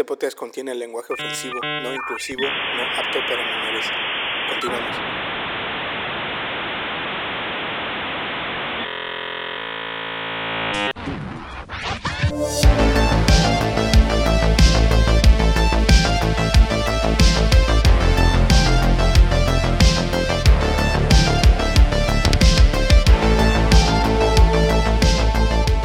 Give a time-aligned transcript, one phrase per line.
[0.00, 3.86] Este podcast contiene lenguaje ofensivo, no inclusivo, no apto para menores.
[4.48, 4.96] Continuamos.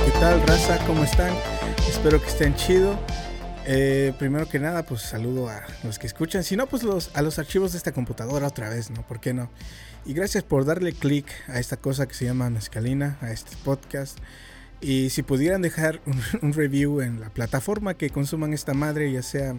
[0.05, 0.79] ¿Qué tal, raza?
[0.87, 1.33] ¿Cómo están?
[1.89, 2.97] Espero que estén chido.
[3.67, 6.43] Eh, primero que nada, pues saludo a los que escuchan.
[6.43, 9.01] Si no, pues los, a los archivos de esta computadora otra vez, ¿no?
[9.07, 9.49] ¿Por qué no?
[10.05, 14.19] Y gracias por darle click a esta cosa que se llama Mezcalina, a este podcast.
[14.81, 15.99] Y si pudieran dejar
[16.43, 19.57] un, review en la plataforma que consuman esta madre, ya sea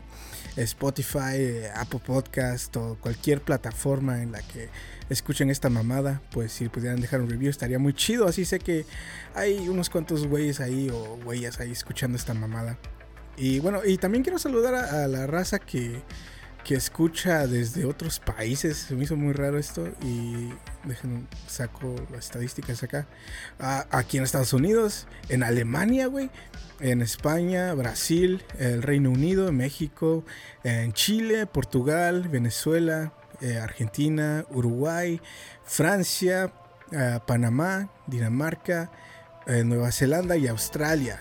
[0.57, 4.69] Spotify, Apple Podcast o cualquier plataforma en la que
[5.09, 8.29] escuchen esta mamada, pues si pudieran dejar un review estaría muy chido.
[8.29, 8.87] Así sé que
[9.35, 12.79] hay unos cuantos güeyes ahí o güeyas ahí escuchando esta mamada.
[13.37, 16.03] Y bueno, y también quiero saludar a, la raza que,
[16.65, 18.77] que escucha desde otros países.
[18.79, 19.89] Se me hizo muy raro esto.
[20.03, 20.51] Y
[20.85, 23.07] dejen, saco las estadísticas acá.
[23.91, 26.31] Aquí en Estados Unidos, en Alemania, güey.
[26.79, 30.25] En España, Brasil, el Reino Unido, México,
[30.63, 35.21] en Chile, Portugal, Venezuela, eh, Argentina, Uruguay,
[35.65, 36.53] Francia,
[36.93, 38.91] eh, Panamá, Dinamarca,
[39.47, 41.21] eh, Nueva Zelanda y Australia.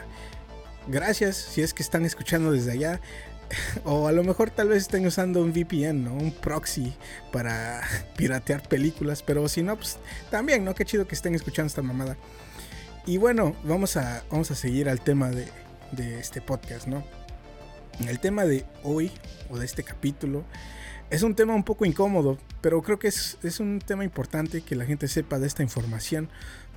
[0.88, 3.02] Gracias si es que están escuchando desde allá.
[3.84, 6.16] O a lo mejor tal vez estén usando un VPN, ¿no?
[6.16, 6.96] Un proxy
[7.32, 7.84] para
[8.18, 9.22] piratear películas.
[9.22, 9.98] Pero si no, pues
[10.32, 10.74] también, ¿no?
[10.74, 12.18] Qué chido que estén escuchando esta mamada.
[13.06, 15.48] Y bueno, vamos a, vamos a seguir al tema de,
[15.92, 17.04] de este podcast, ¿no?
[18.08, 19.12] El tema de hoy,
[19.50, 20.44] o de este capítulo,
[21.10, 24.76] es un tema un poco incómodo, pero creo que es, es un tema importante que
[24.76, 26.30] la gente sepa de esta información.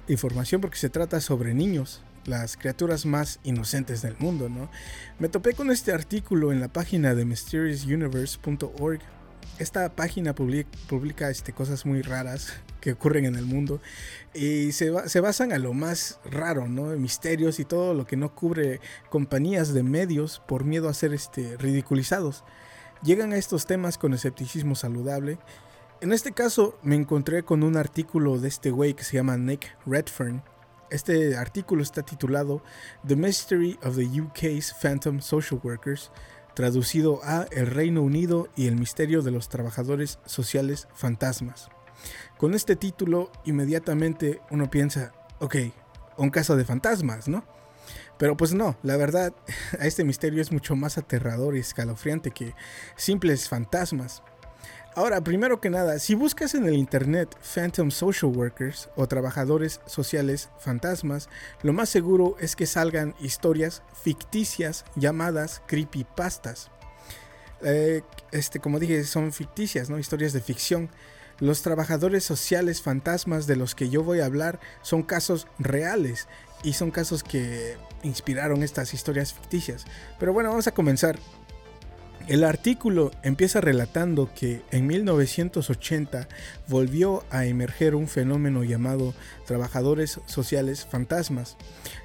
[0.06, 4.70] Información porque se trata sobre niños, las criaturas más inocentes del mundo, ¿no?
[5.18, 9.00] Me topé con este artículo en la página de mysteriousuniverse.org.
[9.58, 13.80] Esta página publica, publica este, cosas muy raras que ocurren en el mundo
[14.34, 16.84] y se, ba- se basan a lo más raro, ¿no?
[16.96, 18.80] Misterios y todo lo que no cubre
[19.11, 22.44] compañías de medios por miedo a ser este, ridiculizados.
[23.02, 25.38] Llegan a estos temas con escepticismo saludable.
[26.00, 29.77] En este caso me encontré con un artículo de este güey que se llama Nick
[29.86, 30.42] Redfern,
[30.90, 32.62] este artículo está titulado
[33.06, 36.10] The Mystery of the UK's Phantom Social Workers,
[36.54, 41.68] traducido a El Reino Unido y el misterio de los trabajadores sociales fantasmas.
[42.36, 45.56] Con este título, inmediatamente uno piensa, ok,
[46.16, 47.44] un caso de fantasmas, ¿no?
[48.18, 49.32] Pero pues no, la verdad,
[49.80, 52.55] este misterio es mucho más aterrador y escalofriante que
[52.96, 54.22] simples fantasmas.
[54.98, 60.48] Ahora, primero que nada, si buscas en el internet Phantom Social Workers o trabajadores sociales
[60.59, 61.29] fantasmas,
[61.63, 66.73] lo más seguro es que salgan historias ficticias llamadas creepypastas.
[67.63, 70.01] Eh, este, como dije, son ficticias, ¿no?
[70.01, 70.91] Historias de ficción.
[71.39, 76.27] Los trabajadores sociales fantasmas de los que yo voy a hablar son casos reales
[76.65, 79.85] y son casos que inspiraron estas historias ficticias.
[80.19, 81.20] Pero bueno, vamos a comenzar.
[82.28, 86.28] El artículo empieza relatando que en 1980
[86.68, 89.14] volvió a emerger un fenómeno llamado
[89.46, 91.56] trabajadores sociales fantasmas.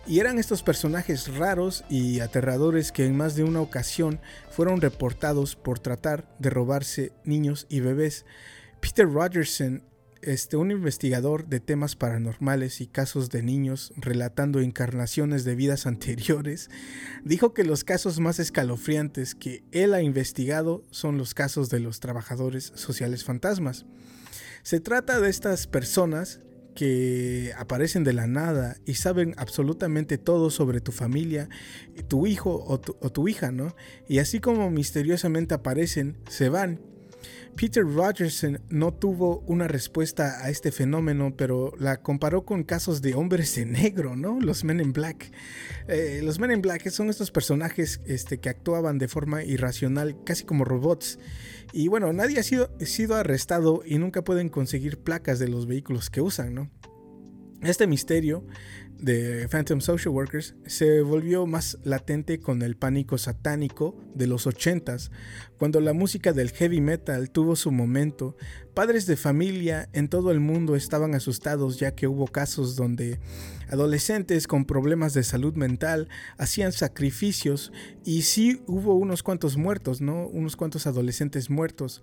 [0.07, 5.57] Y eran estos personajes raros y aterradores que en más de una ocasión fueron reportados
[5.57, 8.25] por tratar de robarse niños y bebés.
[8.79, 9.83] Peter Rogerson
[10.25, 16.69] este, un investigador de temas paranormales y casos de niños relatando encarnaciones de vidas anteriores,
[17.23, 21.99] dijo que los casos más escalofriantes que él ha investigado son los casos de los
[21.99, 23.85] trabajadores sociales fantasmas.
[24.63, 26.39] Se trata de estas personas
[26.73, 31.49] que aparecen de la nada y saben absolutamente todo sobre tu familia,
[32.07, 33.75] tu hijo o tu, o tu hija, ¿no?
[34.07, 36.79] Y así como misteriosamente aparecen, se van
[37.55, 43.13] Peter Rogerson no tuvo una respuesta a este fenómeno, pero la comparó con casos de
[43.13, 44.39] hombres de negro, ¿no?
[44.39, 45.31] Los Men in Black.
[45.87, 50.43] Eh, los Men in Black son estos personajes este, que actuaban de forma irracional, casi
[50.43, 51.19] como robots.
[51.71, 56.09] Y bueno, nadie ha sido, sido arrestado y nunca pueden conseguir placas de los vehículos
[56.09, 56.71] que usan, ¿no?
[57.61, 58.45] Este misterio
[59.03, 65.11] de Phantom Social Workers se volvió más latente con el pánico satánico de los 80s,
[65.57, 68.37] cuando la música del heavy metal tuvo su momento.
[68.73, 73.19] Padres de familia en todo el mundo estaban asustados ya que hubo casos donde
[73.69, 76.07] adolescentes con problemas de salud mental
[76.37, 77.73] hacían sacrificios
[78.05, 80.27] y sí hubo unos cuantos muertos, ¿no?
[80.27, 82.01] Unos cuantos adolescentes muertos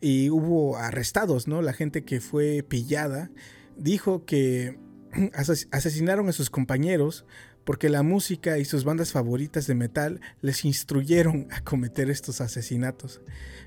[0.00, 1.60] y hubo arrestados, ¿no?
[1.60, 3.32] La gente que fue pillada
[3.76, 4.85] dijo que
[5.70, 7.24] asesinaron a sus compañeros
[7.64, 13.20] porque la música y sus bandas favoritas de metal les instruyeron a cometer estos asesinatos.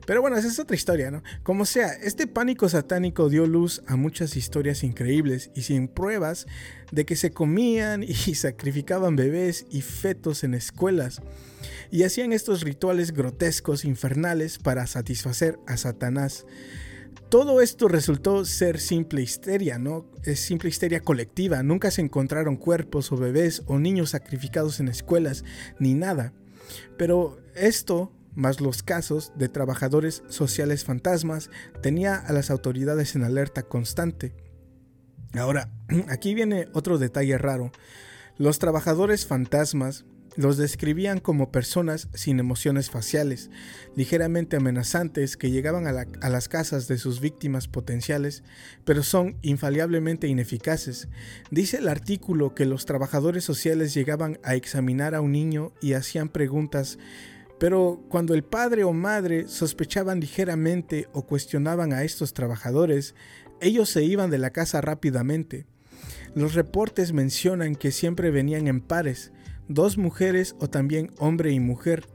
[0.07, 1.21] Pero bueno, esa es otra historia, ¿no?
[1.43, 6.47] Como sea, este pánico satánico dio luz a muchas historias increíbles y sin pruebas
[6.93, 11.21] de que se comían y sacrificaban bebés y fetos en escuelas
[11.91, 16.45] y hacían estos rituales grotescos, infernales, para satisfacer a Satanás.
[17.29, 20.07] Todo esto resultó ser simple histeria, ¿no?
[20.23, 21.61] Es simple histeria colectiva.
[21.61, 25.43] Nunca se encontraron cuerpos o bebés o niños sacrificados en escuelas,
[25.77, 26.33] ni nada.
[26.97, 31.51] Pero esto, más los casos de trabajadores sociales fantasmas,
[31.83, 34.33] tenía a las autoridades en alerta constante.
[35.35, 35.69] Ahora,
[36.09, 37.71] aquí viene otro detalle raro.
[38.39, 40.03] Los trabajadores fantasmas
[40.39, 43.49] los describían como personas sin emociones faciales,
[43.97, 48.43] ligeramente amenazantes que llegaban a, las casas de sus víctimas potenciales,
[48.85, 51.09] pero son infaliblemente ineficaces.
[51.51, 56.29] Dice el artículo que los trabajadores sociales llegaban a examinar a un niño y hacían
[56.29, 56.97] preguntas
[57.59, 63.15] pero cuando el padre o madre sospechaban ligeramente o cuestionaban a estos trabajadores,
[63.59, 65.65] ellos se iban de la casa rápidamente.
[66.35, 69.33] Los reportes mencionan que siempre venían en pares,
[69.69, 72.07] dos mujeres o también hombre y mujer.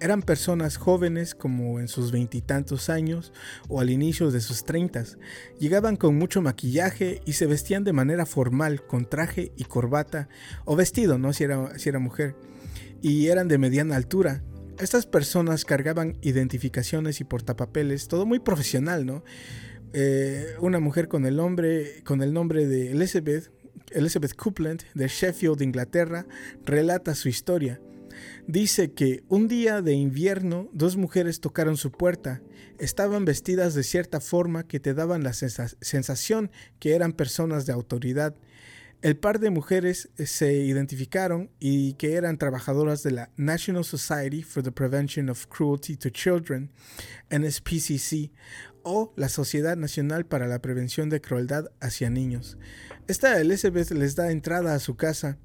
[0.00, 3.32] Eran personas jóvenes como en sus veintitantos años
[3.68, 5.18] o al inicio de sus treintas.
[5.60, 10.28] Llegaban con mucho maquillaje y se vestían de manera formal con traje y corbata
[10.64, 11.32] o vestido, ¿no?
[11.32, 12.34] Si era, si era mujer.
[13.00, 14.42] Y eran de mediana altura.
[14.78, 19.22] Estas personas cargaban identificaciones y portapapeles, todo muy profesional, ¿no?
[19.92, 23.52] Eh, una mujer con el, nombre, con el nombre de Elizabeth,
[23.90, 26.26] Elizabeth Coupland de Sheffield, Inglaterra,
[26.64, 27.80] relata su historia.
[28.46, 32.42] Dice que un día de invierno dos mujeres tocaron su puerta.
[32.78, 38.34] Estaban vestidas de cierta forma que te daban la sensación que eran personas de autoridad.
[39.02, 44.44] El par de mujeres eh, se identificaron y que eran trabajadoras de la National Society
[44.44, 46.70] for the Prevention of Cruelty to Children,
[47.28, 48.30] NSPCC,
[48.84, 52.58] o la Sociedad Nacional para la Prevención de Crueldad hacia Niños.
[53.08, 55.38] Esta Elizabeth les da entrada a su casa.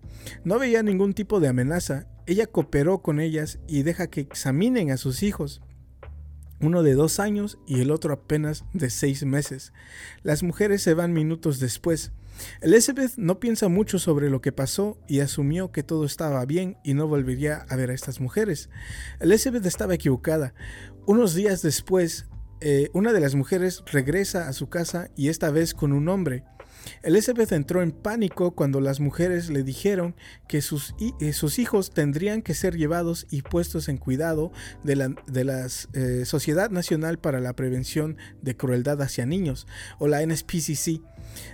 [0.44, 2.08] No veía ningún tipo de amenaza.
[2.26, 5.62] Ella cooperó con ellas y deja que examinen a sus hijos.
[6.60, 9.74] Uno de dos años y el otro apenas de seis meses.
[10.24, 12.12] Las mujeres se van minutos después.
[12.62, 16.94] Elizabeth no piensa mucho sobre lo que pasó y asumió que todo estaba bien y
[16.94, 18.70] no volvería a ver a estas mujeres.
[19.20, 20.54] Elizabeth estaba equivocada.
[21.06, 22.26] Unos días después,
[22.62, 26.44] eh, una de las mujeres regresa a su casa y esta vez con un hombre.
[27.04, 30.16] Elizabeth entró en pánico cuando las mujeres le dijeron
[30.48, 34.52] que sus, eh, hijos tendrían que ser llevados y puestos en cuidado
[34.84, 39.68] de la eh, Sociedad Nacional para la Prevención de Crueldad hacia Niños,
[40.00, 41.02] o la NSPCC.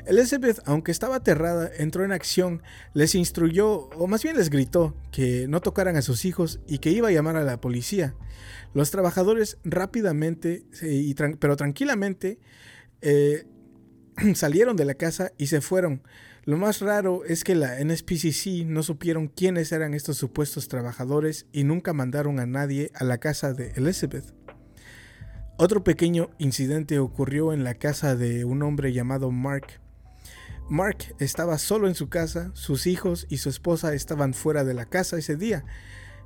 [0.05, 2.61] Elizabeth, aunque estaba aterrada, entró en acción,
[2.93, 6.91] les instruyó, o más bien les gritó, que no tocaran a sus hijos y que
[6.91, 8.15] iba a llamar a la policía.
[8.73, 10.65] Los trabajadores rápidamente,
[11.39, 12.39] pero tranquilamente,
[13.01, 13.45] eh,
[14.35, 16.01] salieron de la casa y se fueron.
[16.45, 21.63] Lo más raro es que la NSPCC no supieron quiénes eran estos supuestos trabajadores y
[21.63, 24.33] nunca mandaron a nadie a la casa de Elizabeth.
[25.57, 29.79] Otro pequeño incidente ocurrió en la casa de un hombre llamado Mark.
[30.67, 34.85] Mark estaba solo en su casa, sus hijos y su esposa estaban fuera de la
[34.85, 35.63] casa ese día.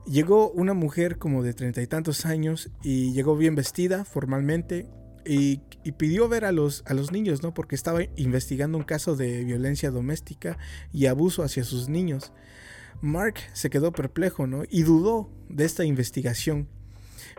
[0.10, 4.88] Llegó una mujer como de treinta y tantos años y llegó bien vestida formalmente
[5.26, 5.62] y,
[5.98, 7.54] pidió ver a los, a los niños, ¿no?
[7.54, 10.58] Porque estaba investigando un caso de violencia doméstica
[10.94, 12.32] y abuso hacia sus niños.
[13.02, 14.64] Mark se quedó perplejo, ¿no?
[14.70, 16.68] Y dudó de esta investigación.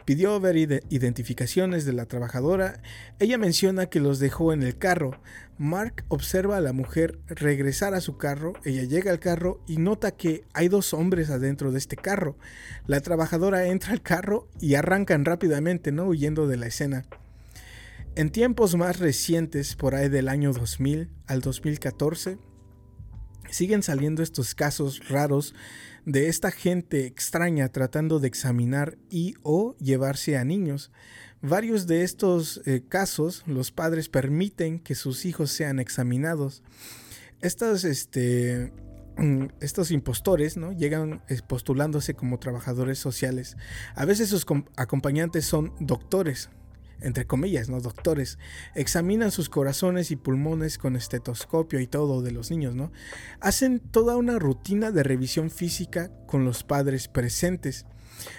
[0.04, 2.82] Pidió ver identificaciones de la trabajadora.
[3.18, 5.20] Ella menciona que los dejó en el carro.
[5.58, 8.52] Mark observa a la mujer regresar a su carro.
[8.64, 12.36] Ella llega al carro y nota que hay dos hombres adentro de este carro.
[12.86, 16.06] La trabajadora entra al carro y arrancan rápidamente, ¿no?
[16.06, 17.04] Huyendo de la escena.
[18.14, 22.38] En tiempos más recientes, por ahí del año 2000 al 2014,
[23.50, 25.54] siguen saliendo estos casos raros
[26.04, 30.90] de esta gente extraña tratando de examinar y o llevarse a niños.
[31.42, 36.62] Varios de estos eh, casos, los padres permiten que sus hijos sean examinados.
[37.40, 38.72] Estos, este,
[39.18, 40.72] mm, estos impostores ¿no?
[40.72, 43.56] llegan eh, postulándose como trabajadores sociales.
[43.94, 46.50] A veces sus acompañantes son doctores,
[47.00, 47.80] entre comillas, ¿no?
[47.80, 48.38] Doctores,
[48.74, 52.92] examinan sus corazones y pulmones con estetoscopio y todo de los niños, ¿no?
[53.40, 57.86] Hacen toda una rutina de revisión física con los padres presentes.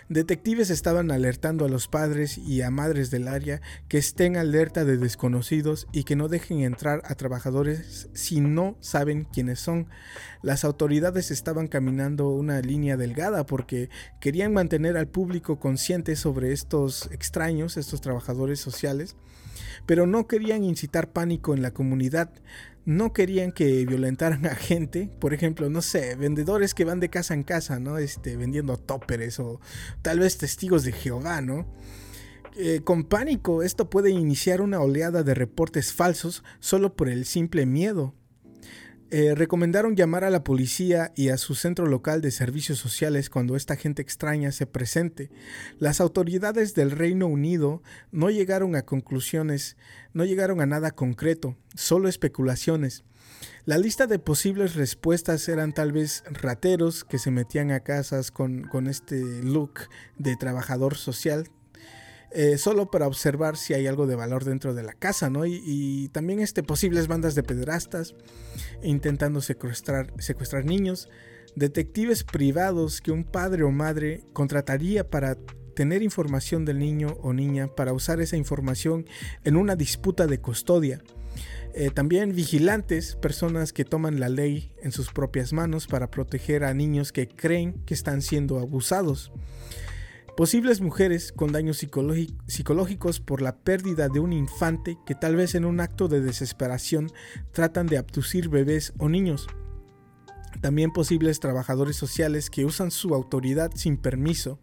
[0.09, 4.98] Detectives estaban alertando a los padres y a madres del área que estén alerta de
[4.98, 9.88] desconocidos y que no dejen entrar a trabajadores si no saben quiénes son.
[10.41, 17.09] Las autoridades estaban caminando una línea delgada porque querían mantener al público consciente sobre estos
[17.12, 19.15] extraños, estos trabajadores sociales,
[19.86, 22.31] pero no querían incitar pánico en la comunidad
[22.89, 27.36] no querían que violentaran a gente, por ejemplo, no sé, vendedores que van de casa
[27.36, 28.00] en casa, ¿no?
[28.00, 29.62] Este, vendiendo tóperes o
[30.01, 31.67] tal vez testigos de Jehová, ¿no?
[32.55, 37.67] Eh, con pánico, esto puede iniciar una oleada de reportes falsos solo por el simple
[37.67, 38.15] miedo.
[39.11, 43.55] Eh, recomendaron llamar a la policía y a su centro local de servicios sociales cuando
[43.55, 45.31] esta gente extraña se presente.
[45.79, 49.77] Las autoridades del Reino Unido no llegaron a conclusiones,
[50.13, 53.03] no llegaron a nada concreto, solo especulaciones.
[53.65, 58.63] La lista de posibles respuestas eran tal vez rateros que se metían a casas con,
[58.63, 59.89] con este look
[60.19, 61.49] de trabajador social,
[62.31, 65.45] eh, solo para observar si hay algo de valor dentro de la casa, ¿no?
[65.45, 68.15] Y, también este, posibles bandas de pederastas
[68.83, 71.09] intentando secuestrar, secuestrar niños,
[71.55, 75.38] detectives privados que un padre o madre contrataría para
[75.75, 79.05] tener información del niño o niña para usar esa información
[79.43, 81.01] en una disputa de custodia.
[81.74, 86.74] Eh, también vigilantes, personas que toman la ley en sus propias manos para proteger a
[86.74, 89.31] niños que creen que están siendo abusados.
[90.39, 91.86] Posibles mujeres con daños
[92.48, 97.12] psicológicos por la pérdida de un infante que tal vez en un acto de desesperación
[97.51, 99.48] tratan de abducir bebés o niños.
[100.62, 104.62] También posibles trabajadores sociales que usan su autoridad sin permiso.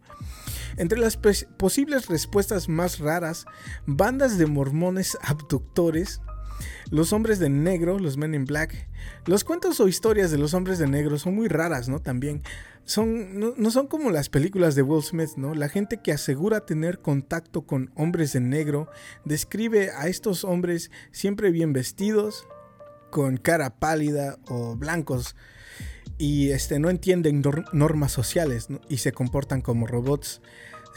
[0.77, 3.45] Entre las posibles respuestas más raras,
[3.85, 6.21] bandas de mormones abductores,
[6.91, 8.87] los hombres de negro, los men in black,
[9.25, 11.99] los cuentos o historias de los hombres de negro son muy raras, ¿no?
[11.99, 12.41] También
[12.85, 15.53] son, no, son como las películas de Will Smith, ¿no?
[15.53, 18.89] La gente que asegura tener contacto con hombres de negro
[19.25, 22.47] describe a estos hombres siempre bien vestidos,
[23.09, 25.35] con cara pálida o blancos
[26.17, 30.41] y este, no entienden normas sociales y se comportan como robots.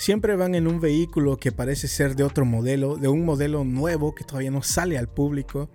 [0.00, 4.14] Siempre van en un vehículo que parece ser de otro modelo, de un modelo nuevo
[4.14, 5.68] que todavía no sale al público.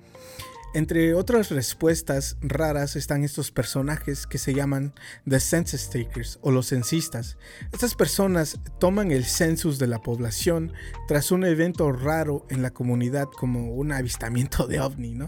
[0.74, 4.96] Entre otras respuestas raras están estos personajes que se llaman
[5.30, 7.38] The Census Takers o los censistas.
[7.72, 10.74] Estas personas toman el census de la población
[11.08, 15.28] tras un evento raro en la comunidad como un avistamiento de ovni, ¿no?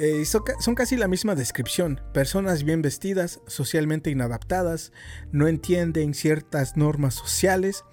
[0.00, 2.00] Eh, son, casi la misma descripción.
[2.14, 4.92] Personas bien vestidas, socialmente inadaptadas,
[5.32, 7.84] no entienden ciertas normas sociales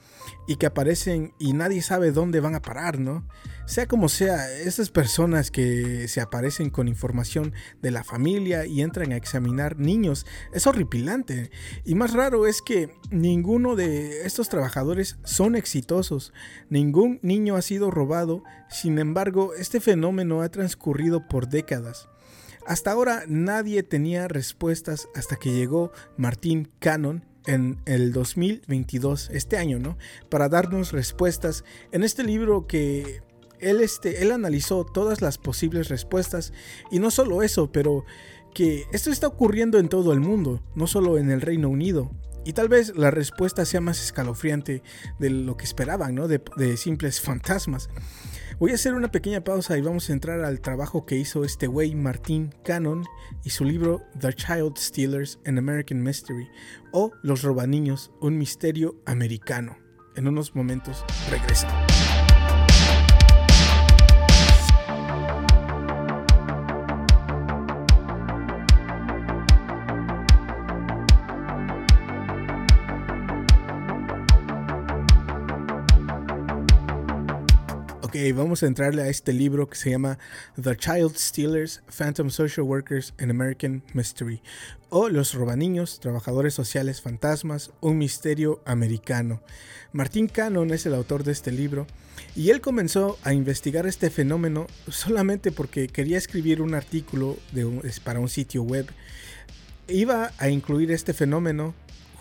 [0.48, 3.28] y que aparecen y nadie sabe dónde van a parar, ¿no?
[3.66, 9.12] Sea como sea, esas personas que se aparecen con información de la familia y entran
[9.12, 11.50] a examinar niños es horripilante.
[11.84, 16.32] Y más raro es que ninguno de estos trabajadores son exitosos.
[16.70, 18.44] Ningún niño ha sido robado.
[18.70, 22.08] Sin embargo, este fenómeno ha transcurrido por décadas.
[22.68, 29.80] Hasta ahora nadie tenía respuestas hasta que llegó Martín Cannon en el 2022, este año,
[29.80, 29.98] ¿no?
[30.30, 33.22] Para darnos respuestas en este libro que
[33.60, 36.54] él, este, él analizó todas las posibles respuestas
[36.92, 38.06] y no solo eso, pero
[38.54, 42.12] que esto está ocurriendo en todo el mundo, no solo en el Reino Unido.
[42.46, 44.84] Y tal vez la respuesta sea más escalofriante
[45.20, 46.28] de lo que esperaban, ¿no?
[46.28, 47.90] De, de simples fantasmas.
[48.58, 51.68] Voy a hacer una pequeña pausa y vamos a entrar al trabajo que hizo este
[51.68, 53.04] güey Martín Cannon
[53.44, 56.48] y su libro The Child Stealers an American Mystery
[56.94, 59.78] o Los Robaniños, un misterio americano.
[60.16, 61.04] En unos momentos
[78.34, 80.18] vamos a entrarle a este libro que se llama
[80.62, 84.42] The Child Stealers, Phantom Social Workers and American Mystery,
[84.90, 89.42] o Los Robaniños, Trabajadores Sociales Fantasmas, un misterio americano.
[89.92, 91.88] Martín Cannon es el autor de este libro
[92.38, 97.38] y él comenzó a investigar este fenómeno solamente porque quería escribir un artículo
[98.06, 98.88] para un sitio web.
[99.90, 101.76] Iba a incluir este fenómeno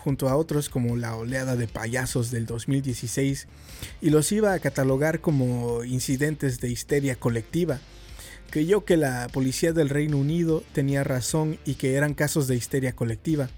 [0.05, 3.47] junto a otros como la oleada de payasos del 2016
[4.01, 7.79] y los iba a catalogar como incidentes de histeria colectiva.
[8.51, 12.95] Creyó que la policía del Reino Unido tenía razón y que eran casos de histeria
[12.95, 13.49] colectiva.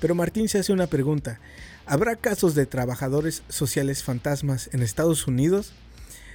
[0.00, 1.38] Pero Martín se hace una pregunta.
[1.86, 5.74] ¿Habrá casos de trabajadores sociales fantasmas en Estados Unidos?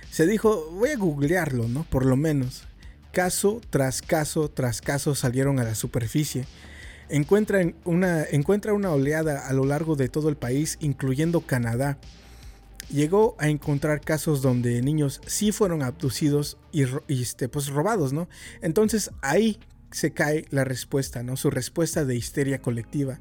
[0.10, 1.84] Se dijo, voy a googlearlo, ¿no?
[1.84, 2.64] Por lo menos.
[3.12, 6.46] Caso tras caso tras caso salieron a la superficie
[7.10, 11.98] encuentra una, encuentra una oleada a lo largo de todo el país, incluyendo Canadá.
[12.90, 16.84] Llegó a encontrar casos donde niños sí fueron abducidos y,
[17.22, 18.28] este, pues robados, ¿no?
[18.62, 19.60] Entonces ahí
[19.92, 21.36] se cae la respuesta, ¿no?
[21.38, 23.20] Su respuesta de histeria colectiva.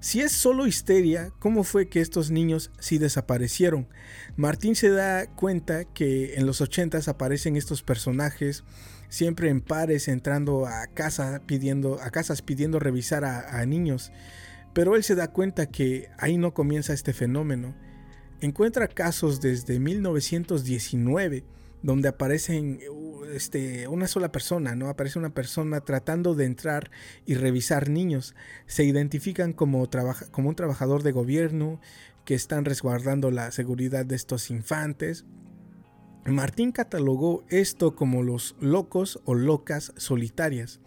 [0.00, 3.86] Si es solo histeria, ¿cómo fue que estos niños sí desaparecieron?
[4.36, 8.64] Martín se da cuenta que en los 80 aparecen estos personajes
[9.10, 14.10] siempre en pares entrando a casa pidiendo a casas pidiendo revisar a, niños,
[14.72, 17.74] pero él se da cuenta que ahí no comienza este fenómeno.
[18.40, 21.44] Encuentra casos desde 1919
[21.82, 22.80] donde aparecen
[23.32, 24.88] este, una sola persona, ¿no?
[24.88, 26.90] Aparece una persona tratando de entrar
[27.26, 28.34] y revisar niños.
[28.66, 29.88] Se identifican como,
[30.30, 31.80] como un trabajador de gobierno
[32.24, 35.24] que están resguardando la seguridad de estos infantes.
[36.24, 40.80] Martín catalogó esto como los locos o locas solitarias.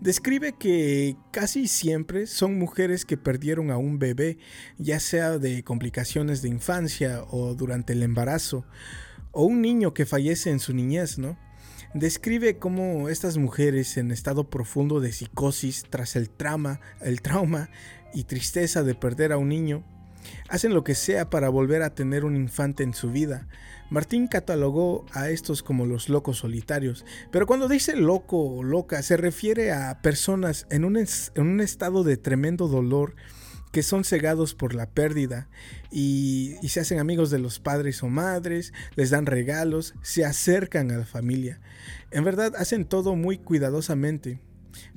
[0.00, 4.38] Describe que casi siempre son mujeres que perdieron a un bebé,
[4.78, 8.64] ya sea de complicaciones de infancia o durante el embarazo,
[9.32, 11.38] o un niño que fallece en su niñez, ¿no?
[11.94, 17.70] describe cómo estas mujeres en estado profundo de psicosis tras el trauma, el trauma
[18.12, 19.84] y tristeza de perder a un niño,
[20.48, 23.48] hacen lo que sea para volver a tener un infante en su vida.
[23.90, 29.16] Martín catalogó a estos como los locos solitarios, pero cuando dice loco o loca se
[29.16, 33.14] refiere a personas en un, en un estado de tremendo dolor
[33.72, 35.48] que son cegados por la pérdida
[35.90, 40.98] y, se hacen amigos de los padres o madres, les dan regalos, se acercan a
[40.98, 41.60] la familia.
[42.10, 44.40] En verdad hacen todo muy cuidadosamente.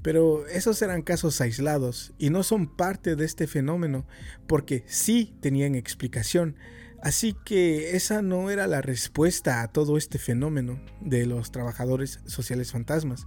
[0.03, 4.05] Pero esos eran casos aislados y no son parte de este fenómeno
[4.45, 6.55] porque sí tenían explicación.
[7.01, 12.71] Así que esa no era la respuesta a todo este fenómeno de los trabajadores sociales
[12.71, 13.25] fantasmas.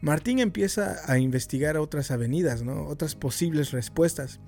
[0.00, 2.86] Martín empieza a investigar otras avenidas, ¿no?
[2.86, 4.38] otras posibles respuestas.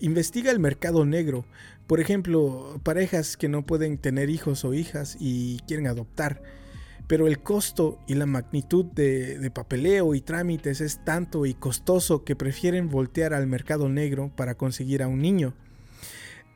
[0.00, 1.44] Investiga el mercado negro,
[1.86, 6.42] por ejemplo, parejas que no pueden tener hijos o hijas y quieren adoptar,
[7.06, 12.34] pero el costo y la magnitud de, papeleo y trámites es tanto y costoso que
[12.34, 15.54] prefieren voltear al mercado negro para conseguir a un niño.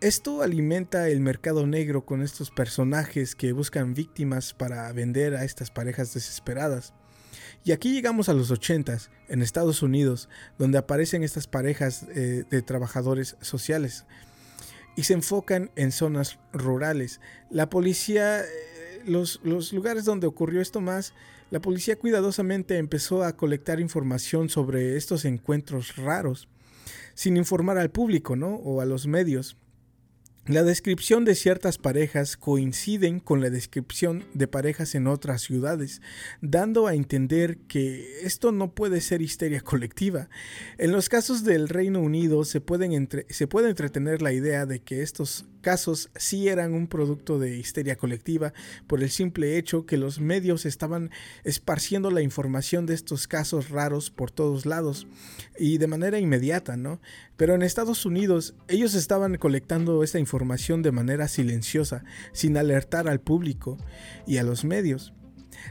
[0.00, 5.70] Esto alimenta el mercado negro con estos personajes que buscan víctimas para vender a estas
[5.70, 6.94] parejas desesperadas.
[7.64, 8.96] Y aquí llegamos a los 80
[9.28, 14.06] en Estados Unidos, donde aparecen estas parejas eh, de trabajadores sociales
[14.96, 17.20] y se enfocan en zonas rurales.
[17.50, 21.12] La policía, eh, los, los lugares donde ocurrió esto más,
[21.50, 26.48] la policía cuidadosamente empezó a colectar información sobre estos encuentros raros,
[27.12, 28.54] sin informar al público, ¿no?
[28.54, 29.58] O a los medios.
[30.50, 36.02] La descripción de ciertas parejas coinciden con la descripción de parejas en otras ciudades,
[36.40, 40.28] dando a entender que esto no puede ser histeria colectiva.
[40.76, 42.60] En los casos del Reino Unido se,
[43.28, 47.96] se puede entretener la idea de que estos casos sí eran un producto de histeria
[47.96, 48.52] colectiva
[48.86, 51.10] por el simple hecho que los medios estaban
[51.44, 55.06] esparciendo la información de estos casos raros por todos lados
[55.58, 57.00] y de manera inmediata, ¿no?
[57.36, 63.20] Pero en Estados Unidos ellos estaban colectando esta información de manera silenciosa, sin alertar al
[63.20, 63.78] público
[64.26, 65.12] y a los medios.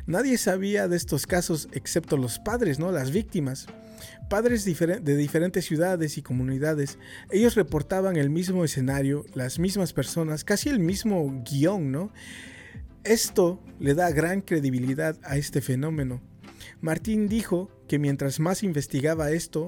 [0.05, 2.91] Nadie sabía de estos casos excepto los padres, ¿no?
[2.91, 3.67] Las víctimas
[4.29, 6.97] padres de diferentes ciudades y comunidades.
[7.31, 12.11] Ellos reportaban el mismo escenario, las mismas personas, casi el mismo guion, ¿no?
[13.03, 16.21] Esto le da gran credibilidad a este fenómeno.
[16.81, 19.67] Martín dijo que mientras más investigaba esto,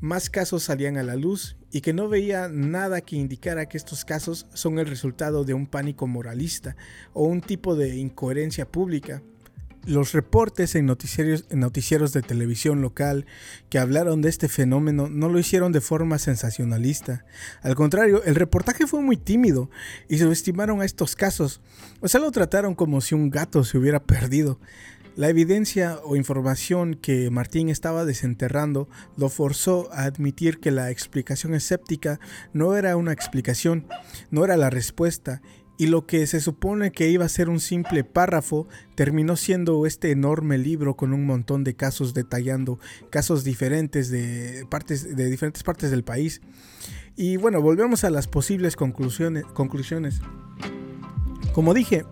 [0.00, 4.04] más casos salían a la luz y que no veía nada que indicara que estos
[4.04, 6.76] casos son el resultado de un pánico moralista
[7.12, 9.22] o un tipo de incoherencia pública.
[9.86, 13.26] Los reportes en noticieros, de televisión local
[13.68, 17.26] que hablaron de este fenómeno no lo hicieron de forma sensacionalista.
[17.62, 19.68] Al contrario, el reportaje fue muy tímido
[20.08, 21.60] y subestimaron a estos casos,
[22.00, 24.58] o sea, lo trataron como si un gato se hubiera perdido.
[25.16, 31.54] La evidencia o información que Martín estaba desenterrando lo forzó a admitir que la explicación
[31.54, 32.18] escéptica
[32.52, 33.86] no era una explicación,
[34.30, 35.40] no era la respuesta
[35.76, 40.10] y lo que se supone que iba a ser un simple párrafo terminó siendo este
[40.10, 42.78] enorme libro con un montón de casos detallando
[43.10, 46.40] casos diferentes de, partes, de diferentes partes del país.
[47.16, 49.44] Y bueno, volvemos a las posibles conclusiones.
[49.54, 50.20] conclusiones.
[51.52, 52.04] Como dije,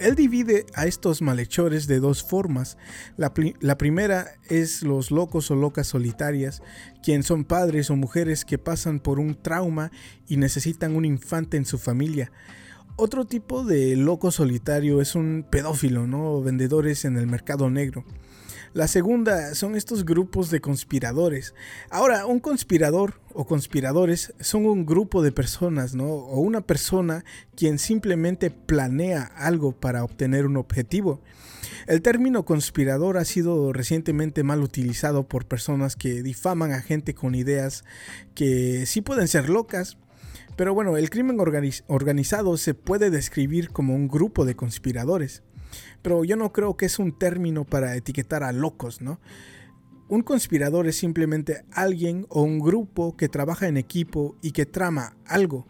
[0.00, 2.78] él divide a estos malhechores de dos formas.
[3.16, 3.34] La,
[3.76, 6.62] primera es los locos o locas solitarias,
[7.02, 9.90] quien son padres o mujeres que pasan por un trauma
[10.26, 12.32] y necesitan un infante en su familia.
[13.02, 16.42] Otro tipo de loco solitario es un pedófilo, ¿no?
[16.42, 18.04] vendedores en el mercado negro.
[18.74, 21.54] La segunda son estos grupos de conspiradores.
[21.88, 26.08] Ahora, un conspirador o conspiradores son un grupo de personas, ¿no?
[26.08, 27.24] O una persona
[27.56, 31.22] quien simplemente planea algo para obtener un objetivo.
[31.86, 37.34] El término conspirador ha sido recientemente mal utilizado por personas que difaman a gente con
[37.34, 37.82] ideas
[38.34, 39.96] que sí pueden ser locas,
[40.60, 41.38] pero bueno, el crimen
[41.86, 45.42] organizado se puede describir como un grupo de conspiradores.
[46.02, 49.20] Pero yo no creo que es un término para etiquetar a locos, ¿no?
[50.10, 55.16] Un conspirador es simplemente alguien o un grupo que trabaja en equipo y que trama
[55.24, 55.66] algo.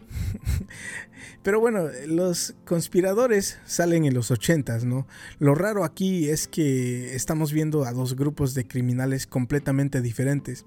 [1.43, 5.07] Pero bueno, los conspiradores salen en los ochentas, ¿no?
[5.39, 10.65] Lo raro aquí es que estamos viendo a dos grupos de criminales completamente diferentes,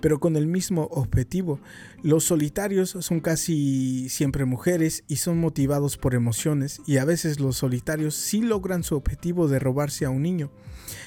[0.00, 1.60] pero con el mismo objetivo.
[2.02, 7.56] Los solitarios son casi siempre mujeres y son motivados por emociones y a veces los
[7.56, 10.50] solitarios sí logran su objetivo de robarse a un niño.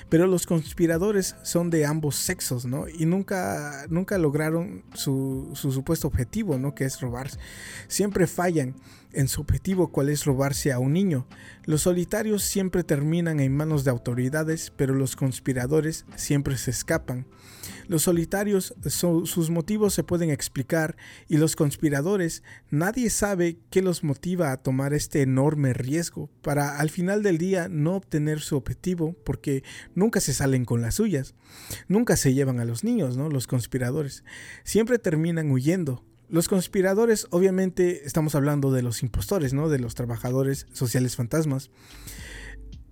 [0.10, 2.88] Pero los conspiradores son de ambos sexos, ¿no?
[2.88, 6.76] Y nunca, nunca lograron su, su supuesto objetivo, ¿no?
[6.76, 7.38] Que es robarse.
[7.88, 8.76] Siempre fallan
[9.14, 11.28] en su objetivo cuál es robarse a un niño.
[11.66, 17.26] Los solitarios siempre terminan en manos de autoridades, pero los conspiradores siempre se escapan.
[17.88, 20.96] Los solitarios, sus motivos se pueden explicar
[21.28, 26.90] y los conspiradores, nadie sabe qué los motiva a tomar este enorme riesgo para al
[26.90, 29.64] final del día no obtener su objetivo porque
[29.96, 31.36] nunca se salen con las suyas.
[31.88, 33.30] Nunca se llevan a los niños, ¿no?
[33.30, 34.24] Los conspiradores.
[34.64, 36.04] Siempre terminan huyendo.
[36.34, 39.70] Los conspiradores, obviamente, estamos hablando de los impostores, ¿no?
[39.70, 41.70] De los trabajadores sociales fantasmas.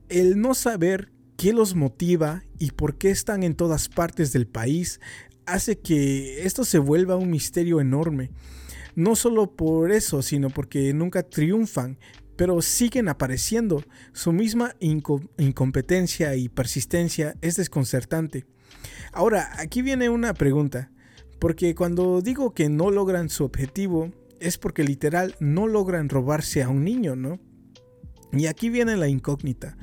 [0.10, 5.00] El no saber qué los motiva y por qué están en todas partes del país
[5.48, 8.30] hace que esto se vuelva un misterio enorme.
[8.94, 11.98] No solo por eso, sino porque nunca triunfan,
[12.36, 13.84] pero siguen apareciendo.
[14.14, 18.46] Su misma incompetencia y persistencia es desconcertante.
[19.12, 20.92] Ahora, aquí viene una pregunta.
[21.42, 26.70] Porque cuando digo que no logran su objetivo, es porque literal no logran robarse a
[26.70, 27.40] un niño, ¿no?
[28.32, 29.76] Y aquí viene la incógnita.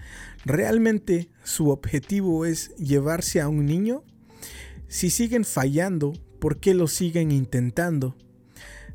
[0.44, 4.04] ¿Realmente su objetivo es llevarse a un niño?
[4.86, 8.16] Si siguen fallando, ¿por qué lo siguen intentando?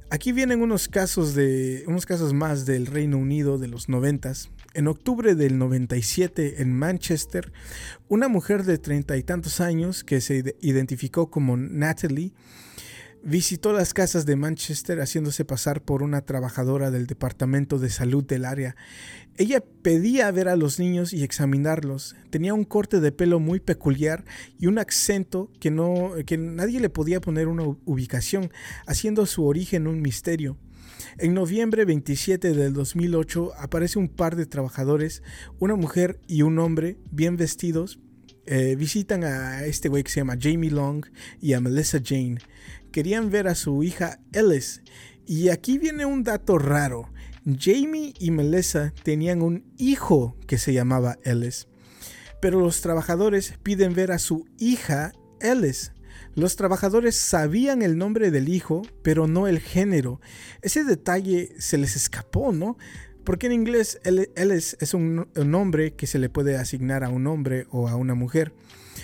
[0.10, 4.50] Aquí vienen unos casos de unos casos más del Reino Unido de los noventas.
[4.76, 7.54] En octubre del 97 en Manchester,
[8.08, 12.34] una mujer de treinta y tantos años que se identificó como Natalie
[13.22, 18.46] visitó las casas de Manchester haciéndose pasar por una trabajadora del departamento de salud del
[18.46, 18.76] área.
[19.38, 22.16] Ella pedía ver a los niños y examinarlos.
[22.32, 24.26] Tenía un corte de pelo muy peculiar
[24.58, 28.52] y un acento que no que nadie le podía poner una ubicación,
[28.88, 30.58] haciendo su origen un misterio.
[31.18, 35.24] En noviembre 27 del 2008 aparece un par de trabajadores,
[35.60, 38.00] una mujer y un hombre bien vestidos,
[38.46, 41.06] eh, visitan a este güey que se llama Jamie Long
[41.42, 42.40] y a Melissa Jane
[42.94, 44.82] querían ver a su hija Ellis.
[45.26, 47.10] Y aquí viene un dato raro.
[47.46, 51.68] Jamie y Melissa tenían un hijo que se llamaba Ellis.
[52.40, 55.12] Pero los trabajadores piden ver a su hija
[55.42, 55.92] Ellis.
[56.36, 60.20] Los trabajadores sabían el nombre del hijo, pero no el género.
[60.62, 62.78] Ese detalle se les escapó, ¿no?
[63.24, 67.68] Porque en inglés Ellis es un nombre que se le puede asignar a un hombre
[67.70, 68.54] o a una mujer.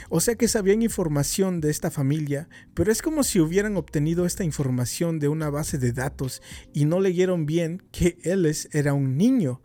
[0.10, 4.44] O sea que sabían información de esta familia, pero es como si hubieran obtenido esta
[4.44, 6.42] información de una base de datos
[6.74, 9.62] y no leyeron bien que Ellis era un niño.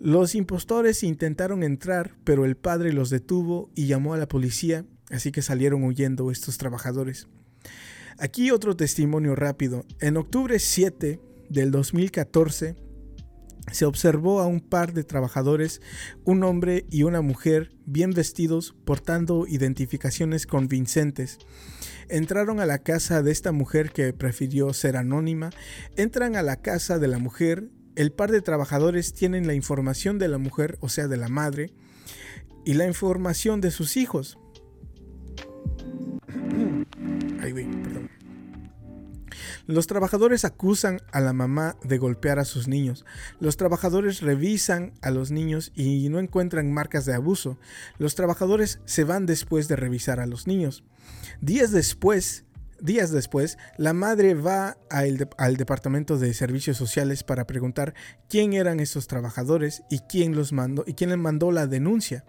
[0.00, 5.32] Los impostores intentaron entrar, pero el padre los detuvo y llamó a la policía, así
[5.32, 7.28] que salieron huyendo estos trabajadores.
[8.18, 9.84] Aquí otro testimonio rápido.
[10.00, 12.76] En octubre 7 del 2014,
[13.72, 15.80] se observó a un par de trabajadores,
[16.24, 21.38] un hombre y una mujer, bien vestidos, portando identificaciones convincentes.
[22.08, 25.50] Entraron a la casa de esta mujer que prefirió ser anónima,
[25.96, 30.28] entran a la casa de la mujer, el par de trabajadores tienen la información de
[30.28, 31.72] la mujer, o sea, de la madre,
[32.64, 34.38] y la información de sus hijos.
[39.68, 43.04] Los trabajadores acusan a la mamá de golpear a sus niños.
[43.38, 47.58] Los trabajadores revisan a los niños y no encuentran marcas de abuso.
[47.98, 50.84] Los trabajadores se van después de revisar a los niños.
[51.42, 52.44] Días después,
[52.80, 55.16] Días después, la madre va al,
[55.56, 57.92] departamento de servicios sociales para preguntar
[58.28, 62.24] quién eran esos trabajadores y quién los mandó y quién le mandó la denuncia.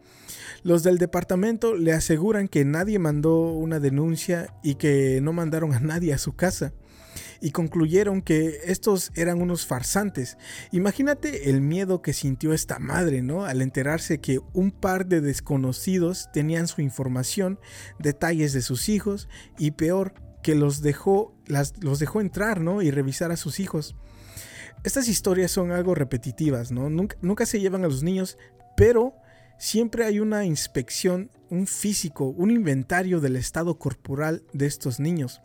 [0.63, 5.79] Los del departamento le aseguran que nadie mandó una denuncia y que no mandaron a
[5.79, 6.73] nadie a su casa.
[7.41, 10.37] y concluyeron que estos eran unos farsantes.
[10.71, 13.45] Imagínate el miedo que sintió esta madre, ¿no?
[13.45, 17.59] Al enterarse que un par de desconocidos tenían su información,
[17.97, 21.35] detalles de sus hijos y peor, que los dejó,
[21.81, 22.81] los dejó entrar, ¿no?
[22.81, 23.95] Y revisar a sus hijos.
[24.83, 26.89] Estas historias son algo repetitivas, ¿no?
[26.89, 28.37] Nunca, nunca se llevan a los niños,
[28.77, 29.13] pero
[29.57, 35.41] siempre hay una inspección, un físico, un inventario del estado corporal de estos niños.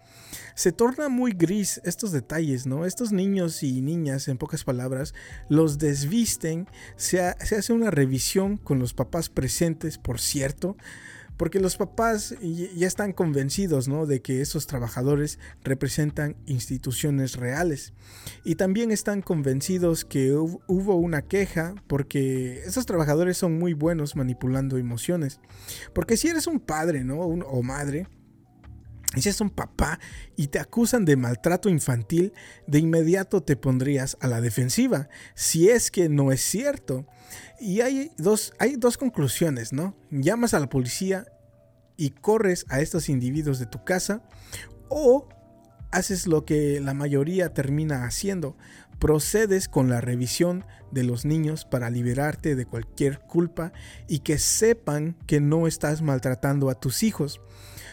[0.55, 2.87] Se torna muy gris estos detalles, ¿no?
[2.87, 5.15] Estos niños y niñas, en pocas palabras,
[5.49, 10.77] los desvisten, se, se hace una revisión con los papás presentes, por cierto,
[11.37, 14.07] porque los papás ya están convencidos ¿no?
[14.07, 17.93] de que esos trabajadores representan instituciones reales.
[18.45, 24.79] Y también están convencidos que hubo una queja porque esos trabajadores son muy buenos manipulando
[24.79, 25.41] emociones.
[25.93, 27.19] Porque si eres un padre ¿no?
[27.19, 28.07] o madre,
[29.17, 29.99] y si es un papá
[30.37, 32.33] y te acusan de maltrato infantil,
[32.67, 37.07] de inmediato te pondrías a la defensiva, si es que no es cierto.
[37.61, 39.97] Y hay dos, hay dos conclusiones, ¿no?
[40.11, 41.27] Llamas a la policía
[41.97, 44.23] y corres a estos individuos de tu casa
[44.89, 45.29] o
[45.91, 48.57] haces lo que la mayoría termina haciendo,
[48.99, 53.73] procedes con la revisión de los niños para liberarte de cualquier culpa
[54.09, 57.41] y que sepan que no estás maltratando a tus hijos.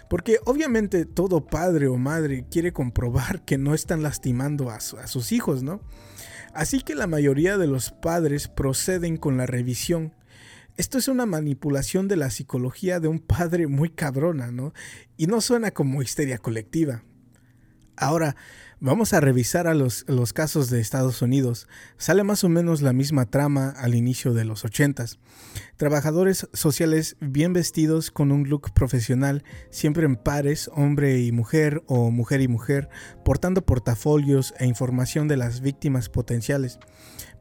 [0.10, 5.32] Porque obviamente todo padre o madre quiere comprobar que no están lastimando a, a sus
[5.32, 5.82] hijos, ¿no?
[6.54, 10.14] Así que la mayoría de los padres proceden con la revisión.
[10.78, 14.74] Esto es una manipulación de la psicología de un padre muy cabrona, ¿no?
[15.18, 17.04] Y no suena como histeria colectiva.
[17.96, 18.36] Ahora,
[18.84, 21.68] Vamos a revisar a los, los, casos de Estados Unidos.
[21.98, 25.20] Sale más o menos la misma trama al inicio de los 80s.
[25.78, 32.10] Trabajadores sociales bien vestidos con un look profesional, siempre en pares, hombre y mujer o
[32.10, 32.90] mujer y mujer,
[33.24, 36.80] portando portafolios e información de las víctimas potenciales.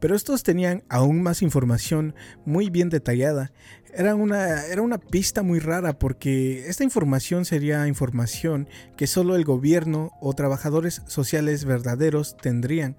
[0.01, 3.53] Pero estos tenían aún más información muy bien detallada
[3.93, 9.43] era una, era una pista muy rara porque esta información sería información que solo el
[9.43, 12.95] gobierno o trabajadores sociales verdaderos tendrían.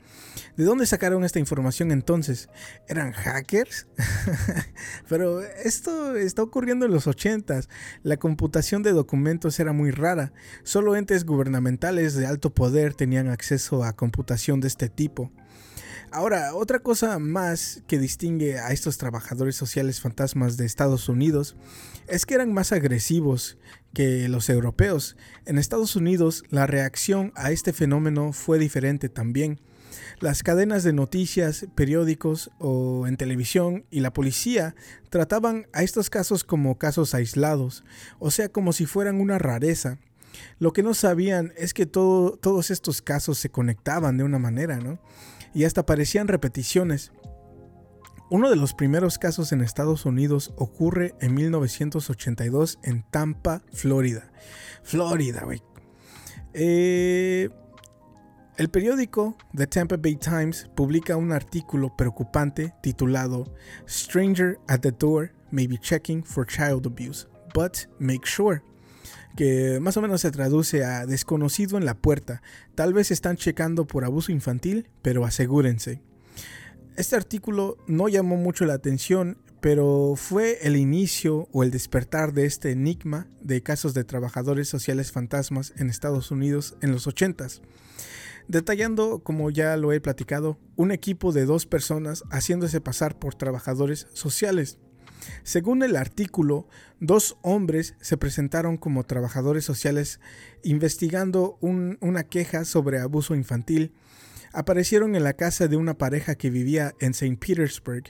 [0.56, 2.48] ¿De dónde sacaron esta información entonces?
[2.88, 3.86] ¿Eran hackers?
[5.08, 7.68] Pero esto está ocurriendo en los 80s.
[8.02, 10.32] La computación de documentos era muy rara.
[10.62, 15.32] Solo entes gubernamentales de alto poder tenían acceso a computación de este tipo.
[16.14, 21.56] Ahora, otra cosa más que distingue a estos trabajadores sociales fantasmas de Estados Unidos
[22.06, 23.56] es que eran más agresivos
[23.94, 25.16] que los europeos.
[25.46, 29.58] En Estados Unidos la reacción a este fenómeno fue diferente también.
[30.20, 34.74] Las cadenas de noticias, periódicos o en televisión y la policía
[35.08, 37.84] trataban a estos casos como casos aislados,
[38.18, 39.98] o sea, como si fueran una rareza.
[40.58, 44.98] Lo que no sabían es que todos estos casos se conectaban de una manera, ¿no?
[45.54, 47.12] Y hasta parecían repeticiones.
[48.30, 54.32] Uno de los primeros casos en Estados Unidos ocurre en 1982 en Tampa, Florida.
[54.82, 55.62] Florida, güey.
[56.54, 57.50] Eh,
[58.56, 63.54] el periódico The Tampa Bay Times publica un artículo preocupante titulado
[63.86, 68.62] Stranger at the Door may be checking for child abuse, but make sure
[69.36, 72.42] que más o menos se traduce a desconocido en la puerta.
[72.74, 76.02] Tal vez están checando por abuso infantil, pero asegúrense.
[76.96, 82.46] Este artículo no llamó mucho la atención, pero fue el inicio o el despertar de
[82.46, 87.62] este enigma de casos de trabajadores sociales fantasmas en Estados Unidos en los 80s.
[88.48, 94.08] Detallando, como ya lo he platicado, un equipo de dos personas haciéndose pasar por trabajadores
[94.12, 94.78] sociales
[95.42, 96.66] según el artículo,
[97.00, 100.20] dos hombres se presentaron como trabajadores sociales
[100.62, 103.92] investigando una queja sobre abuso infantil.
[104.52, 107.38] Aparecieron en la casa de una pareja que vivía en St.
[107.38, 108.04] Petersburg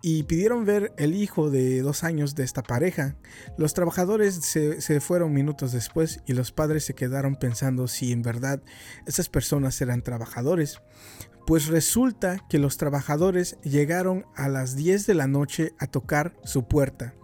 [0.00, 3.16] y pidieron ver el hijo de dos años de esta pareja.
[3.56, 8.22] Los trabajadores se, se, fueron minutos después y los padres se quedaron pensando si en
[8.22, 8.62] verdad
[9.06, 10.80] esas personas eran trabajadores.
[11.48, 16.68] Pues resulta que los trabajadores llegaron a las 10 de la noche a tocar su
[16.68, 17.14] puerta.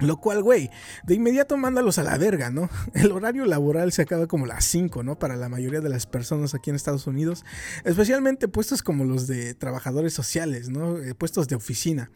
[0.00, 0.70] Lo cual, güey,
[1.02, 2.70] de inmediato mándalos a la verga, ¿no?
[2.94, 5.18] El horario laboral se acaba como las 5, ¿no?
[5.18, 7.44] Para la mayoría de las personas aquí en Estados Unidos,
[7.84, 10.96] especialmente puestos como los de trabajadores sociales, ¿no?
[10.96, 12.10] Eh, puestos de oficina.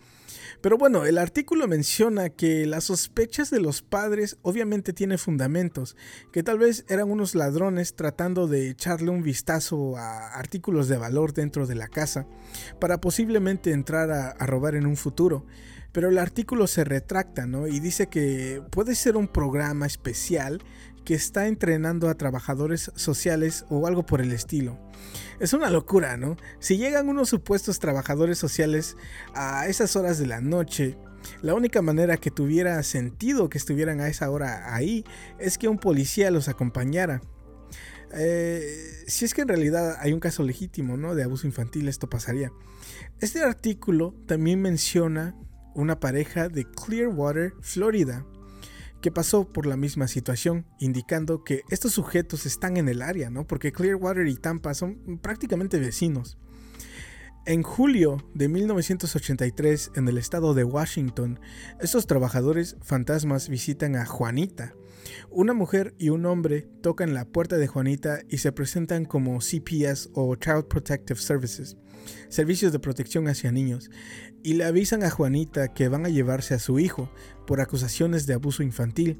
[0.60, 5.96] Pero bueno, el artículo menciona que las sospechas de los padres obviamente tienen fundamentos,
[6.32, 11.32] que tal vez eran unos ladrones tratando de echarle un vistazo a artículos de valor
[11.32, 12.26] dentro de la casa
[12.80, 15.46] para posiblemente entrar a, robar en un futuro.
[15.92, 17.66] Pero el artículo se retracta, ¿no?
[17.66, 20.62] Y dice que puede ser un programa especial
[21.08, 24.78] que está entrenando a trabajadores sociales o algo por el estilo.
[25.40, 26.36] Es una locura, ¿no?
[26.58, 28.94] Si llegan unos supuestos trabajadores sociales
[29.32, 30.98] a esas horas de la noche,
[31.40, 35.02] la única manera que tuviera sentido que estuvieran a esa hora ahí
[35.38, 37.22] es que un policía los acompañara.
[38.12, 38.70] Eh,
[39.06, 41.14] si es que en realidad hay un caso legítimo ¿no?
[41.14, 42.52] de abuso infantil, esto pasaría.
[43.18, 45.34] Este artículo también menciona
[45.74, 48.26] una pareja de Clearwater, Florida,
[49.00, 53.46] que pasó por la misma situación, indicando que estos sujetos están en el área, ¿no?
[53.46, 56.38] Porque Clearwater y Tampa son prácticamente vecinos.
[57.46, 61.40] En julio de 1983, en el estado de Washington,
[61.80, 64.74] estos trabajadores fantasmas visitan a Juanita.
[65.30, 70.10] Una mujer y un hombre tocan la puerta de Juanita y se presentan como CPS
[70.12, 71.78] o Child Protective Services,
[72.28, 73.90] servicios de protección hacia niños,
[74.42, 77.10] y le avisan a Juanita que van a llevarse a su hijo
[77.46, 79.18] por acusaciones de abuso infantil.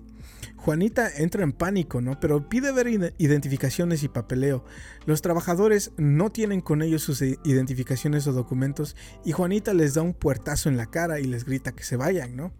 [0.57, 2.20] Juanita entra en pánico, ¿no?
[2.20, 4.64] Pero pide ver identificaciones y papeleo.
[5.07, 10.14] Los trabajadores no tienen con ellos sus identificaciones o documentos y Juanita les da un
[10.14, 12.53] puertazo en la cara y les grita que se vayan, ¿no?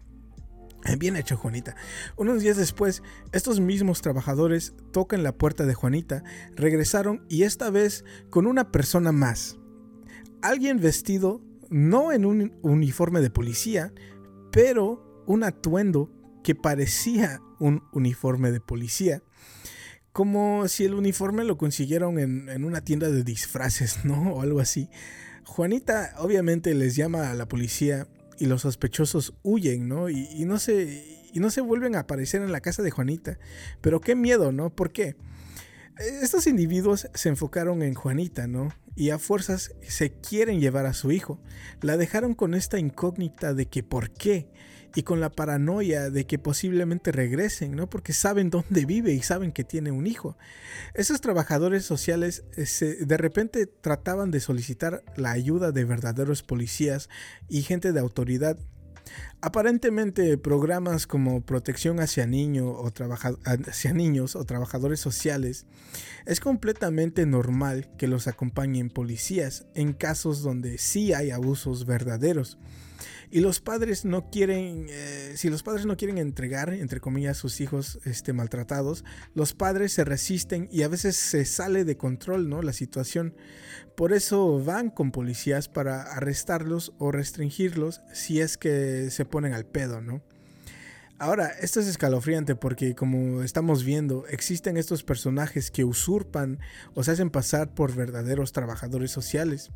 [0.97, 1.75] Bien hecho, Juanita.
[2.15, 6.23] Unos días después, estos mismos trabajadores tocan la puerta de Juanita,
[6.55, 9.58] regresaron y esta vez con una persona más.
[10.41, 13.93] Alguien vestido no en un uniforme de policía,
[14.51, 16.11] pero un atuendo
[16.43, 19.21] que parecía un uniforme de policía.
[20.11, 24.33] Como si el uniforme lo consiguieron en, una tienda de disfraces, ¿no?
[24.33, 24.89] O algo así.
[25.45, 28.07] Juanita obviamente les llama a la policía
[28.39, 30.09] y los sospechosos huyen, ¿no?
[30.09, 33.37] Y, no se, y no se vuelven a aparecer en la casa de Juanita.
[33.81, 34.69] Pero qué miedo, ¿no?
[34.69, 35.15] ¿Por qué?
[35.99, 38.73] Estos individuos se enfocaron en Juanita, ¿no?
[38.95, 41.41] Y a fuerzas se quieren llevar a su hijo.
[41.81, 44.49] La dejaron con esta incógnita de que por qué
[44.95, 47.89] y con la paranoia de que posiblemente regresen, ¿no?
[47.89, 50.37] Porque saben dónde vive y saben que tiene un hijo.
[50.93, 57.09] Esos trabajadores sociales eh, de repente trataban de solicitar la ayuda de verdaderos policías
[57.49, 58.57] y gente de autoridad
[59.41, 62.27] Aparentemente, programas como protección hacia,
[62.61, 62.91] o
[63.45, 65.65] hacia niños o trabajadores sociales
[66.25, 72.57] es completamente normal que los acompañen policías en casos donde sí hay abusos verdaderos
[73.31, 77.61] y los padres no quieren, eh, si los padres no quieren entregar, entre comillas, sus
[77.61, 82.61] hijos este, maltratados, los padres se resisten y a veces se sale de control, ¿no?
[82.61, 83.35] La situación.
[83.95, 89.65] Por eso van con policías para arrestarlos o restringirlos si es que se ponen al
[89.65, 90.23] pedo, ¿no?
[91.21, 96.59] Ahora, esto es escalofriante porque como estamos viendo, existen estos personajes que usurpan
[96.93, 99.69] o se hacen pasar por verdaderos trabajadores sociales.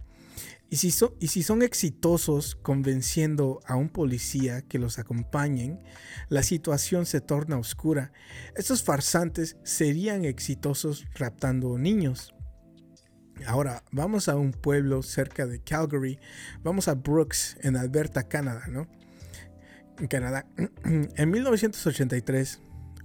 [0.73, 5.79] Y si, son exitosos convenciendo a un policía que los acompañen,
[6.29, 8.11] la situación se torna oscura.
[8.55, 12.33] Estos farsantes serían exitosos raptando niños.
[13.45, 16.17] Ahora, vamos a un pueblo cerca de Calgary,
[16.63, 18.87] vamos a Brooks, en Alberta, Canadá, ¿no?
[19.99, 20.47] En Canadá.
[20.85, 22.61] En 1983,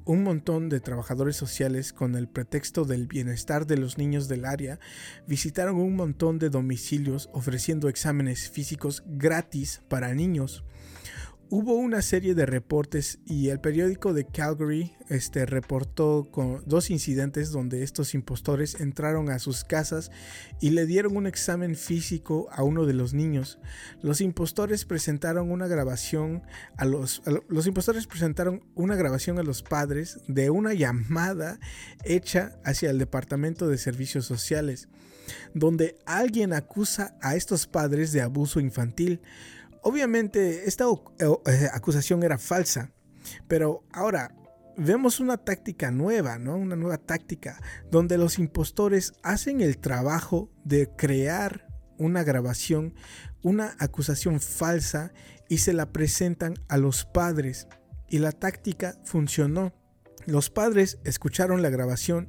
[0.08, 4.80] un montón de trabajadores sociales con el pretexto del bienestar de los niños del área
[5.26, 10.64] visitaron un montón de domicilios ofreciendo exámenes físicos gratis para niños
[11.50, 16.28] hubo una serie de reportes y el periódico de Calgary este, reportó
[16.66, 20.10] dos incidentes donde estos impostores entraron a sus casas
[20.60, 23.58] y le dieron un examen físico a uno de los niños.
[24.02, 26.42] Los impostores presentaron una grabación
[26.76, 31.58] a los, los impostores presentaron una grabación a los padres de una llamada
[32.04, 34.88] hecha hacia el Departamento de Servicios Sociales
[35.54, 39.20] donde alguien acusa a estos padres de abuso infantil.
[39.82, 40.84] Obviamente esta
[41.18, 42.92] eh, acusación era falsa,
[43.46, 44.34] pero ahora
[44.76, 46.56] vemos una táctica nueva, ¿no?
[46.56, 47.60] Una nueva táctica
[47.90, 51.66] donde los impostores hacen el trabajo de crear
[51.98, 52.94] una grabación,
[53.42, 55.12] una acusación falsa
[55.48, 57.66] y se la presentan a los padres.
[58.08, 59.74] Y la táctica funcionó.
[60.28, 62.28] Los padres escucharon la grabación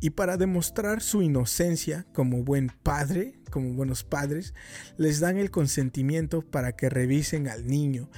[0.00, 4.52] y para demostrar su inocencia como buen padre, como buenos padres,
[4.96, 8.10] les dan el consentimiento para que revisen al niño.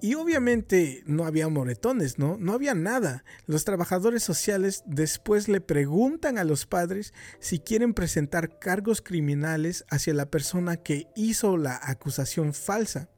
[0.00, 2.36] Y obviamente no había moretones, ¿no?
[2.38, 3.24] No había nada.
[3.46, 10.14] Los trabajadores sociales después le preguntan a los padres si quieren presentar cargos criminales hacia
[10.14, 13.10] la persona que hizo la acusación falsa.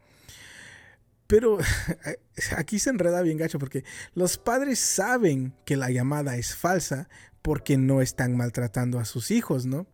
[1.29, 1.59] Pero
[2.57, 7.09] aquí se enreda bien gacho porque los padres saben que la llamada es falsa
[7.43, 9.87] porque no están maltratando a sus hijos, ¿no?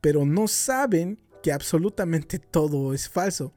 [0.00, 3.52] Pero no saben que absolutamente todo es falso.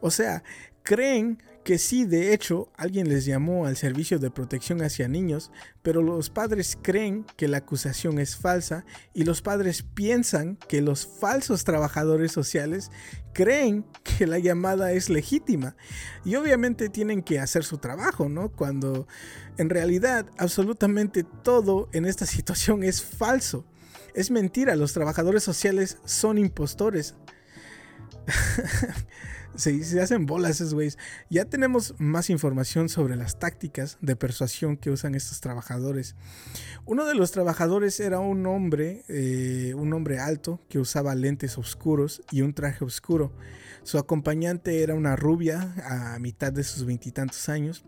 [0.00, 0.44] O sea,
[0.82, 5.50] creen que sí, de hecho, alguien les llamó al servicio de protección hacia niños,
[5.82, 8.84] pero los padres creen que la acusación es falsa
[9.14, 12.90] y los padres piensan que los falsos trabajadores sociales
[13.32, 15.74] creen que la llamada es legítima.
[16.24, 18.52] Y obviamente tienen que hacer su trabajo, ¿no?
[18.52, 19.08] Cuando
[19.56, 23.64] en realidad absolutamente todo en esta situación es falso.
[24.14, 27.14] Es mentira, los trabajadores sociales son impostores.
[29.56, 30.98] se, hacen bolas esos güeyes.
[31.30, 36.14] Ya tenemos más información sobre las tácticas de persuasión que usan estos trabajadores.
[36.84, 42.22] Uno de los trabajadores era un hombre, eh, un hombre alto que usaba lentes oscuros
[42.30, 43.32] y un traje oscuro.
[43.82, 47.84] Su acompañante era una rubia a mitad de sus veintitantos años.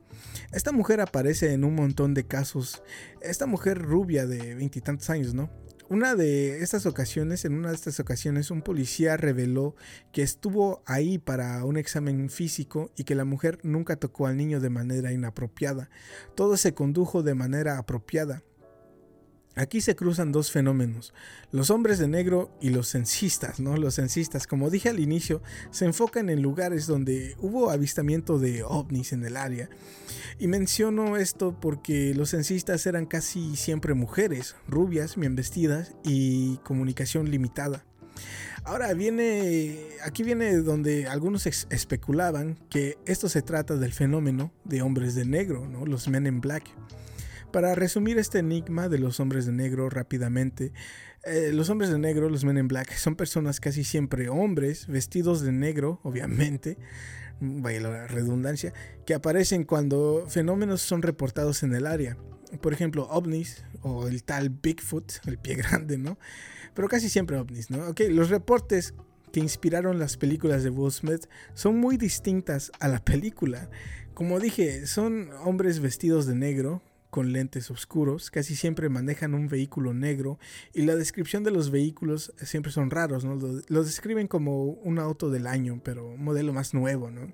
[0.53, 2.83] Esta mujer aparece en un montón de casos.
[3.23, 5.51] Esta mujer rubia de veintitantos años, ¿no?
[5.89, 9.77] Una de estas ocasiones, en una de estas ocasiones, un policía reveló
[10.11, 14.59] que estuvo ahí para un examen físico y que la mujer nunca tocó al niño
[14.59, 15.89] de manera inapropiada.
[16.35, 18.43] Todo se condujo de manera apropiada.
[19.59, 21.15] Aquí se cruzan dos fenómenos,
[21.51, 23.79] los hombres de negro y los censistas, ¿no?
[23.79, 29.15] Los censistas, como dije al inicio, se enfocan en lugares donde hubo avistamiento de ovnis
[29.15, 29.71] en el área.
[30.39, 37.31] Y menciono esto porque los censistas eran casi siempre mujeres, rubias, bien vestidas y comunicación
[37.31, 37.83] limitada.
[38.65, 45.15] Ahora viene, aquí viene donde algunos especulaban que esto se trata del fenómeno de hombres
[45.15, 45.87] de negro, ¿no?
[45.87, 46.65] Los men in black.
[47.57, 50.75] Para resumir este enigma de los hombres de negro rápidamente,
[51.25, 55.41] eh, los hombres de negro, los men in black, son personas casi siempre hombres, vestidos
[55.41, 56.77] de negro, obviamente,
[57.41, 58.75] vaya la redundancia,
[59.07, 62.19] que aparecen cuando fenómenos son reportados en el área.
[62.61, 66.19] Por ejemplo, ovnis o el tal Bigfoot, el pie grande, ¿no?
[66.75, 67.89] Pero casi siempre ovnis, ¿no?
[67.89, 68.93] Ok, los reportes
[69.33, 73.71] que inspiraron las películas de Will Smith son muy distintas a la película.
[74.13, 76.83] Como dije, son hombres vestidos de negro,
[77.17, 80.39] con lentes oscuros, casi siempre manejan un vehículo negro
[80.75, 83.39] y la descripción de los vehículos siempre son raros, ¿no?
[83.69, 87.33] Los describen como un auto del año, pero un modelo más nuevo, ¿no?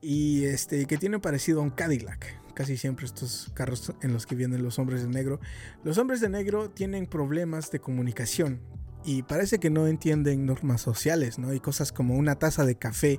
[0.00, 2.34] Y este, que tiene parecido a un Cadillac.
[2.54, 5.38] Casi siempre estos carros en los que vienen los hombres de negro.
[5.84, 8.58] Los hombres de negro tienen problemas de comunicación,
[9.04, 11.52] y parece que no entienden normas sociales, ¿no?
[11.52, 13.18] Y cosas como una taza de café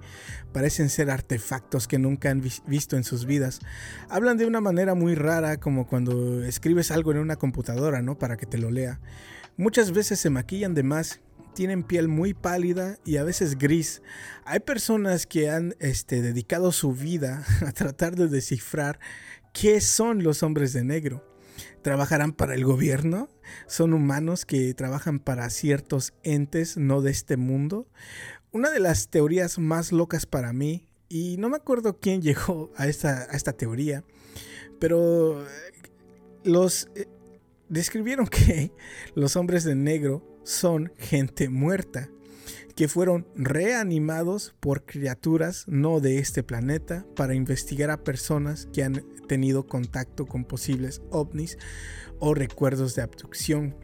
[0.51, 3.59] parecen ser artefactos que nunca han visto en sus vidas.
[4.09, 8.17] Hablan de una manera muy rara, como cuando escribes algo en una computadora, ¿no?
[8.17, 8.99] Para que te lo lea.
[9.57, 11.19] Muchas veces se maquillan de más,
[11.53, 14.01] tienen piel muy pálida y a veces gris.
[14.45, 18.99] Hay personas que han este, dedicado su vida a tratar de descifrar
[19.53, 21.32] qué son los hombres de negro
[21.82, 23.30] trabajarán para el gobierno,
[23.68, 27.88] son humanos que trabajan para ciertos entes no de este mundo.
[28.51, 32.88] Una de las teorías más locas para mí, y no me acuerdo quién llegó a
[32.88, 34.04] esta, a esta teoría,
[34.80, 35.45] pero
[36.43, 37.08] los eh,
[37.70, 38.72] describieron que
[39.16, 42.10] los hombres de negro son gente muerta
[42.76, 49.05] que fueron reanimados por criaturas no de este planeta para investigar a personas que han
[49.28, 51.57] tenido contacto con posibles ovnis
[52.19, 53.76] o recuerdos de abducción.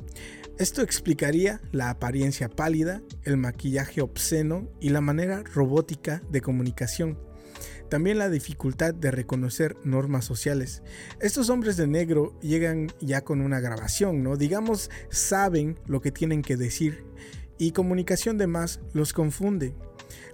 [0.58, 7.18] Esto explicaría la apariencia pálida, el maquillaje obsceno y la manera robótica de comunicación.
[7.90, 10.84] También la dificultad de reconocer normas sociales.
[11.22, 14.38] Estos hombres de negro llegan ya con una grabación, ¿no?
[14.38, 17.04] Digamos, saben lo que tienen que decir
[17.60, 19.76] y comunicación de más los confunde.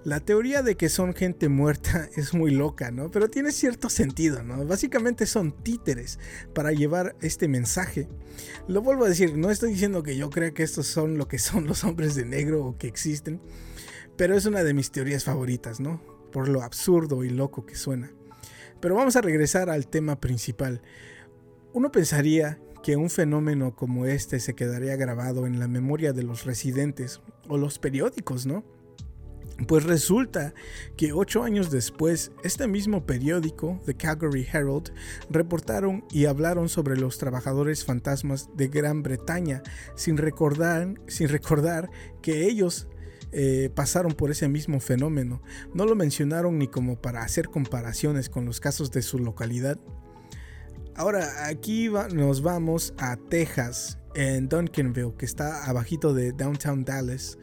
[0.05, 3.11] La teoría de que son gente muerta es muy loca, ¿no?
[3.11, 4.63] Pero tiene cierto sentido, ¿no?
[4.65, 6.19] Básicamente son títeres
[6.53, 8.07] para llevar este mensaje.
[8.67, 11.39] Lo vuelvo a decir, no estoy diciendo que yo crea que estos son lo que
[11.39, 13.41] son los hombres de negro o que existen,
[14.15, 16.01] pero es una de mis teorías favoritas, ¿no?
[16.31, 18.11] Por lo absurdo y loco que suena.
[18.79, 20.81] Pero vamos a regresar al tema principal.
[21.73, 26.45] Uno pensaría que un fenómeno como este se quedaría grabado en la memoria de los
[26.45, 28.63] residentes o los periódicos, ¿no?
[29.67, 30.53] Pues resulta
[30.95, 34.93] que ocho años después, este mismo periódico, The Calgary Herald,
[35.31, 39.63] reportaron y hablaron sobre los trabajadores fantasmas de Gran Bretaña,
[39.95, 41.89] sin recordar, sin recordar
[42.21, 42.87] que ellos
[43.31, 45.41] eh, pasaron por ese mismo fenómeno.
[45.73, 49.79] No lo mencionaron ni como para hacer comparaciones con los casos de su localidad,
[50.97, 57.37] Ahora, aquí nos vamos a Texas, en Duncanville, que está abajito de Downtown Dallas.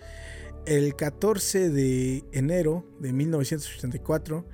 [0.65, 4.49] El 14 de enero de 1984,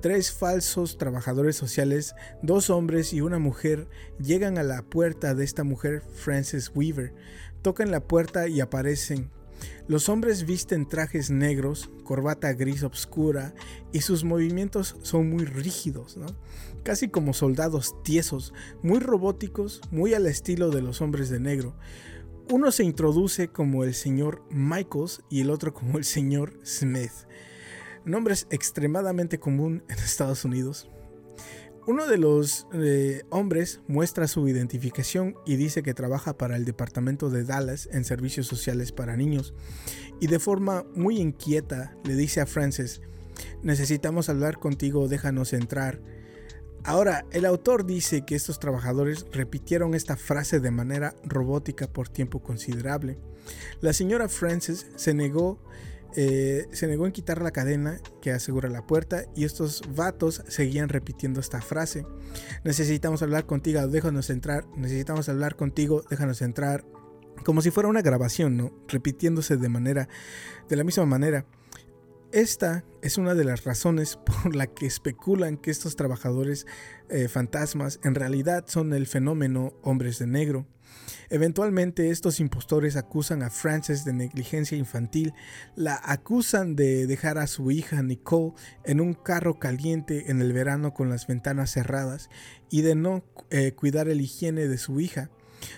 [0.00, 3.88] tres falsos trabajadores sociales, dos hombres y una mujer,
[4.20, 7.14] llegan a la puerta de esta mujer, Frances Weaver.
[7.62, 9.32] Tocan la puerta y aparecen.
[9.88, 13.54] Los hombres visten trajes negros, corbata gris oscura
[13.92, 16.18] y sus movimientos son muy rígidos,
[16.82, 18.52] casi como soldados tiesos,
[18.82, 21.76] muy robóticos, muy al estilo de los hombres de negro.
[22.50, 27.12] Uno se introduce como el señor Michaels y el otro como el señor Smith.
[28.04, 30.88] Nombres extremadamente común en Estados Unidos.
[31.86, 37.30] Uno de los eh, hombres muestra su identificación y dice que trabaja para el departamento
[37.30, 39.54] de Dallas en servicios sociales para niños.
[40.18, 43.02] Y de forma muy inquieta le dice a Frances,
[43.62, 46.00] necesitamos hablar contigo, déjanos entrar.
[46.82, 52.42] Ahora, el autor dice que estos trabajadores repitieron esta frase de manera robótica por tiempo
[52.42, 53.16] considerable.
[53.80, 55.60] La señora Frances se negó
[56.18, 60.88] eh, se negó en quitar la cadena que asegura la puerta y estos vatos seguían
[60.88, 62.06] repitiendo esta frase.
[62.64, 64.66] Necesitamos hablar contigo, déjanos entrar.
[64.76, 66.86] Necesitamos hablar contigo, déjanos entrar.
[67.44, 68.72] Como si fuera una grabación, ¿no?
[68.88, 70.08] Repitiéndose de manera,
[70.70, 71.44] de la misma manera.
[72.32, 76.66] Esta es una de las razones por la que especulan que estos trabajadores
[77.10, 80.66] eh, fantasmas en realidad son el fenómeno hombres de negro.
[81.28, 85.34] Eventualmente estos impostores acusan a Frances de negligencia infantil,
[85.74, 88.52] la acusan de dejar a su hija Nicole
[88.84, 92.30] en un carro caliente en el verano con las ventanas cerradas
[92.70, 95.30] y de no eh, cuidar el higiene de su hija.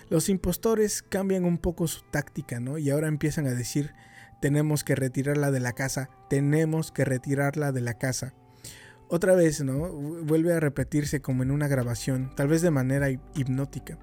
[0.09, 2.77] Los impostores cambian un poco su táctica, ¿no?
[2.77, 3.93] Y ahora empiezan a decir,
[4.41, 8.33] tenemos que retirarla de la casa, tenemos que retirarla de la casa.
[9.07, 9.91] Otra vez, ¿no?
[9.91, 13.97] Vuelve a repetirse como en una grabación, tal vez de manera hipnótica.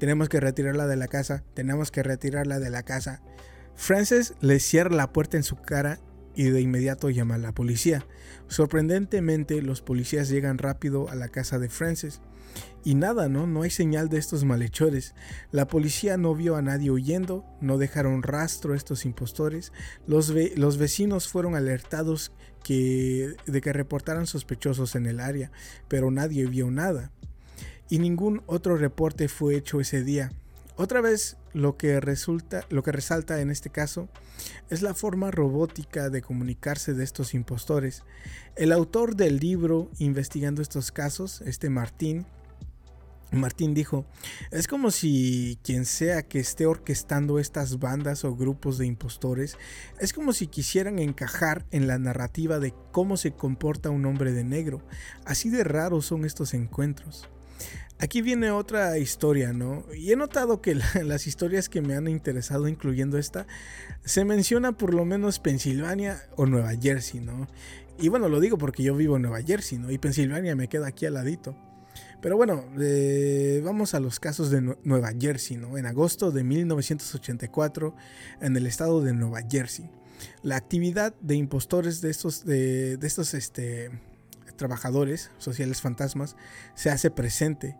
[0.00, 1.44] Tenemos que retirarla de la casa.
[1.52, 3.20] Tenemos que retirarla de la casa.
[3.74, 6.00] Frances le cierra la puerta en su cara
[6.34, 8.06] y de inmediato llama a la policía.
[8.48, 12.22] Sorprendentemente, los policías llegan rápido a la casa de Frances.
[12.82, 13.46] Y nada, ¿no?
[13.46, 15.14] No hay señal de estos malhechores.
[15.52, 19.70] La policía no vio a nadie huyendo, no dejaron rastro estos impostores.
[20.06, 22.32] Los, los vecinos fueron alertados
[22.64, 25.52] que, de que reportaran sospechosos en el área,
[25.88, 27.12] pero nadie vio nada
[27.90, 30.32] y ningún otro reporte fue hecho ese día.
[30.76, 34.08] Otra vez lo que resulta, lo que resalta en este caso
[34.70, 38.04] es la forma robótica de comunicarse de estos impostores.
[38.56, 42.24] El autor del libro investigando estos casos, este Martín,
[43.32, 44.06] Martín dijo,
[44.50, 49.56] es como si quien sea que esté orquestando estas bandas o grupos de impostores,
[50.00, 54.42] es como si quisieran encajar en la narrativa de cómo se comporta un hombre de
[54.42, 54.82] negro.
[55.24, 57.28] Así de raros son estos encuentros.
[57.98, 59.84] Aquí viene otra historia, ¿no?
[59.94, 63.46] Y he notado que las historias que me han interesado, incluyendo esta,
[64.04, 67.46] se menciona por lo menos Pensilvania o Nueva Jersey, ¿no?
[67.98, 69.90] Y bueno, lo digo porque yo vivo en Nueva Jersey, ¿no?
[69.90, 71.54] Y Pensilvania me queda aquí al ladito.
[72.22, 75.76] Pero bueno, eh, vamos a los casos de Nueva Jersey, ¿no?
[75.76, 77.94] En agosto de 1984,
[78.40, 79.90] en el estado de Nueva Jersey.
[80.42, 83.90] La actividad de impostores de estos, de, de estos, este,
[84.60, 86.36] trabajadores sociales fantasmas
[86.74, 87.78] se hace presente.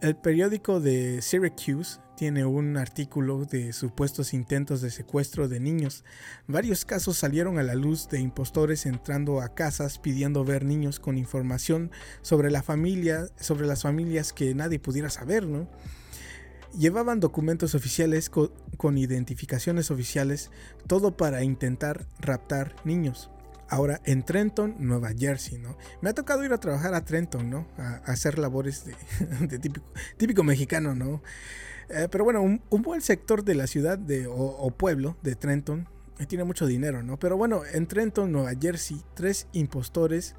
[0.00, 6.04] El periódico de Syracuse tiene un artículo de supuestos intentos de secuestro de niños.
[6.46, 11.18] Varios casos salieron a la luz de impostores entrando a casas pidiendo ver niños con
[11.18, 11.90] información
[12.22, 15.68] sobre la familia, sobre las familias que nadie pudiera saber, ¿no?
[16.78, 20.52] Llevaban documentos oficiales con identificaciones oficiales,
[20.86, 23.30] todo para intentar raptar niños
[23.70, 25.78] ahora en Trenton, Nueva Jersey, ¿no?
[26.02, 27.66] Me ha tocado ir a trabajar a Trenton, ¿no?
[27.78, 29.58] A, hacer labores de,
[30.18, 31.22] típico, mexicano, ¿no?
[31.88, 36.26] Eh, pero bueno, un, buen sector de la ciudad de, o, pueblo de Trenton eh,
[36.26, 37.18] tiene mucho dinero, ¿no?
[37.18, 40.34] Pero bueno, en Trenton, Nueva Jersey, tres impostores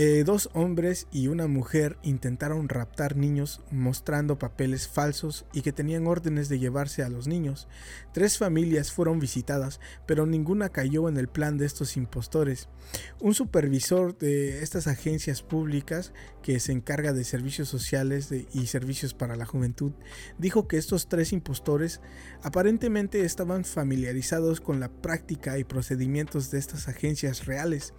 [0.00, 6.06] eh, dos hombres y una mujer intentaron raptar niños mostrando papeles falsos y que tenían
[6.06, 7.66] órdenes de llevarse a los niños.
[8.12, 12.68] Tres familias fueron visitadas, pero ninguna cayó en el plan de estos impostores.
[13.18, 16.12] Un supervisor de estas agencias públicas
[16.44, 19.90] que se encarga de servicios sociales y servicios para la juventud
[20.38, 22.00] dijo que estos tres impostores
[22.44, 27.94] aparentemente estaban familiarizados con la práctica y procedimientos de estas agencias reales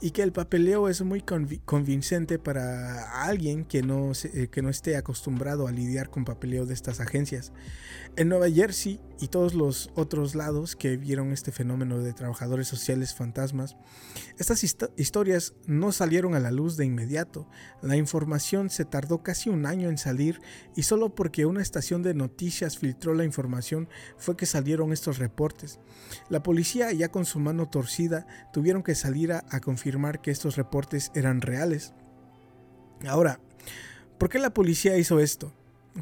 [0.00, 1.22] y que el papeleo es muy
[1.64, 6.74] convincente para alguien que no, eh, que no esté acostumbrado a lidiar con papeleo de
[6.74, 7.52] estas agencias.
[8.16, 13.14] En Nueva Jersey y todos los otros lados que vieron este fenómeno de trabajadores sociales
[13.14, 13.76] fantasmas,
[14.38, 14.64] estas
[14.96, 17.48] historias no salieron a la luz de inmediato.
[17.80, 20.40] La información se tardó casi un año en salir
[20.74, 25.78] y solo porque una estación de noticias filtró la información fue que salieron estos reportes.
[26.28, 30.56] La policía, ya con su mano torcida, tuvieron que salir a, a confirmar que estos
[30.56, 31.94] reportes eran reales.
[33.06, 33.40] Ahora,
[34.18, 35.54] ¿por qué la policía hizo esto?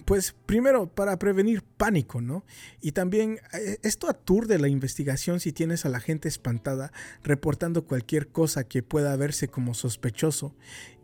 [0.05, 2.45] Pues primero para prevenir pánico, ¿no?
[2.81, 6.93] Y también eh, esto aturde la investigación si tienes a la gente espantada
[7.23, 10.55] reportando cualquier cosa que pueda verse como sospechoso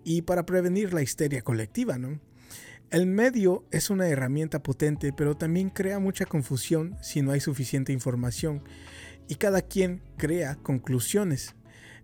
[0.05, 2.21] y para prevenir la histeria colectiva, ¿no?
[2.91, 7.93] El medio es una herramienta potente, pero también crea mucha confusión si no hay suficiente
[7.93, 8.63] información
[9.29, 11.55] y cada quien crea conclusiones.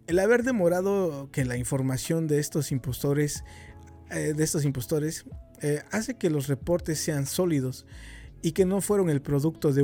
[0.07, 3.45] El haber demorado que la información de estos impostores,
[4.11, 5.27] eh, de estos impostores
[5.63, 7.87] eh, hace que los reportes sean sólidos
[8.43, 9.83] y que no fueron el producto de,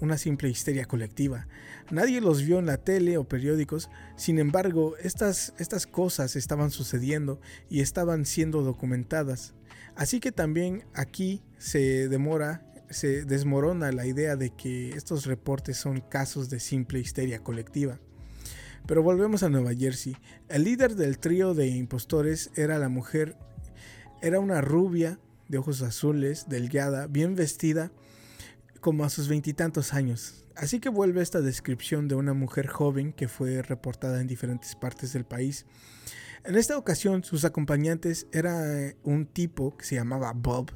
[0.00, 1.46] una simple histeria colectiva.
[1.90, 7.40] Nadie los vio en la tele o periódicos, sin embargo, estas, estas cosas estaban sucediendo
[7.70, 9.54] y estaban siendo documentadas.
[9.94, 16.00] Así que también aquí se demora, se desmorona la idea de que estos reportes son
[16.00, 18.00] casos de simple histeria colectiva.
[18.86, 20.16] Pero volvemos a Nueva Jersey.
[20.48, 23.36] El líder del trío de impostores era la mujer
[24.20, 27.90] era una rubia de ojos azules, delgada, bien vestida,
[28.80, 30.44] como a sus veintitantos años.
[30.54, 35.12] Así que vuelve esta descripción de una mujer joven que fue reportada en diferentes partes
[35.12, 35.66] del país.
[36.44, 40.72] En esta ocasión sus acompañantes era eh, un tipo que se llamaba Bob,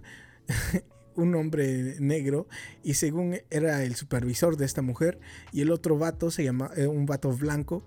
[1.16, 2.48] un hombre negro,
[2.82, 5.18] y según era el supervisor de esta mujer,
[5.52, 7.84] y el otro vato se llama eh, un vato blanco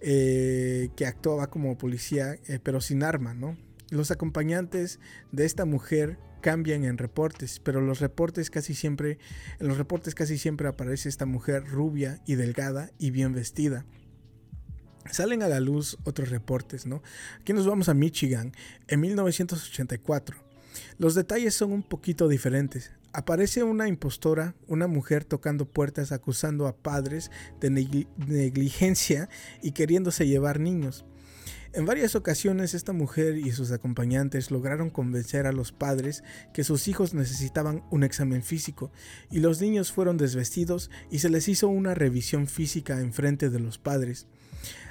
[0.00, 3.56] eh, que actuaba como policía, pero sin arma, ¿no?
[3.90, 4.98] Los acompañantes
[5.32, 9.18] de esta mujer cambian en reportes, pero los reportes casi siempre,
[9.58, 13.84] en los reportes casi siempre aparece esta mujer rubia y delgada y bien vestida.
[15.10, 17.02] Salen a la luz otros reportes, ¿no?
[17.40, 18.52] Aquí nos vamos a Michigan
[18.88, 20.36] en 1984.
[20.98, 22.92] Los detalles son un poquito diferentes.
[23.12, 27.30] Aparece una impostora, una mujer tocando puertas acusando a padres
[27.60, 29.28] de negligencia
[29.62, 31.04] y queriéndose llevar niños.
[31.72, 36.22] En varias ocasiones esta mujer y sus acompañantes lograron convencer a los padres
[36.54, 38.92] que sus hijos necesitaban un examen físico
[39.30, 43.60] y los niños fueron desvestidos y se les hizo una revisión física en frente de
[43.60, 44.26] los padres.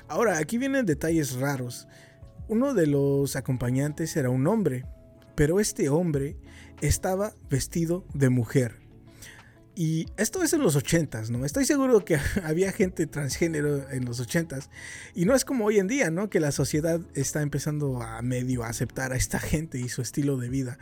[0.07, 1.87] Ahora, aquí vienen detalles raros.
[2.47, 4.85] Uno de los acompañantes era un hombre,
[5.35, 6.37] pero este hombre
[6.81, 8.84] estaba vestido de mujer.
[9.75, 11.43] Y esto es en los 80s, ¿no?
[11.43, 14.69] Estoy seguro que había gente transgénero en los 80s.
[15.13, 16.29] Y no es como hoy en día, ¿no?
[16.29, 20.37] Que la sociedad está empezando a medio a aceptar a esta gente y su estilo
[20.37, 20.77] de vida.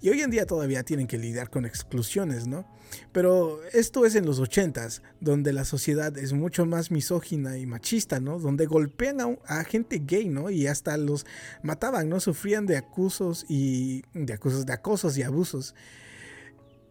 [0.00, 2.66] Y hoy en día todavía tienen que lidiar con exclusiones, ¿no?
[3.12, 8.20] Pero esto es en los 80s, donde la sociedad es mucho más misógina y machista,
[8.20, 8.38] ¿no?
[8.38, 10.50] Donde golpean a, gente gay, ¿no?
[10.50, 11.26] Y hasta los
[11.62, 12.20] mataban, ¿no?
[12.20, 15.74] Sufrían de acusos y de acusos, de acosos y abusos.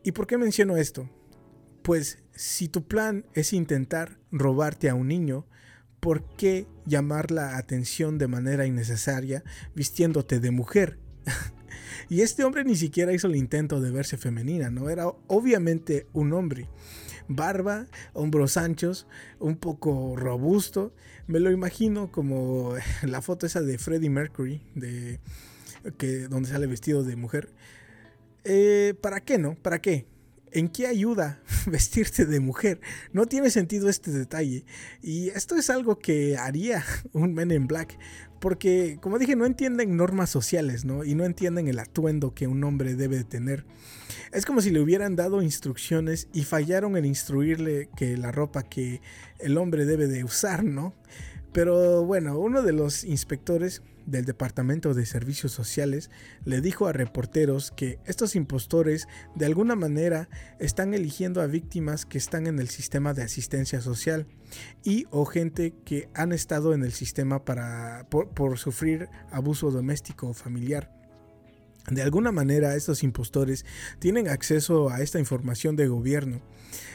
[0.03, 1.07] ¿Y por qué menciono esto?
[1.84, 5.45] Pues si tu plan es intentar robarte a un niño,
[5.99, 9.43] ¿por qué llamar la atención de manera innecesaria
[9.75, 10.97] vistiéndote de mujer?
[12.09, 14.89] y este hombre ni siquiera hizo el intento de verse femenina, ¿no?
[14.89, 16.69] Era obviamente un hombre.
[17.27, 19.05] Barba, hombros anchos,
[19.39, 20.93] un poco robusto.
[21.27, 25.19] Me lo imagino como la foto esa de Freddie Mercury, de,
[25.97, 27.49] que, donde sale vestido de mujer.
[28.45, 29.55] Eh, ¿Para qué no?
[29.55, 30.05] ¿Para qué?
[30.53, 32.79] ¿En qué ayuda vestirte de mujer?
[33.11, 34.65] No tiene sentido este detalle.
[35.01, 36.83] Y esto es algo que haría
[37.13, 37.97] un Men in Black.
[38.39, 41.05] Porque, como dije, no entienden normas sociales, ¿no?
[41.05, 43.65] Y no entienden el atuendo que un hombre debe tener.
[44.31, 49.01] Es como si le hubieran dado instrucciones y fallaron en instruirle que la ropa que
[49.39, 50.93] el hombre debe de usar, ¿no?
[51.53, 56.09] Pero bueno, uno de los inspectores del Departamento de Servicios Sociales
[56.45, 60.29] le dijo a reporteros que estos impostores de alguna manera
[60.59, 64.27] están eligiendo a víctimas que están en el sistema de asistencia social
[64.83, 70.29] y o gente que han estado en el sistema para, por, por sufrir abuso doméstico
[70.29, 70.91] o familiar.
[71.89, 73.65] De alguna manera estos impostores
[73.99, 76.41] tienen acceso a esta información de gobierno.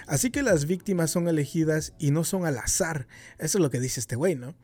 [0.06, 3.06] Así que las víctimas son elegidas y no son al azar.
[3.38, 4.54] Eso es lo que dice este güey, ¿no?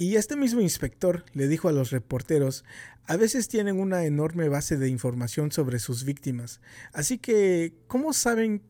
[0.00, 2.64] Y este mismo inspector le dijo a los reporteros,
[3.06, 6.60] a veces tienen una enorme base de información sobre sus víctimas.
[6.92, 8.62] Así que, ¿cómo saben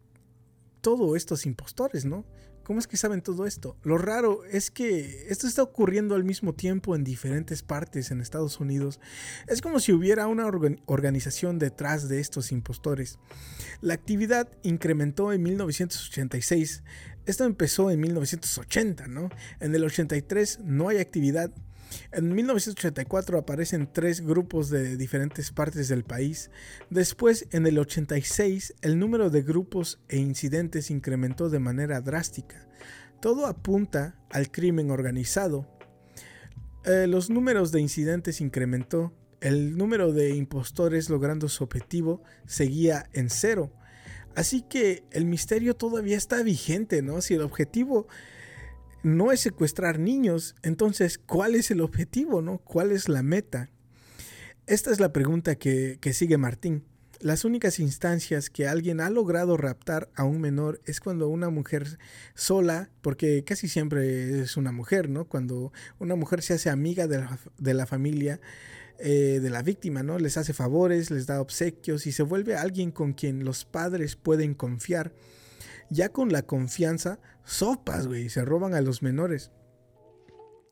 [0.80, 2.24] todo estos impostores, no?
[2.68, 3.78] ¿Cómo es que saben todo esto?
[3.82, 8.60] Lo raro es que esto está ocurriendo al mismo tiempo en diferentes partes en Estados
[8.60, 9.00] Unidos.
[9.46, 10.46] Es como si hubiera una
[10.84, 13.18] organización detrás de estos impostores.
[13.80, 16.82] La actividad incrementó en 1986.
[17.24, 19.30] Esto empezó en 1980, ¿no?
[19.60, 21.50] En el 83 no hay actividad
[22.12, 26.50] en 1984 aparecen tres grupos de diferentes partes del país.
[26.90, 32.66] Después, en el 86, el número de grupos e incidentes incrementó de manera drástica.
[33.20, 35.66] Todo apunta al crimen organizado.
[36.84, 43.30] Eh, los números de incidentes incrementó el número de impostores logrando su objetivo seguía en
[43.30, 43.72] cero.
[44.34, 47.20] Así que el misterio todavía está vigente, ¿no?
[47.20, 48.06] Si el objetivo
[49.02, 52.58] no es secuestrar niños, entonces, ¿cuál es el objetivo, no?
[52.58, 53.70] ¿Cuál es la meta?
[54.66, 56.84] Esta es la pregunta que, que sigue Martín.
[57.20, 61.98] Las únicas instancias que alguien ha logrado raptar a un menor es cuando una mujer
[62.34, 65.24] sola, porque casi siempre es una mujer, ¿no?
[65.24, 68.40] Cuando una mujer se hace amiga de la, de la familia
[69.00, 70.18] eh, de la víctima, ¿no?
[70.18, 74.54] Les hace favores, les da obsequios y se vuelve alguien con quien los padres pueden
[74.54, 75.12] confiar.
[75.88, 79.50] Ya con la confianza, sopas, güey, se roban a los menores.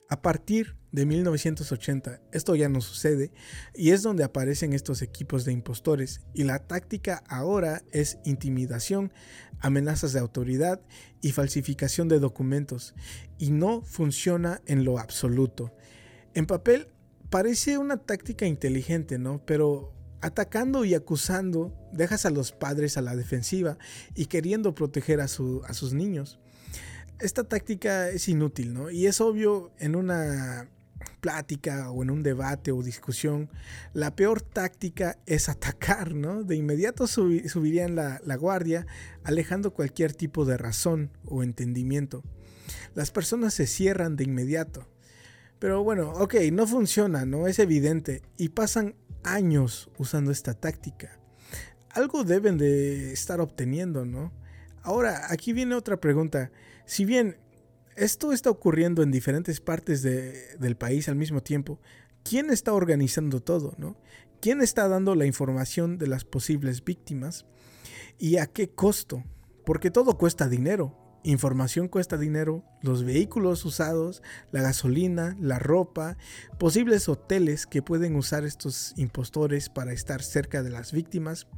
[0.08, 3.32] A partir de 1980, esto ya no sucede
[3.74, 9.12] y es donde aparecen estos equipos de impostores y la táctica ahora es intimidación,
[9.58, 10.80] amenazas de autoridad
[11.22, 12.94] y falsificación de documentos
[13.36, 15.74] y no funciona en lo absoluto.
[16.34, 16.88] En papel
[17.30, 19.44] parece una táctica inteligente, ¿no?
[19.44, 23.76] Pero atacando y acusando dejas a los padres a la defensiva
[24.14, 26.38] y queriendo proteger a, a sus niños
[27.20, 28.90] esta táctica es inútil, ¿no?
[28.90, 30.68] Y es obvio en una
[31.20, 33.50] plática o en un debate o discusión,
[33.92, 36.44] la peor táctica es atacar, ¿no?
[36.44, 38.86] De inmediato subirían la, la guardia,
[39.24, 42.22] alejando cualquier tipo de razón o entendimiento.
[42.94, 44.88] Las personas se cierran de inmediato.
[45.58, 47.46] Pero bueno, ok, no funciona, ¿no?
[47.46, 48.22] Es evidente.
[48.36, 48.94] Y pasan
[49.24, 51.18] años usando esta táctica.
[51.90, 54.32] Algo deben de estar obteniendo, ¿no?
[54.82, 56.50] Ahora, aquí viene otra pregunta.
[56.86, 57.36] Si bien
[57.96, 61.80] esto está ocurriendo en diferentes partes del país al mismo tiempo,
[62.22, 63.74] ¿quién está organizando todo?
[63.76, 63.96] ¿no?
[64.40, 67.44] ¿Quién está dando la información de las posibles víctimas?
[68.18, 69.24] ¿Y a qué costo?
[69.64, 70.96] Porque todo cuesta dinero.
[71.24, 74.22] Información cuesta dinero, los vehículos usados,
[74.52, 76.16] la gasolina, la ropa,
[76.56, 81.48] posibles hoteles que pueden usar estos impostores para estar cerca de las víctimas.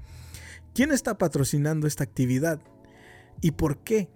[0.72, 2.60] ¿Quién está patrocinando esta actividad?
[3.42, 4.08] ¿Y por qué?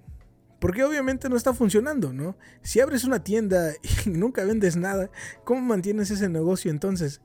[0.63, 2.37] Porque obviamente no está funcionando, ¿no?
[2.63, 3.73] Si abres una tienda
[4.07, 5.11] y nunca vendes nada,
[5.43, 7.21] ¿cómo mantienes ese negocio entonces?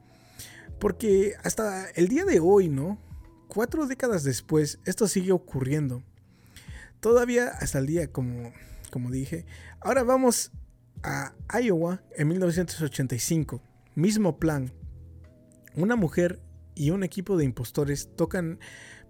[0.79, 2.99] Porque hasta el día de hoy, ¿no?
[3.47, 6.01] Cuatro décadas después, esto sigue ocurriendo.
[6.99, 8.53] Todavía hasta el día, como,
[8.89, 9.45] como dije.
[9.81, 10.51] Ahora vamos
[11.03, 13.61] a Iowa en 1985.
[13.93, 14.73] Mismo plan.
[15.75, 16.41] Una mujer
[16.73, 18.59] y un equipo de impostores tocan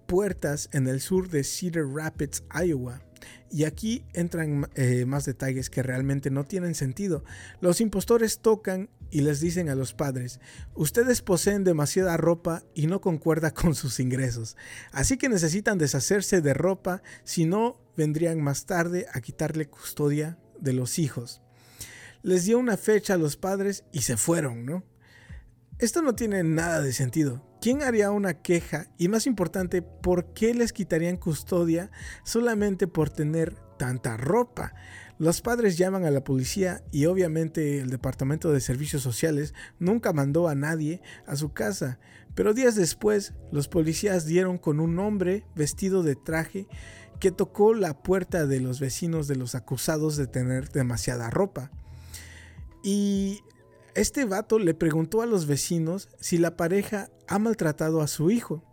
[0.06, 3.07] puertas en el sur de Cedar Rapids, Iowa.
[3.50, 7.24] Y aquí entran eh, más detalles que realmente no tienen sentido.
[7.62, 10.40] Los impostores tocan y les dicen a los padres,
[10.76, 14.58] ustedes poseen demasiada ropa y no concuerda con sus ingresos,
[14.92, 20.74] así que necesitan deshacerse de ropa, si no vendrían más tarde a quitarle custodia de
[20.74, 21.42] los hijos.
[22.22, 24.84] Les dio una fecha a los padres y se fueron, ¿no?
[25.80, 27.47] Esto no tiene nada de sentido.
[27.68, 28.88] ¿Quién haría una queja?
[28.98, 31.92] Y más importante, ¿por qué les quitarían custodia
[32.24, 34.74] solamente por tener tanta ropa?
[35.20, 40.48] Los padres llaman a la policía y obviamente el Departamento de Servicios Sociales nunca mandó
[40.48, 42.00] a nadie a su casa.
[42.36, 46.68] Pero días después, los policías dieron con un hombre vestido de traje
[47.20, 51.70] que tocó la puerta de los vecinos de los acusados de tener demasiada ropa.
[52.82, 53.42] Y
[53.98, 58.64] este vato le preguntó a los vecinos si la pareja ha maltratado a su hijo.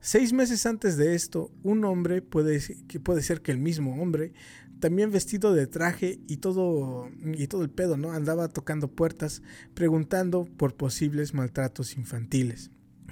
[0.00, 4.32] Seis meses antes de esto, un hombre, puede, que puede ser que el mismo hombre,
[4.80, 8.12] también vestido de traje y todo, y todo el pedo, ¿no?
[8.12, 9.42] Andaba tocando puertas
[9.74, 12.70] preguntando por posibles maltratos infantiles.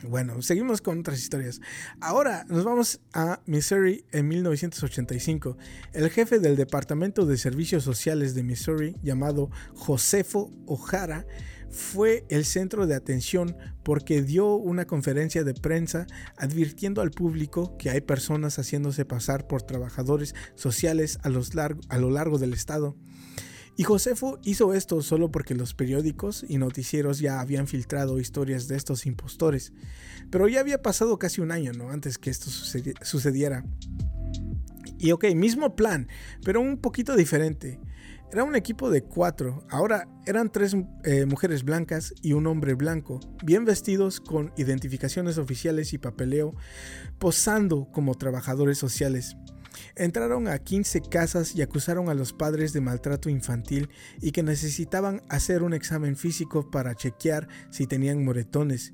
[0.09, 1.61] Bueno, seguimos con otras historias.
[2.01, 5.59] Ahora nos vamos a Missouri en 1985.
[5.93, 11.27] El jefe del Departamento de Servicios Sociales de Missouri, llamado Josefo O'Hara,
[11.69, 17.91] fue el centro de atención porque dio una conferencia de prensa advirtiendo al público que
[17.91, 22.97] hay personas haciéndose pasar por trabajadores sociales a, a lo largo del estado.
[23.81, 28.77] Y Josefo hizo esto solo porque los periódicos y noticieros ya habían filtrado historias de
[28.77, 29.73] estos impostores.
[30.29, 31.89] Pero ya había pasado casi un año, ¿no?
[31.89, 33.65] Antes que esto sucediera.
[34.99, 36.09] Y ok, mismo plan,
[36.45, 37.81] pero un poquito diferente.
[38.31, 43.19] Era un equipo de cuatro, ahora eran tres eh, mujeres blancas y un hombre blanco,
[43.43, 46.55] bien vestidos con identificaciones oficiales y papeleo,
[47.19, 49.37] posando como trabajadores sociales.
[49.97, 53.89] Entraron a 15 casas y acusaron a los padres de maltrato infantil
[54.21, 58.93] y que necesitaban hacer un examen físico para chequear si tenían moretones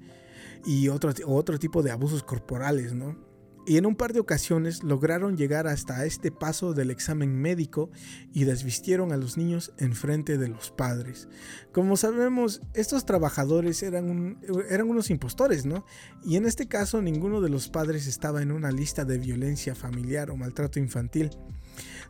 [0.64, 3.25] y otro, otro tipo de abusos corporales, ¿no?
[3.66, 7.90] Y en un par de ocasiones lograron llegar hasta este paso del examen médico
[8.32, 11.28] y desvistieron a los niños en frente de los padres.
[11.72, 14.38] Como sabemos, estos trabajadores eran,
[14.70, 15.84] eran unos impostores, ¿no?
[16.24, 20.30] Y en este caso ninguno de los padres estaba en una lista de violencia familiar
[20.30, 21.30] o maltrato infantil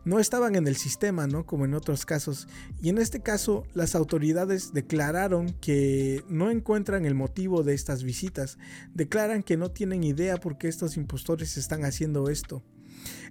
[0.07, 1.45] no estaban en el sistema, ¿no?
[1.45, 2.47] Como en otros casos.
[2.81, 8.57] Y en este caso, las autoridades declararon que no encuentran el motivo de estas visitas.
[8.95, 12.63] Declaran que no tienen idea por qué estos impostores están haciendo esto.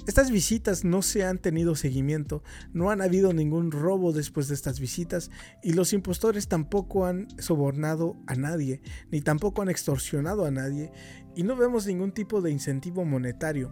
[0.06, 4.80] Estas visitas no se han tenido seguimiento, no han habido ningún robo después de estas
[4.80, 5.32] visitas
[5.64, 10.92] y los impostores tampoco han sobornado a nadie, ni tampoco han extorsionado a nadie
[11.36, 13.72] y no vemos ningún tipo de incentivo monetario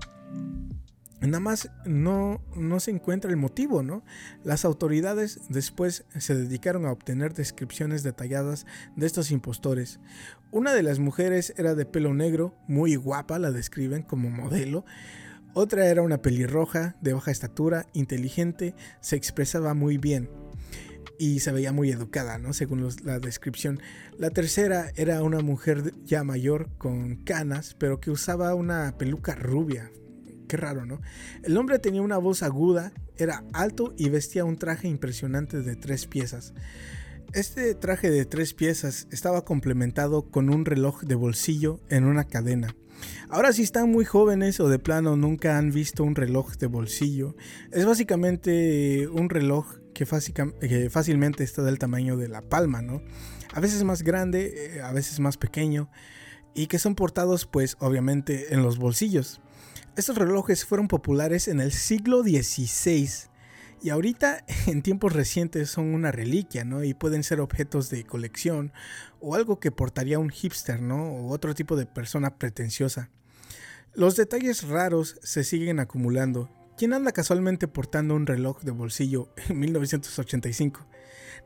[1.27, 4.03] nada más no, no se encuentra el motivo, ¿no?
[4.43, 8.65] Las autoridades después se dedicaron a obtener descripciones detalladas
[8.95, 9.99] de estos impostores.
[10.51, 14.85] Una de las mujeres era de pelo negro, muy guapa, la describen como modelo.
[15.53, 20.29] Otra era una pelirroja, de baja estatura, inteligente, se expresaba muy bien
[21.19, 22.53] y se veía muy educada, ¿no?
[22.53, 23.79] Según la descripción.
[24.17, 29.91] La tercera era una mujer ya mayor con canas, pero que usaba una peluca rubia,
[30.47, 31.01] Qué raro, ¿no?
[31.43, 36.05] El hombre tenía una voz aguda, era alto y vestía un traje impresionante de tres
[36.05, 36.53] piezas.
[37.33, 42.75] Este traje de tres piezas estaba complementado con un reloj de bolsillo en una cadena.
[43.29, 47.35] Ahora si están muy jóvenes o de plano nunca han visto un reloj de bolsillo,
[47.71, 53.01] es básicamente un reloj que, fácilmente está del tamaño de la palma, ¿no?
[53.53, 55.89] A veces más grande, eh, a veces más pequeño
[56.55, 59.41] y que son portados pues obviamente en los bolsillos.
[59.95, 63.29] Estos relojes fueron populares en el siglo XVI
[63.83, 66.83] y ahorita en tiempos recientes son una reliquia, ¿no?
[66.83, 68.73] Y pueden ser objetos de colección
[69.21, 71.11] o algo que portaría un hipster, ¿no?
[71.13, 73.11] O otro tipo de persona pretenciosa.
[73.93, 76.49] Los detalles raros se siguen acumulando.
[76.75, 80.87] ¿Quién anda casualmente portando un reloj de bolsillo en 1985?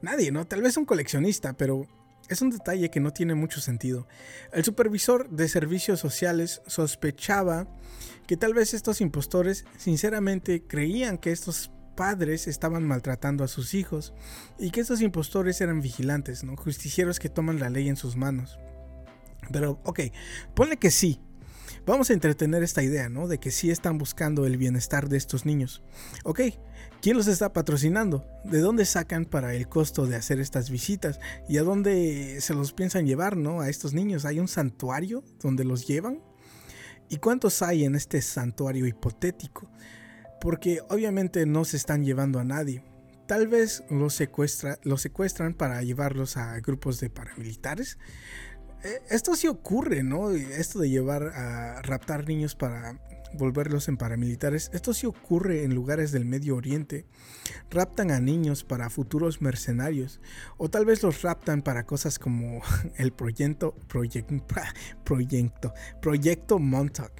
[0.01, 0.45] Nadie, ¿no?
[0.45, 1.85] Tal vez un coleccionista, pero
[2.29, 4.07] es un detalle que no tiene mucho sentido.
[4.53, 7.67] El supervisor de servicios sociales sospechaba
[8.27, 14.13] que tal vez estos impostores sinceramente creían que estos padres estaban maltratando a sus hijos
[14.59, 16.55] y que estos impostores eran vigilantes, ¿no?
[16.55, 18.59] justicieros que toman la ley en sus manos.
[19.51, 20.01] Pero, ok,
[20.53, 21.19] ponle que sí.
[21.85, 23.29] Vamos a entretener esta idea, ¿no?
[23.29, 25.83] De que sí están buscando el bienestar de estos niños.
[26.25, 26.41] Ok,
[27.01, 28.25] ¿quién los está patrocinando?
[28.43, 31.19] ¿De dónde sacan para el costo de hacer estas visitas?
[31.47, 33.61] ¿Y a dónde se los piensan llevar, ¿no?
[33.61, 34.25] A estos niños.
[34.25, 36.19] ¿Hay un santuario donde los llevan?
[37.09, 39.69] ¿Y cuántos hay en este santuario hipotético?
[40.41, 42.83] Porque obviamente no se están llevando a nadie.
[43.27, 47.97] Tal vez los, secuestra, los secuestran para llevarlos a grupos de paramilitares.
[48.83, 50.31] Eh, esto sí ocurre, ¿no?
[50.31, 52.99] Esto de llevar a raptar niños para
[53.33, 54.69] volverlos en paramilitares.
[54.73, 57.05] Esto sí ocurre en lugares del Medio Oriente.
[57.69, 60.19] Raptan a niños para futuros mercenarios.
[60.57, 62.61] O tal vez los raptan para cosas como
[62.97, 64.35] el proyecto, proyecto,
[65.03, 67.11] proyecto, proyecto Montauk.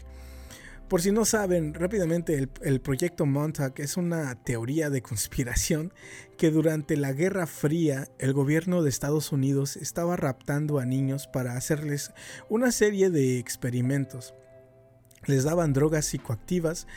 [0.88, 5.94] Por si no saben, rápidamente el, el, proyecto Montauk es una teoría de conspiración
[6.38, 11.58] que durante la Guerra Fría el gobierno de Estados Unidos estaba raptando a niños para
[11.58, 12.14] hacerles
[12.48, 14.34] una serie de experimentos
[15.28, 16.88] les daban drogas psicoactivas,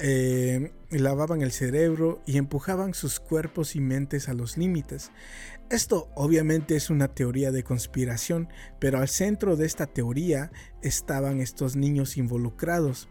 [0.00, 5.12] eh, lavaban el cerebro y empujaban sus cuerpos y mentes a los límites.
[5.70, 8.48] Esto obviamente es una teoría de conspiración,
[8.80, 10.50] pero al centro de esta teoría
[10.82, 13.08] estaban estos niños involucrados.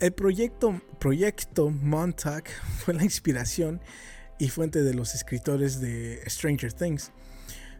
[0.00, 2.48] El proyecto, proyecto Montauk
[2.78, 3.80] fue la inspiración
[4.38, 7.12] y fuente de los escritores de Stranger Things.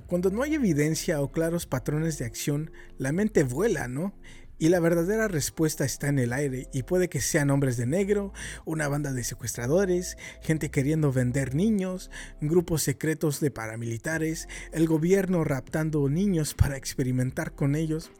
[0.06, 4.14] Cuando no hay evidencia o claros patrones de acción, la mente vuela, ¿no?
[4.56, 8.32] Y la verdadera respuesta está en el aire y puede que sean hombres de negro,
[8.64, 12.08] una banda de secuestradores, gente queriendo vender niños,
[12.40, 18.12] grupos secretos de paramilitares, el gobierno raptando niños para experimentar con ellos.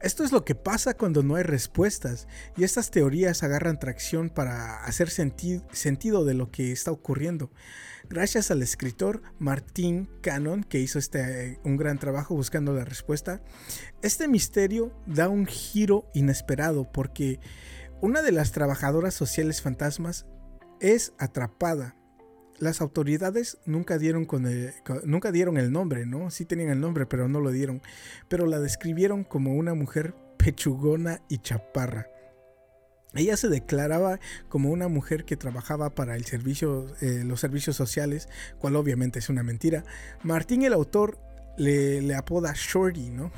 [0.00, 2.26] Esto es lo que pasa cuando no hay respuestas
[2.56, 7.50] y estas teorías agarran tracción para hacer sentido de lo que está ocurriendo
[8.12, 13.40] gracias al escritor Martín Cannon, que hizo este, un gran trabajo buscando la respuesta,
[14.02, 17.40] este misterio da un giro inesperado porque
[18.02, 20.26] una de las trabajadoras sociales fantasmas
[20.80, 21.96] es atrapada.
[22.58, 24.46] Las autoridades nunca dieron, con
[25.04, 26.30] nunca dieron el nombre, ¿no?
[26.30, 27.80] Sí tenían el nombre, pero no lo dieron.
[28.28, 32.11] Pero la describieron como una mujer pechugona y chaparra.
[33.14, 38.28] Ella se declaraba como una mujer que trabajaba para el servicio, eh, los servicios sociales,
[38.58, 39.84] cual obviamente es una mentira.
[40.22, 41.18] Martín, el autor,
[41.56, 43.30] le, le apoda Shorty, ¿no?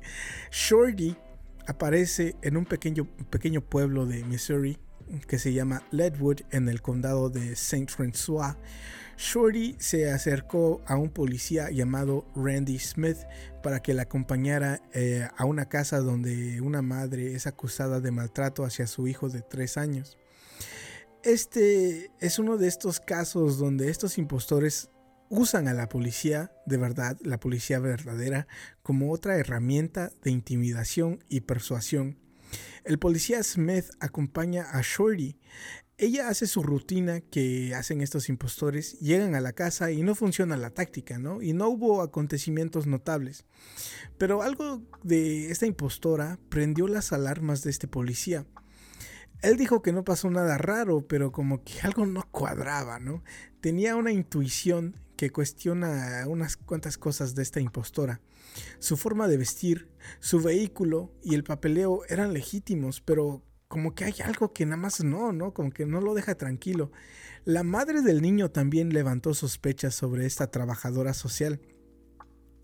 [0.50, 1.16] Shorty
[1.66, 4.78] aparece en un pequeño, pequeño pueblo de Missouri
[5.26, 8.56] que se llama Ledwood en el condado de Saint François.
[9.20, 13.18] Shorty se acercó a un policía llamado Randy Smith
[13.62, 18.64] para que la acompañara eh, a una casa donde una madre es acusada de maltrato
[18.64, 20.16] hacia su hijo de tres años.
[21.22, 24.88] Este es uno de estos casos donde estos impostores
[25.28, 28.46] usan a la policía de verdad, la policía verdadera,
[28.82, 32.18] como otra herramienta de intimidación y persuasión.
[32.84, 35.38] El policía Smith acompaña a Shorty.
[36.02, 40.56] Ella hace su rutina que hacen estos impostores, llegan a la casa y no funciona
[40.56, 41.42] la táctica, ¿no?
[41.42, 43.44] Y no hubo acontecimientos notables.
[44.16, 48.46] Pero algo de esta impostora prendió las alarmas de este policía.
[49.42, 53.22] Él dijo que no pasó nada raro, pero como que algo no cuadraba, ¿no?
[53.60, 58.22] Tenía una intuición que cuestiona unas cuantas cosas de esta impostora.
[58.78, 64.16] Su forma de vestir, su vehículo y el papeleo eran legítimos, pero como que hay
[64.24, 65.54] algo que nada más no, ¿no?
[65.54, 66.90] Como que no lo deja tranquilo.
[67.44, 71.60] La madre del niño también levantó sospechas sobre esta trabajadora social.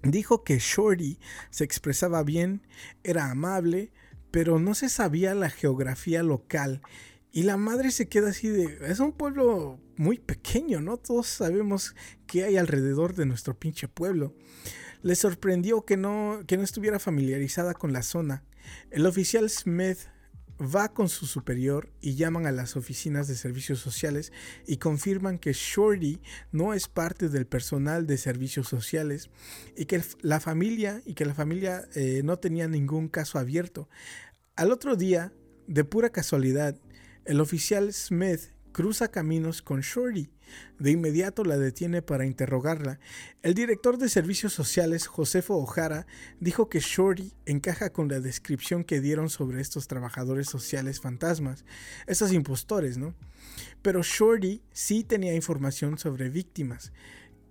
[0.02, 2.66] Dijo que Shorty se expresaba bien,
[3.04, 3.92] era amable,
[4.32, 6.82] pero no se sabía la geografía local
[7.30, 8.76] y la madre se queda así de...
[8.82, 10.96] Es un pueblo muy pequeño, ¿no?
[10.96, 11.94] Todos sabemos
[12.26, 14.34] qué hay alrededor de nuestro pinche pueblo.
[15.02, 18.42] Le sorprendió que no, que no estuviera familiarizada con la zona.
[18.90, 19.98] El oficial Smith
[20.61, 24.32] va con su superior y llaman a las oficinas de servicios sociales
[24.66, 26.20] y confirman que Shorty
[26.52, 29.30] no es parte del personal de servicios sociales
[29.76, 33.88] y que la familia y que la familia eh, no tenía ningún caso abierto.
[34.57, 35.32] Al otro día,
[35.66, 36.76] de pura casualidad,
[37.24, 40.29] el oficial Smith cruza caminos con Shorty.
[40.79, 43.01] De inmediato la detiene para interrogarla.
[43.41, 46.07] El director de servicios sociales, Josefo O'Hara,
[46.41, 51.64] dijo que Shorty encaja con la descripción que dieron sobre estos trabajadores sociales fantasmas,
[52.07, 53.14] estos impostores, ¿no?
[53.81, 56.93] Pero Shorty sí tenía información sobre víctimas.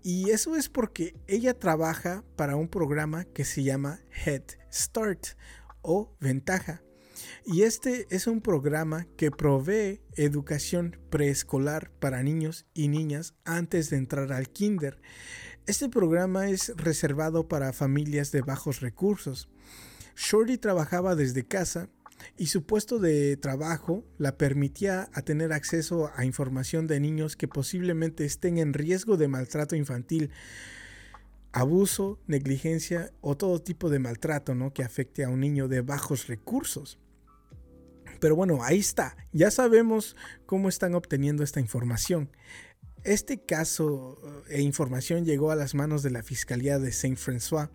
[0.03, 5.29] Y eso es porque ella trabaja para un programa que se llama Head Start
[5.81, 6.84] o Ventaja.
[7.45, 13.97] Y este es un programa que provee educación preescolar para niños y niñas antes de
[13.97, 15.01] entrar al kinder.
[15.67, 19.49] Este programa es reservado para familias de bajos recursos.
[20.15, 21.89] Shorty trabajaba desde casa
[22.37, 27.47] y su puesto de trabajo la permitía a tener acceso a información de niños que
[27.47, 30.31] posiblemente estén en riesgo de maltrato infantil,
[31.51, 34.73] abuso, negligencia o todo tipo de maltrato ¿no?
[34.73, 36.99] que afecte a un niño de bajos recursos.
[38.19, 39.15] Pero bueno, ahí está.
[39.31, 42.29] Ya sabemos cómo están obteniendo esta información.
[43.05, 47.69] Este caso e información llegó a las manos de la Fiscalía de Saint-François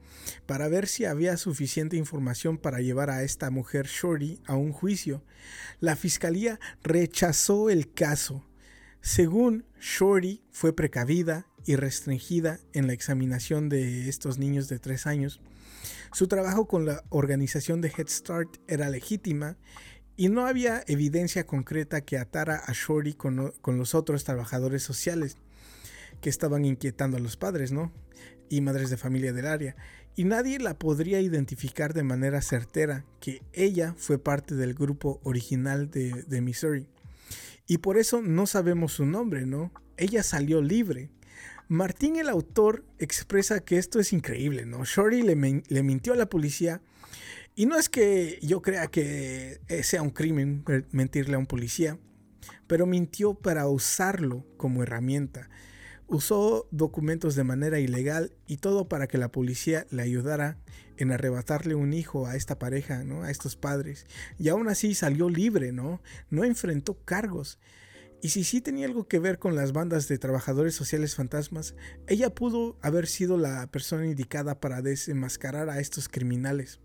[0.44, 5.22] para ver si había suficiente información para llevar a esta mujer Shorty a un juicio.
[5.78, 8.44] La Fiscalía rechazó el caso.
[9.02, 15.40] Según Shorty, fue precavida y restringida en la examinación de estos niños de tres años.
[16.12, 19.56] Su trabajo con la organización de Head Start era legítima
[20.20, 25.38] y no había evidencia concreta que atara a Shorty con, los otros trabajadores sociales
[26.20, 27.90] que estaban inquietando a los padres, ¿no?
[28.50, 29.76] Y madres de familia del área.
[30.16, 35.90] Y nadie la podría identificar de manera certera que ella fue parte del grupo original
[35.90, 36.86] de, de Missouri.
[37.66, 39.72] Y por eso no sabemos su nombre, ¿no?
[39.96, 41.08] Ella salió libre.
[41.66, 44.84] Martín, el autor, expresa que esto es increíble, ¿no?
[44.84, 46.82] Shorty le, le mintió a la policía
[47.54, 51.98] y no es que yo crea que eh, sea un crimen mentirle a un policía,
[52.66, 55.50] pero mintió para usarlo como herramienta.
[56.06, 60.58] Usó documentos de manera ilegal y todo para que la policía le ayudara
[60.96, 63.22] en arrebatarle un hijo a esta pareja, ¿no?
[63.22, 64.06] A estos padres.
[64.38, 66.02] Y aún así salió libre, ¿no?
[66.30, 67.58] No enfrentó cargos.
[68.22, 71.74] Y si sí tenía algo que ver con las bandas de trabajadores sociales fantasmas,
[72.06, 76.80] ella pudo haber sido la persona indicada para desenmascarar a estos criminales.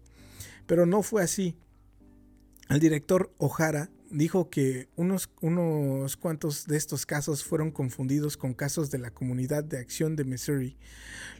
[0.65, 1.55] Pero no fue así.
[2.69, 8.89] El director O'Hara dijo que unos, unos cuantos de estos casos fueron confundidos con casos
[8.91, 10.77] de la Comunidad de Acción de Missouri,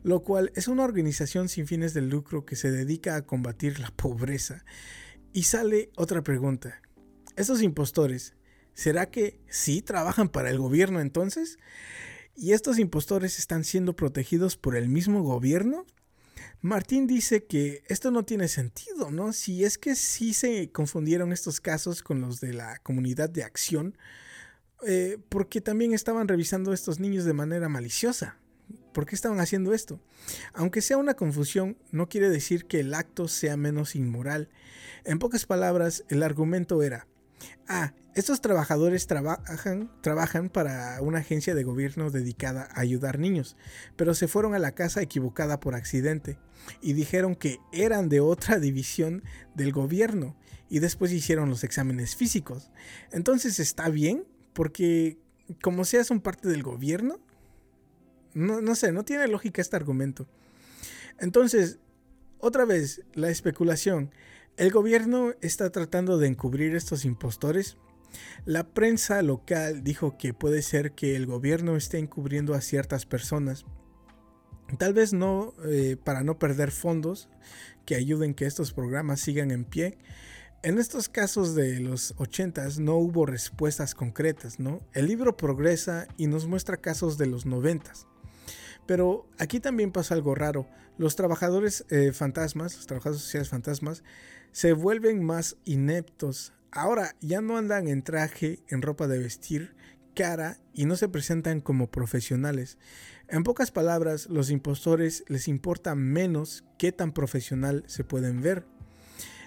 [0.03, 3.91] lo cual es una organización sin fines de lucro que se dedica a combatir la
[3.91, 4.65] pobreza.
[5.33, 6.81] Y sale otra pregunta.
[7.35, 8.35] ¿Estos impostores,
[8.73, 11.59] será que sí trabajan para el gobierno entonces?
[12.35, 15.85] ¿Y estos impostores están siendo protegidos por el mismo gobierno?
[16.65, 19.33] Martín dice que esto no tiene sentido, ¿no?
[19.33, 23.95] Si es que sí se confundieron estos casos con los de la comunidad de acción,
[24.87, 28.39] eh, porque también estaban revisando a estos niños de manera maliciosa.
[28.93, 29.99] ¿Por qué estaban haciendo esto?
[30.53, 34.49] Aunque sea una confusión, no quiere decir que el acto sea menos inmoral.
[35.03, 37.05] En pocas palabras, el argumento era,
[37.67, 43.57] ah, estos trabajadores trabajan, trabajan para una agencia de gobierno dedicada a ayudar niños,
[43.95, 46.37] pero se fueron a la casa equivocada por accidente
[46.81, 49.23] y dijeron que eran de otra división
[49.53, 50.35] del gobierno
[50.69, 52.71] y después hicieron los exámenes físicos.
[53.11, 55.17] Entonces está bien, porque
[55.61, 57.19] como sea son parte del gobierno,
[58.33, 60.27] no, no sé, no tiene lógica este argumento.
[61.19, 61.79] Entonces,
[62.39, 64.11] otra vez, la especulación.
[64.57, 67.77] El gobierno está tratando de encubrir estos impostores
[68.45, 73.65] la prensa local dijo que puede ser que el gobierno esté encubriendo a ciertas personas,
[74.77, 77.29] tal vez no eh, para no perder fondos
[77.85, 79.97] que ayuden que estos programas sigan en pie.
[80.63, 84.81] En estos casos de los 80 no hubo respuestas concretas, ¿no?
[84.93, 87.91] El libro progresa y nos muestra casos de los 90
[88.85, 90.67] pero aquí también pasa algo raro.
[90.97, 94.03] Los trabajadores eh, fantasmas, los trabajadores sociales fantasmas,
[94.55, 99.73] se vuelven más ineptos Ahora ya no andan en traje, en ropa de vestir,
[100.13, 102.77] cara y no se presentan como profesionales.
[103.29, 108.65] En pocas palabras, los impostores les importa menos qué tan profesional se pueden ver.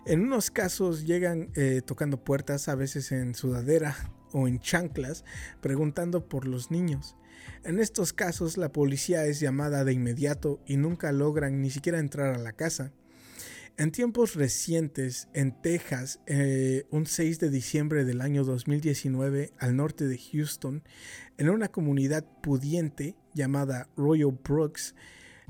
[0.07, 3.95] En unos casos llegan eh, tocando puertas, a veces en sudadera
[4.33, 5.23] o en chanclas,
[5.61, 7.15] preguntando por los niños.
[7.63, 12.35] En estos casos la policía es llamada de inmediato y nunca logran ni siquiera entrar
[12.35, 12.91] a la casa.
[13.79, 20.09] En tiempos recientes, en Texas, eh, un 6 de diciembre del año 2019, al norte
[20.09, 20.83] de Houston,
[21.37, 24.97] en una comunidad pudiente llamada Royal Brooks,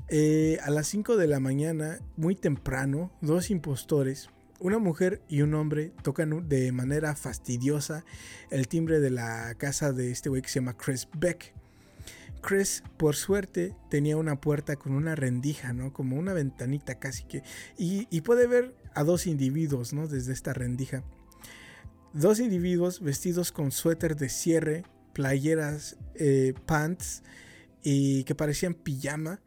[0.09, 5.55] eh, a las 5 de la mañana, muy temprano, dos impostores, una mujer y un
[5.55, 8.05] hombre, tocan de manera fastidiosa
[8.51, 11.55] el timbre de la casa de este güey que se llama Chris Beck.
[12.41, 15.93] Chris, por suerte, tenía una puerta con una rendija, ¿no?
[15.93, 17.43] Como una ventanita casi que...
[17.77, 20.07] Y, puede ver a dos individuos, ¿no?
[20.07, 21.03] Desde esta rendija.
[22.13, 24.83] Dos individuos vestidos con suéter de cierre,
[25.13, 27.23] playeras, eh, pants
[27.83, 29.41] y que parecían pijama,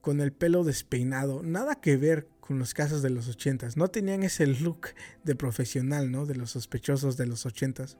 [0.00, 1.42] con el pelo despeinado.
[1.42, 3.78] Nada que ver con los casos de los ochentas.
[3.78, 4.88] No tenían ese look
[5.24, 6.26] de profesional, ¿no?
[6.26, 7.96] De los sospechosos de los ochentas.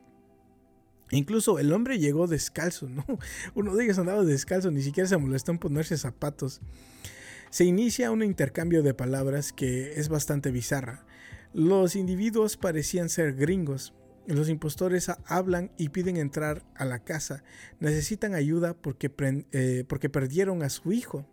[1.15, 3.05] Incluso el hombre llegó descalzo, ¿no?
[3.55, 6.61] Uno de ellos andaba descalzo, ni siquiera se molestó en ponerse zapatos.
[7.51, 11.05] Se inicia un intercambio de palabras que es bastante bizarra.
[11.53, 13.95] Los individuos parecían ser gringos.
[14.27, 17.45] Los impostores hablan y piden entrar a la casa.
[17.79, 19.13] Necesitan ayuda porque,
[19.53, 21.29] eh, porque perdieron a su hijo.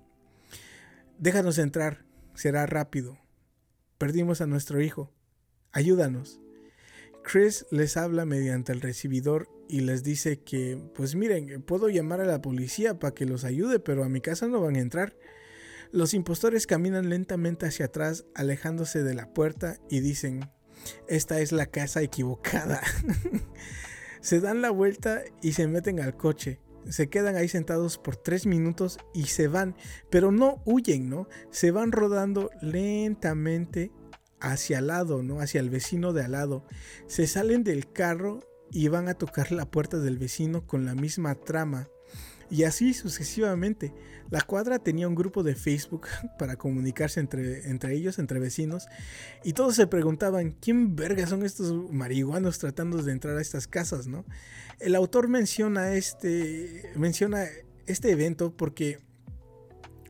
[1.18, 2.06] Déjanos entrar,
[2.36, 3.18] será rápido.
[3.98, 5.12] Perdimos a nuestro hijo.
[5.72, 6.41] Ayúdanos.
[7.24, 12.26] Chris les habla mediante el recibidor y les dice que, pues miren, puedo llamar a
[12.26, 15.16] la policía para que los ayude, pero a mi casa no van a entrar.
[15.92, 20.50] Los impostores caminan lentamente hacia atrás, alejándose de la puerta y dicen,
[21.08, 22.82] esta es la casa equivocada.
[24.22, 26.60] se dan la vuelta y se meten al coche.
[26.90, 29.76] Se quedan ahí sentados por tres minutos y se van,
[30.10, 31.28] pero no huyen, ¿no?
[31.52, 33.92] Se van rodando lentamente
[34.42, 35.40] hacia al lado, ¿no?
[35.40, 36.66] Hacia el vecino de al lado.
[37.08, 41.36] Se salen del carro y van a tocar la puerta del vecino con la misma
[41.36, 41.88] trama.
[42.50, 43.94] Y así sucesivamente.
[44.30, 46.08] La cuadra tenía un grupo de Facebook
[46.40, 48.88] para comunicarse entre, entre ellos, entre vecinos,
[49.44, 54.08] y todos se preguntaban, ¿quién verga son estos marihuanos tratando de entrar a estas casas,
[54.08, 54.26] no?
[54.80, 57.46] El autor menciona este, menciona
[57.88, 59.00] este evento porque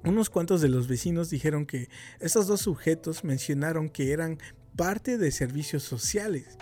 [0.03, 1.89] unos cuantos de los vecinos dijeron que
[2.19, 4.39] estos dos sujetos mencionaron que eran
[4.75, 6.57] parte de servicios sociales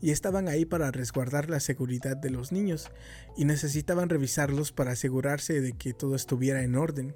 [0.00, 2.90] y estaban ahí para resguardar la seguridad de los niños
[3.36, 7.14] y necesitaban revisarlos para asegurarse de que todo estuviera en orden.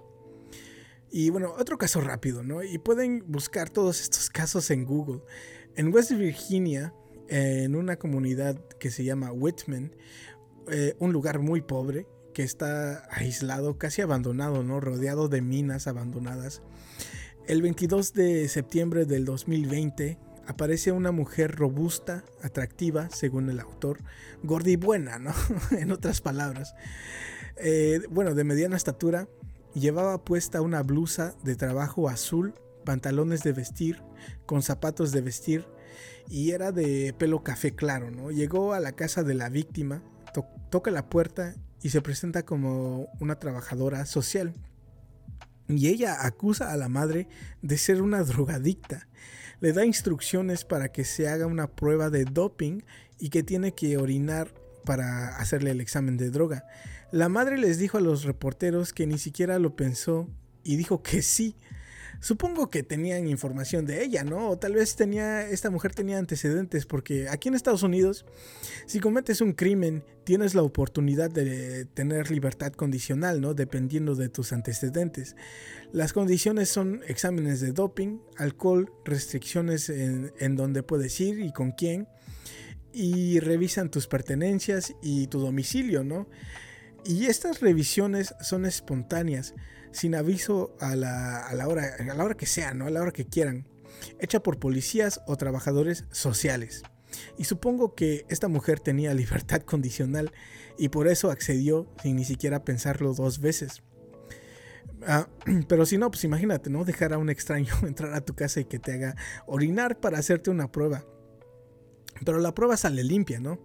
[1.10, 2.62] Y bueno, otro caso rápido, ¿no?
[2.62, 5.22] Y pueden buscar todos estos casos en Google.
[5.74, 6.92] En West Virginia,
[7.28, 9.94] en una comunidad que se llama Whitman,
[10.70, 12.06] eh, un lugar muy pobre,
[12.38, 14.78] que está aislado, casi abandonado, ¿no?
[14.78, 16.62] Rodeado de minas abandonadas.
[17.48, 23.98] El 22 de septiembre del 2020 aparece una mujer robusta, atractiva, según el autor,
[24.44, 25.32] gorda y buena, ¿no?
[25.76, 26.76] en otras palabras.
[27.56, 29.26] Eh, bueno, de mediana estatura,
[29.74, 34.00] llevaba puesta una blusa de trabajo azul, pantalones de vestir,
[34.46, 35.66] con zapatos de vestir,
[36.28, 38.30] y era de pelo café claro, ¿no?
[38.30, 40.04] Llegó a la casa de la víctima,
[40.70, 44.54] toca la puerta y se presenta como una trabajadora social.
[45.68, 47.28] Y ella acusa a la madre
[47.62, 49.08] de ser una drogadicta.
[49.60, 52.82] Le da instrucciones para que se haga una prueba de doping
[53.18, 54.52] y que tiene que orinar
[54.84, 56.64] para hacerle el examen de droga.
[57.10, 60.28] La madre les dijo a los reporteros que ni siquiera lo pensó
[60.62, 61.56] y dijo que sí.
[62.20, 64.50] Supongo que tenían información de ella, ¿no?
[64.50, 68.26] O tal vez esta mujer tenía antecedentes, porque aquí en Estados Unidos,
[68.86, 73.54] si cometes un crimen, tienes la oportunidad de tener libertad condicional, ¿no?
[73.54, 75.36] Dependiendo de tus antecedentes.
[75.92, 81.70] Las condiciones son exámenes de doping, alcohol, restricciones en, en donde puedes ir y con
[81.70, 82.08] quién,
[82.92, 86.28] y revisan tus pertenencias y tu domicilio, ¿no?
[87.04, 89.54] Y estas revisiones son espontáneas
[89.92, 92.86] sin aviso a la, a la, hora, a la hora que sea, ¿no?
[92.86, 93.66] A la hora que quieran,
[94.18, 96.82] hecha por policías o trabajadores sociales.
[97.36, 100.32] Y supongo que esta mujer tenía libertad condicional
[100.76, 103.82] y por eso accedió sin ni siquiera pensarlo dos veces.
[105.06, 105.28] Ah,
[105.68, 106.84] pero si no, pues imagínate, ¿no?
[106.84, 109.16] Dejar a un extraño entrar a tu casa y que te haga
[109.46, 111.04] orinar para hacerte una prueba.
[112.24, 113.60] Pero la prueba sale limpia, ¿no?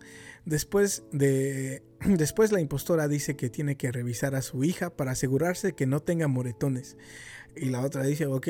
[0.46, 5.74] Después de después la impostora dice que tiene que revisar a su hija para asegurarse
[5.74, 6.98] que no tenga moretones.
[7.56, 8.48] Y la otra dice, ok,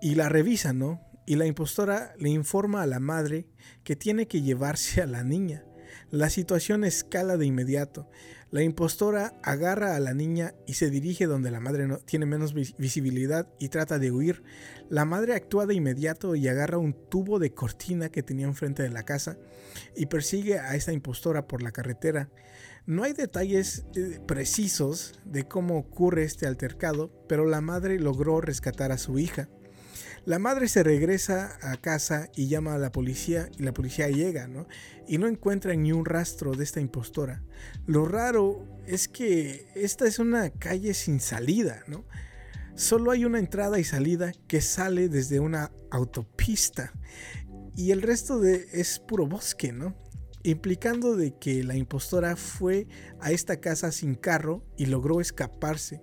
[0.00, 1.00] y la revisa, ¿no?
[1.26, 3.46] Y la impostora le informa a la madre
[3.84, 5.64] que tiene que llevarse a la niña.
[6.10, 8.08] La situación escala de inmediato.
[8.50, 12.52] La impostora agarra a la niña y se dirige donde la madre no, tiene menos
[12.52, 14.42] visibilidad y trata de huir.
[14.88, 18.90] La madre actúa de inmediato y agarra un tubo de cortina que tenía enfrente de
[18.90, 19.38] la casa
[19.94, 22.28] y persigue a esta impostora por la carretera.
[22.86, 28.90] No hay detalles eh, precisos de cómo ocurre este altercado, pero la madre logró rescatar
[28.90, 29.48] a su hija.
[30.26, 34.48] La madre se regresa a casa y llama a la policía y la policía llega,
[34.48, 34.66] ¿no?
[35.08, 37.42] Y no encuentra ni un rastro de esta impostora.
[37.86, 42.04] Lo raro es que esta es una calle sin salida, ¿no?
[42.74, 46.92] Solo hay una entrada y salida que sale desde una autopista
[47.76, 49.96] y el resto de es puro bosque, ¿no?
[50.42, 52.88] Implicando de que la impostora fue
[53.20, 56.02] a esta casa sin carro y logró escaparse.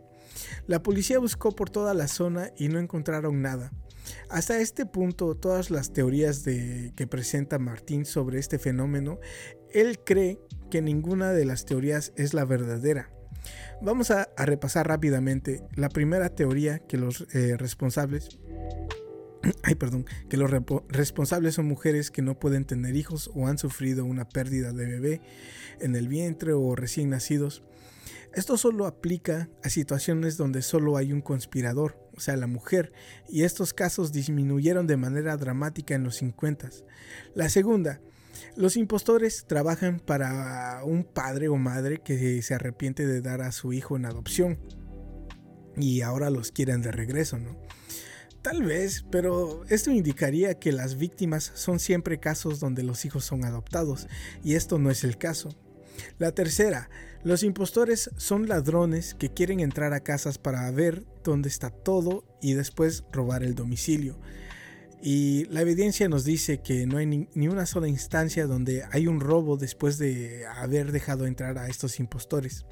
[0.66, 3.72] La policía buscó por toda la zona y no encontraron nada.
[4.30, 9.20] Hasta este punto, todas las teorías que presenta Martín sobre este fenómeno,
[9.72, 10.40] él cree
[10.70, 13.12] que ninguna de las teorías es la verdadera.
[13.82, 18.40] Vamos a, repasar rápidamente la primera teoría que los eh, responsables
[19.64, 20.52] Ay, perdón, que los
[20.90, 25.22] responsables son mujeres que no pueden tener hijos o han sufrido una pérdida de bebé
[25.80, 27.64] en el vientre o recién nacidos.
[28.34, 32.92] Esto solo aplica a situaciones donde solo hay un conspirador, o sea, la mujer,
[33.30, 36.70] y estos casos disminuyeron de manera dramática en los 50.
[37.36, 38.02] La segunda,
[38.56, 43.72] los impostores trabajan para un padre o madre que se arrepiente de dar a su
[43.72, 44.60] hijo en adopción
[45.78, 47.56] y ahora los quieren de regreso, ¿no?
[48.42, 53.46] Tal vez, pero esto indicaría que las víctimas son siempre casos donde los hijos son
[53.46, 54.08] adoptados,
[54.44, 55.50] y esto no es el caso.
[56.18, 56.90] La tercera,
[57.24, 62.54] los impostores son ladrones que quieren entrar a casas para ver dónde está todo y
[62.54, 64.20] después robar el domicilio.
[65.02, 69.20] Y la evidencia nos dice que no hay ni, una sola instancia donde hay un
[69.20, 72.66] robo después de haber dejado entrar a estos impostores.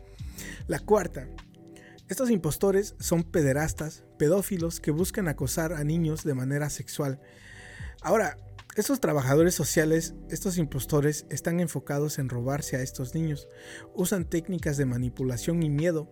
[0.68, 1.28] La cuarta,
[2.08, 7.20] estos impostores son pederastas, pedófilos que buscan acosar a niños de manera sexual.
[8.02, 8.38] Ahora,
[8.76, 13.48] estos trabajadores sociales, estos impostores, están enfocados en robarse a estos niños.
[13.94, 16.12] Usan técnicas de manipulación y miedo.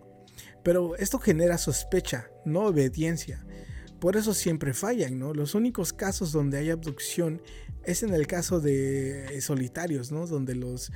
[0.62, 3.44] Pero esto genera sospecha, no obediencia.
[4.00, 5.34] Por eso siempre fallan, ¿no?
[5.34, 7.42] Los únicos casos donde hay abducción
[7.84, 10.26] es en el caso de solitarios, ¿no?
[10.26, 10.90] Donde los,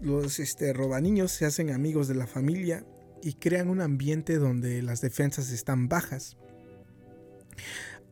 [0.00, 2.86] los este, robaniños se hacen amigos de la familia
[3.22, 6.36] y crean un ambiente donde las defensas están bajas.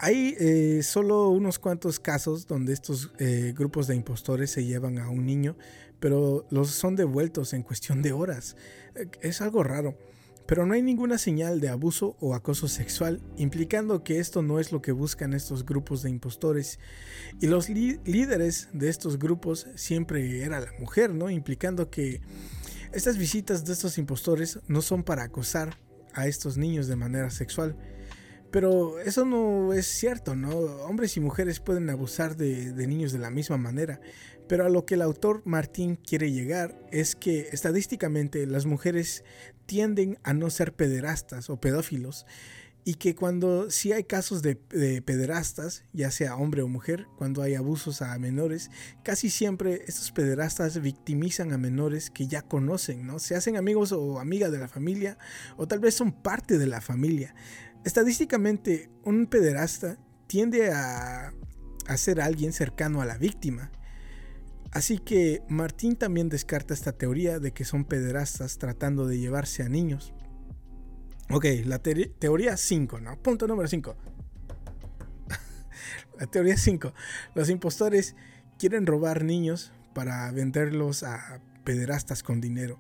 [0.00, 5.10] Hay eh, solo unos cuantos casos donde estos eh, grupos de impostores se llevan a
[5.10, 5.56] un niño,
[5.98, 8.56] pero los son devueltos en cuestión de horas.
[9.22, 9.98] Es algo raro,
[10.46, 14.70] pero no hay ninguna señal de abuso o acoso sexual, implicando que esto no es
[14.70, 16.78] lo que buscan estos grupos de impostores.
[17.40, 21.28] Y los líderes de estos grupos siempre era la mujer, ¿no?
[21.28, 22.20] Implicando que
[22.92, 25.76] estas visitas de estos impostores no son para acosar
[26.14, 27.76] a estos niños de manera sexual,
[28.50, 30.50] pero eso no es cierto, ¿no?
[30.50, 34.00] Hombres y mujeres pueden abusar de, niños de la misma manera.
[34.48, 39.24] Pero a lo que el autor Martín quiere llegar es que estadísticamente las mujeres
[39.66, 42.24] tienden a no ser pederastas o pedófilos
[42.88, 47.54] y que cuando sí hay casos de, pederastas, ya sea hombre o mujer, cuando hay
[47.54, 48.70] abusos a menores,
[49.02, 53.18] casi siempre estos pederastas victimizan a menores que ya conocen, ¿no?
[53.18, 55.18] Se hacen amigos o amigas de la familia
[55.58, 57.34] o tal vez son parte de la familia.
[57.84, 61.32] Estadísticamente, un pederasta tiende a,
[61.96, 63.70] ser alguien cercano a la víctima.
[64.72, 69.68] Así que Martín también descarta esta teoría de que son pederastas tratando de llevarse a
[69.68, 70.12] niños.
[71.30, 73.22] Ok, la teoría 5, ¿no?
[73.22, 73.96] Punto número 5.
[76.20, 76.92] la teoría 5.
[77.34, 78.14] Los impostores
[78.58, 82.78] quieren robar niños para venderlos a pederastas con dinero.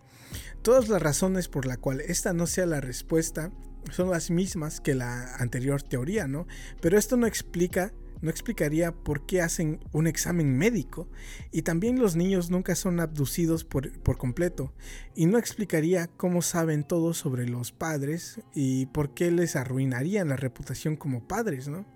[0.62, 3.50] Todas las razones por la cual esta no sea la respuesta
[3.90, 6.46] son las mismas que la anterior teoría, ¿no?
[6.80, 11.08] Pero esto no explica no explicaría por qué hacen un examen médico
[11.52, 14.72] y también los niños nunca son abducidos por, completo
[15.14, 20.36] y no explicaría cómo saben todo sobre los padres y por qué les arruinarían la
[20.36, 21.86] reputación como padres, ¿no?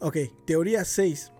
[0.00, 1.32] Ok, teoría 6.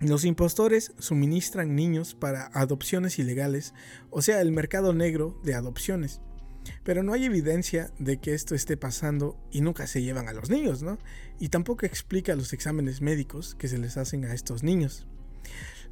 [0.00, 3.72] Los impostores suministran niños para adopciones ilegales,
[4.10, 6.20] o sea, el mercado negro de adopciones.
[6.84, 10.50] Pero no hay evidencia de que esto esté pasando y nunca se llevan a los
[10.50, 10.98] niños, ¿no?
[11.38, 15.06] Y tampoco explica los exámenes médicos que se les hacen a estos niños.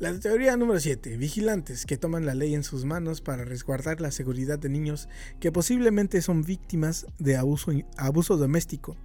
[0.00, 1.16] La teoría número 7.
[1.16, 5.52] Vigilantes que toman la ley en sus manos para resguardar la seguridad de niños que
[5.52, 8.96] posiblemente son víctimas de abuso, doméstico.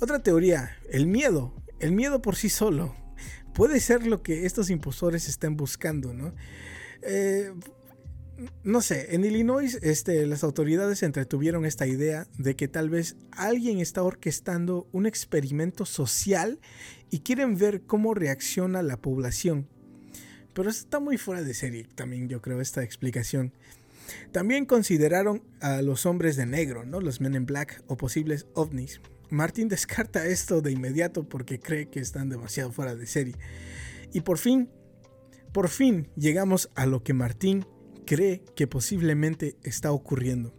[0.00, 0.76] Otra teoría.
[0.90, 1.54] El miedo.
[1.80, 2.94] El miedo por sí solo.
[3.54, 6.34] Puede ser lo que estos impostores estén buscando, ¿no?
[7.02, 7.52] Eh,
[8.62, 13.80] no sé, en Illinois este, las autoridades entretuvieron esta idea de que tal vez alguien
[13.80, 16.60] está orquestando un experimento social
[17.10, 19.68] y quieren ver cómo reacciona la población.
[20.54, 23.52] Pero está muy fuera de serie también, yo creo, esta explicación.
[24.32, 27.00] También consideraron a los hombres de negro, ¿no?
[27.00, 29.00] los men in black o posibles ovnis.
[29.30, 33.34] Martin descarta esto de inmediato porque cree que están demasiado fuera de serie.
[34.12, 34.70] Y por fin,
[35.52, 37.66] por fin llegamos a lo que Martín
[38.08, 40.54] cree que posiblemente está ocurriendo.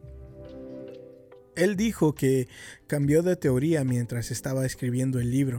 [1.55, 2.47] Él dijo que
[2.85, 5.57] cambió de teoría mientras estaba escribiendo el libro.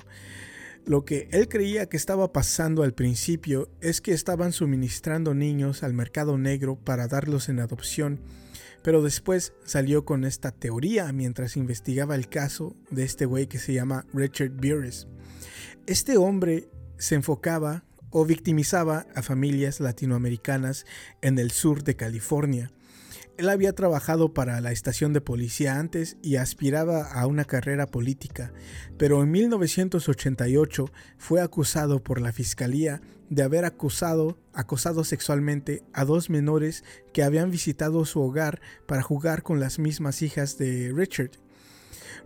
[0.86, 5.92] Lo que él creía que estaba pasando al principio es que estaban suministrando niños al
[5.92, 8.20] mercado negro para darlos en adopción,
[8.84, 13.74] pero después salió con esta teoría mientras investigaba el caso de este güey que se
[13.74, 15.08] llama Richard Beers.
[15.88, 16.68] Este hombre
[16.98, 20.86] se enfocaba o victimizaba a familias latinoamericanas
[21.22, 22.70] en el sur de California.
[23.40, 28.52] Él había trabajado para la estación de policía antes y aspiraba a una carrera política,
[28.98, 33.00] pero en 1988 fue acusado por la fiscalía
[33.30, 36.84] de haber acusado, acosado sexualmente a dos menores
[37.14, 41.30] que habían visitado su hogar para jugar con las mismas hijas de Richard.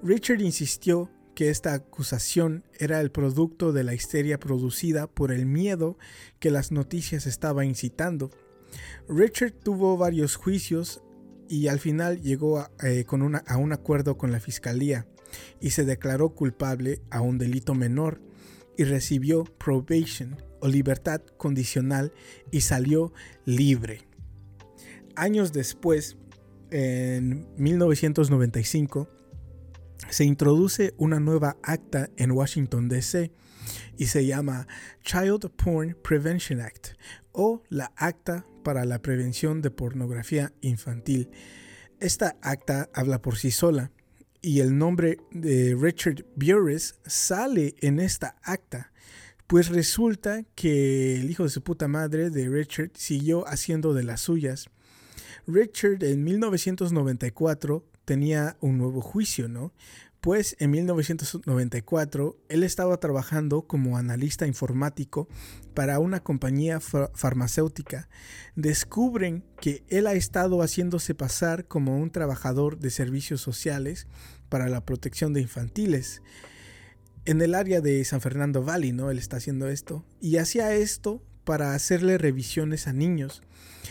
[0.03, 5.99] Richard insistió que esta acusación era el producto de la histeria producida por el miedo
[6.39, 8.31] que las noticias estaban incitando.
[9.09, 11.03] Richard tuvo varios juicios
[11.49, 15.07] y al final llegó eh, con una, a un acuerdo con la fiscalía
[15.61, 18.21] y se declaró culpable a un delito menor
[18.77, 22.13] y recibió probation o libertad condicional
[22.51, 23.13] y salió
[23.45, 24.07] libre.
[25.17, 26.17] Años después,
[26.71, 29.09] en 1995,
[30.11, 33.33] se introduce una nueva acta en Washington, D.C.
[33.97, 34.67] y se llama
[35.03, 36.89] Child Porn Prevention Act
[37.33, 41.31] o la Acta para la Prevención de Pornografía Infantil.
[42.01, 43.91] Esta acta habla por sí sola
[44.41, 48.93] y el nombre de Richard Bures sale en esta acta.
[49.47, 54.21] Pues resulta que el hijo de su puta madre de Richard siguió haciendo de las
[54.21, 54.69] suyas.
[55.47, 59.73] Richard en 1994 tenía un nuevo juicio, ¿no?
[60.25, 65.29] Pues en 1994 él estaba trabajando como analista informático
[65.75, 68.09] para una compañía farmacéutica.
[68.57, 74.07] Descubren que él ha estado haciéndose pasar como un trabajador de servicios sociales
[74.49, 76.23] para la protección de infantiles.
[77.27, 79.11] En el área de San Fernando Valley, ¿no?
[79.11, 80.07] Él está haciendo esto.
[80.23, 83.43] Y hacía esto para hacerle revisiones a niños.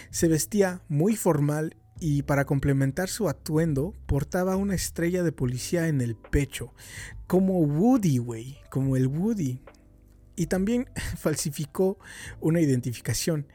[0.10, 6.02] Se vestía muy formal y para complementar su atuendo portaba una estrella de policía en
[6.02, 6.74] el pecho,
[7.28, 9.62] como Woody, güey, como el Woody.
[10.36, 10.88] Y también
[11.18, 11.98] falsificó
[12.42, 13.48] una identificación.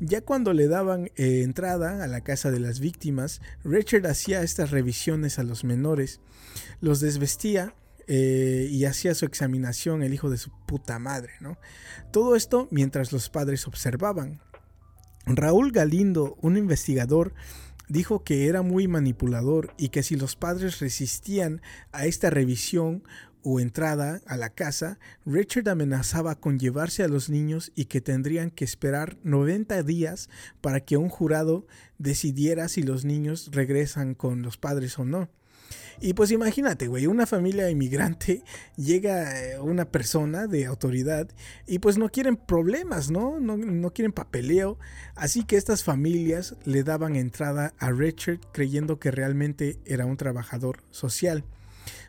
[0.00, 4.70] Ya cuando le daban eh, entrada a la casa de las víctimas, Richard hacía estas
[4.70, 6.20] revisiones a los menores,
[6.80, 7.74] los desvestía
[8.06, 11.58] eh, y hacía su examinación el hijo de su puta madre, ¿no?
[12.12, 14.42] Todo esto mientras los padres observaban.
[15.26, 17.32] Raúl Galindo, un investigador,
[17.88, 21.60] dijo que era muy manipulador y que si los padres resistían
[21.92, 23.02] a esta revisión
[23.42, 28.50] o entrada a la casa, Richard amenazaba con llevarse a los niños y que tendrían
[28.50, 30.30] que esperar 90 días
[30.62, 31.66] para que un jurado
[31.98, 35.28] decidiera si los niños regresan con los padres o no.
[36.00, 38.42] Y pues imagínate, güey, una familia inmigrante
[38.76, 41.28] llega eh, una persona de autoridad
[41.66, 43.40] y pues no quieren problemas, ¿no?
[43.40, 43.56] ¿no?
[43.56, 44.78] No quieren papeleo.
[45.14, 50.82] Así que estas familias le daban entrada a Richard creyendo que realmente era un trabajador
[50.90, 51.44] social.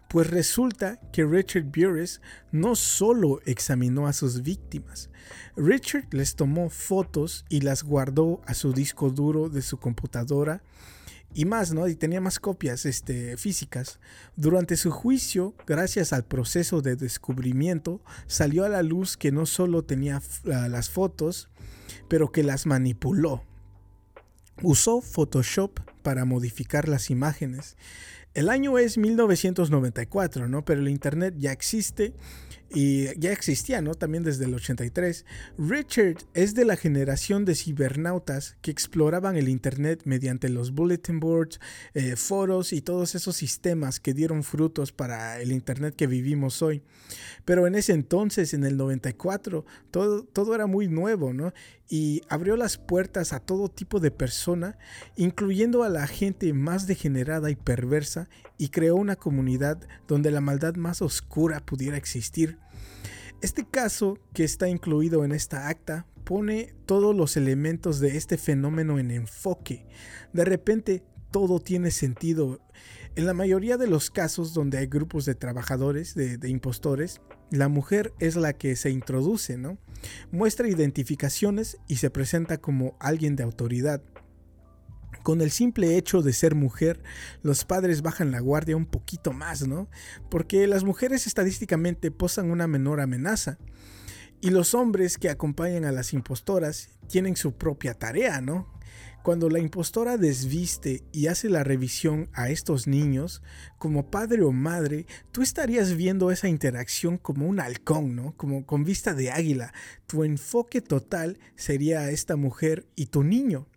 [0.08, 2.22] Pues resulta que Richard Burris
[2.52, 5.10] no solo examinó a sus víctimas,
[5.58, 10.62] Richard les tomó fotos y las guardó a su disco duro de su computadora
[11.36, 11.88] y más, ¿no?
[11.88, 14.00] Y tenía más copias este, físicas.
[14.38, 19.84] Durante su juicio, gracias al proceso de descubrimiento, salió a la luz que no solo
[19.84, 21.50] tenía las fotos,
[22.08, 23.44] pero que las manipuló.
[24.64, 27.76] Usó Photoshop para modificar las imágenes.
[28.34, 30.64] El año es 1994, ¿no?
[30.64, 32.14] Pero el Internet ya existe
[32.74, 33.94] y ya existía, ¿no?
[33.94, 35.26] También desde el 83.
[35.58, 41.60] Richard es de la generación de cibernautas que exploraban el Internet mediante los bulletin boards,
[41.94, 46.82] eh, foros y todos esos sistemas que dieron frutos para el Internet que vivimos hoy.
[47.46, 51.54] Pero en ese entonces, en el 94, todo, todo era muy nuevo, ¿no?
[51.88, 54.78] Y abrió las puertas a todo tipo de persona,
[55.16, 58.28] incluyendo a la gente más degenerada y perversa,
[58.58, 62.58] y creó una comunidad donde la maldad más oscura pudiera existir.
[63.42, 68.98] Este caso, que está incluido en esta acta, pone todos los elementos de este fenómeno
[69.00, 69.86] en enfoque.
[70.34, 72.60] De repente, todo tiene sentido.
[73.16, 77.22] En la mayoría de los casos donde hay grupos de trabajadores, de, impostores,
[77.52, 79.78] la mujer es la que se introduce, ¿no?
[80.32, 84.02] Muestra identificaciones y se presenta como alguien de autoridad.
[85.26, 87.02] Con el simple hecho de ser mujer,
[87.42, 89.90] los padres bajan la guardia un poquito más, ¿no?
[90.30, 93.58] Porque las mujeres estadísticamente posan una menor amenaza.
[94.40, 98.72] Y los hombres que acompañan a las impostoras tienen su propia tarea, ¿no?
[99.24, 103.42] Cuando la impostora desviste y hace la revisión a estos niños,
[103.80, 108.38] como padre o madre, tú estarías viendo esa interacción como un halcón, ¿no?
[108.38, 109.74] Como con vista de águila.
[110.06, 113.68] Tu enfoque total sería esta mujer y tu niño.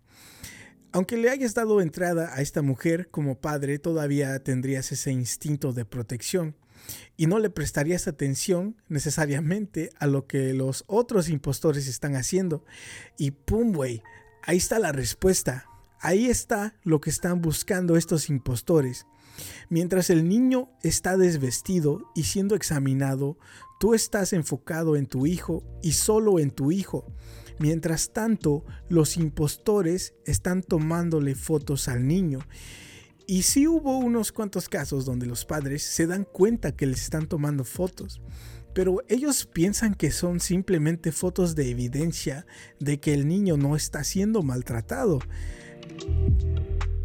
[0.91, 5.85] Aunque le hayas dado entrada a esta mujer como padre, todavía tendrías ese instinto de
[5.85, 6.55] protección
[7.15, 12.65] y no le prestarías atención necesariamente a lo que los otros impostores están haciendo.
[13.17, 14.01] Y pum, güey,
[14.41, 15.65] ahí está la respuesta.
[16.01, 19.05] Ahí está lo que están buscando estos impostores.
[19.69, 23.37] Mientras el niño está desvestido y siendo examinado,
[23.79, 27.05] tú estás enfocado en tu hijo y solo en tu hijo.
[27.59, 32.39] Mientras tanto, los impostores están tomándole fotos al niño.
[33.27, 37.27] Y sí hubo unos cuantos casos donde los padres se dan cuenta que les están
[37.27, 38.21] tomando fotos,
[38.73, 42.47] pero ellos piensan que son simplemente fotos de evidencia
[42.79, 45.19] de que el niño no está siendo maltratado.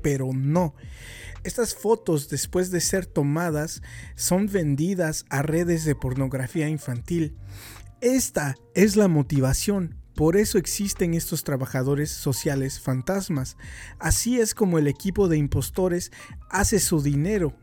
[0.03, 0.75] Pero no.
[1.43, 3.83] Estas fotos, después de ser tomadas,
[4.15, 7.37] son vendidas a redes de pornografía infantil.
[8.01, 13.57] Esta es la motivación por eso existen estos trabajadores sociales fantasmas.
[13.99, 16.13] Así es como el equipo de impostores
[16.51, 17.55] hace su dinero.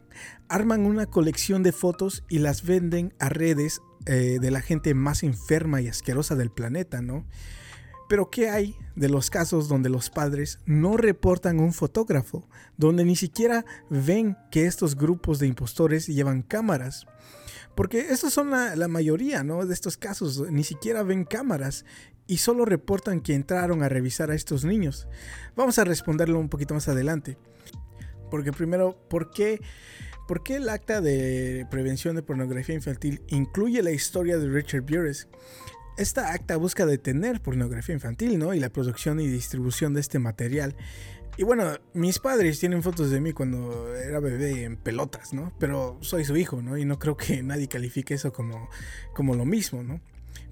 [0.50, 5.24] Arman una colección de fotos y las venden a redes eh, de la gente más
[5.24, 7.26] enferma y asquerosa del planeta, ¿no?
[8.12, 12.46] Pero ¿qué hay de los casos donde los padres no reportan un fotógrafo?
[12.76, 17.06] Donde ni siquiera ven que estos grupos de impostores llevan cámaras.
[17.74, 19.66] Porque estos son la, mayoría ¿no?
[19.66, 21.86] de estos casos, ni siquiera ven cámaras
[22.28, 25.08] y solo reportan que entraron a revisar a estos niños.
[25.56, 27.38] Vamos a responderlo un poquito más adelante.
[28.30, 29.62] Porque primero, ¿por qué,
[30.28, 35.30] ¿por qué el acta de prevención de pornografía infantil incluye la historia de Richard Burris?
[35.98, 38.54] Esta acta busca detener pornografía infantil, ¿no?
[38.54, 40.76] Y la producción y distribución de este material.
[41.38, 45.54] Y bueno, mis padres tienen fotos de mí cuando era bebé en pelotas, ¿no?
[45.60, 46.78] Pero soy su hijo, ¿no?
[46.78, 48.70] Y no creo que nadie califique eso como,
[49.14, 50.02] como lo mismo, ¿no?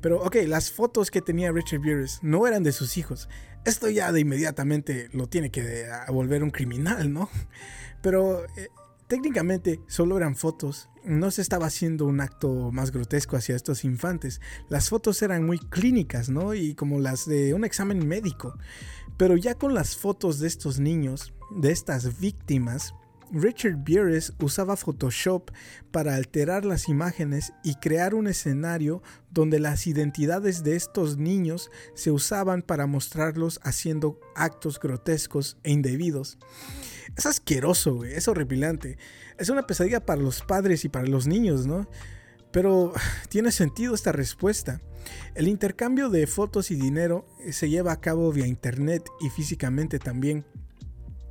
[0.01, 3.27] Pero ok, las fotos que tenía Richard Burris no eran de sus hijos.
[3.65, 7.29] Esto ya de inmediatamente lo tiene que volver un criminal, ¿no?
[8.01, 8.69] Pero eh,
[9.09, 10.87] técnicamente solo eran fotos.
[11.03, 14.39] No se estaba haciendo un acto más grotesco hacia estos infantes.
[14.69, 16.53] Las fotos eran muy clínicas, ¿no?
[16.53, 18.57] Y como las de un examen médico.
[19.17, 22.93] Pero ya con las fotos de estos niños, de estas víctimas,
[23.31, 25.51] Richard Bieres usaba Photoshop
[25.91, 32.11] para alterar las imágenes y crear un escenario donde las identidades de estos niños se
[32.11, 36.37] usaban para mostrarlos haciendo actos grotescos e indebidos.
[37.19, 38.97] Es asqueroso, es horripilante.
[39.37, 41.85] Es una pesadilla para los padres y para los niños, ¿no?
[42.53, 42.93] Pero
[43.27, 44.79] tiene sentido esta respuesta.
[45.35, 50.45] El intercambio de fotos y dinero se lleva a cabo vía internet y físicamente también.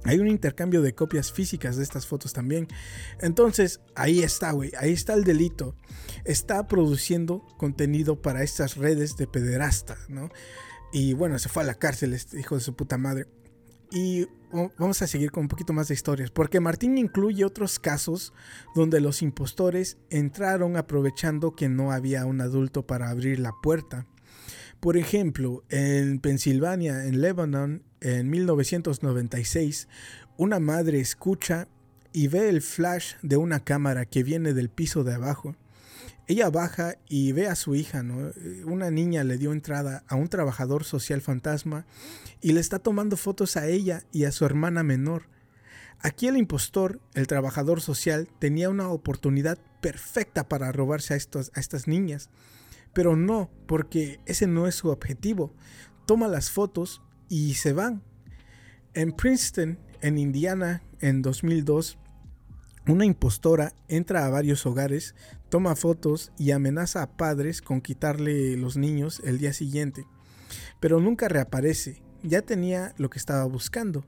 [0.05, 2.69] Hay un intercambio de copias físicas de estas fotos también.
[3.23, 4.73] Entonces, ahí está, güey.
[4.79, 5.75] Ahí está el delito.
[6.27, 10.29] Está produciendo contenido para estas redes de pederasta, ¿no?
[10.93, 13.27] Y bueno, se fue a la cárcel, este hijo de su puta madre.
[13.91, 14.27] Y
[14.79, 18.33] vamos a seguir con un poquito más de historias, porque Martín incluye otros casos
[18.75, 24.07] donde los impostores entraron aprovechando que no había un adulto para abrir la puerta.
[24.81, 29.89] Por ejemplo, en Pensilvania, en Lebanon, en 1996,
[30.37, 31.69] una madre escucha
[32.13, 35.57] y ve el flash de una cámara que viene del piso de abajo.
[36.29, 38.33] Ella baja y ve a su hija, ¿no?
[38.67, 41.87] Una niña le dio entrada a un trabajador social fantasma
[42.43, 45.23] y le está tomando fotos a ella y a su hermana menor.
[46.01, 51.89] Aquí el impostor, el trabajador social, tenía una oportunidad perfecta para robarse a, a estas
[51.89, 52.29] niñas.
[52.93, 55.55] Pero no, porque ese no es su objetivo.
[56.07, 57.01] Toma las fotos
[57.31, 58.03] y se van.
[58.93, 61.99] En Princeton, en Indiana, en 2002,
[62.89, 65.15] una impostora entra a varios hogares,
[65.49, 70.07] toma fotos y amenaza a padres con quitarle los niños el día siguiente.
[70.81, 72.03] Pero nunca reaparece.
[72.23, 74.05] Ya tenía lo que estaba buscando.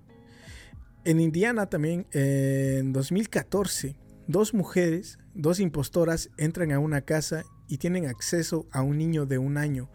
[1.05, 3.97] En Indiana también, en 2014,
[4.27, 9.39] dos mujeres, dos impostoras entran a una casa y tienen acceso a un niño de
[9.39, 9.89] un año.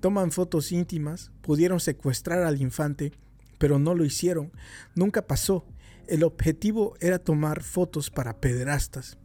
[0.00, 3.12] Toman fotos íntimas, pudieron secuestrar al infante,
[3.58, 4.50] pero no lo hicieron.
[4.94, 5.66] Nunca pasó.
[6.06, 9.18] El objetivo era tomar fotos para pederastas.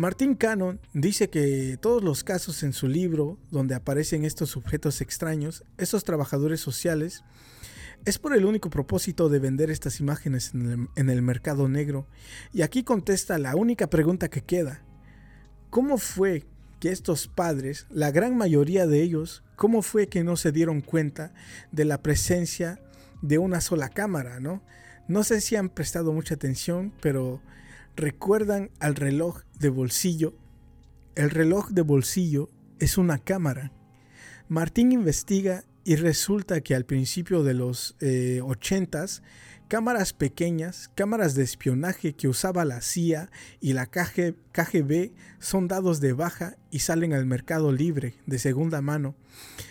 [0.00, 5.62] Martín Cannon dice que todos los casos en su libro donde aparecen estos sujetos extraños,
[5.76, 7.22] estos trabajadores sociales,
[8.06, 12.06] es por el único propósito de vender estas imágenes en el, en el, mercado negro.
[12.54, 14.82] Y aquí contesta la única pregunta que queda.
[15.68, 16.46] ¿Cómo fue
[16.80, 21.34] que estos padres, la gran mayoría de ellos, cómo fue que no se dieron cuenta
[21.72, 22.80] de la presencia
[23.20, 24.62] de una sola cámara, ¿no?
[25.08, 27.42] No sé si han prestado mucha atención, pero
[28.00, 30.34] recuerdan al reloj de bolsillo.
[31.14, 32.48] El reloj de bolsillo
[32.78, 33.72] es una cámara.
[34.48, 39.22] Martín investiga y resulta que al principio de los eh, 80s
[39.68, 46.12] cámaras pequeñas, cámaras de espionaje que usaba la CIA y la KGB son dados de
[46.12, 49.14] baja y salen al mercado libre de segunda mano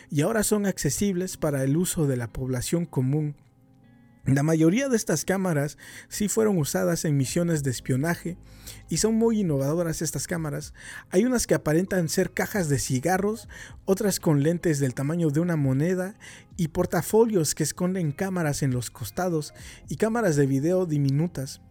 [0.09, 3.35] y ahora son accesibles para el uso de la población común
[4.25, 5.77] la mayoría de estas cámaras
[6.07, 8.37] sí fueron usadas en misiones de espionaje
[8.89, 10.73] y son muy innovadoras estas cámaras.
[11.09, 13.47] Hay unas que aparentan ser cajas de cigarros,
[13.85, 16.15] otras con lentes del tamaño de una moneda
[16.57, 19.53] y portafolios que esconden cámaras en los costados
[19.87, 21.61] y cámaras de video diminutas.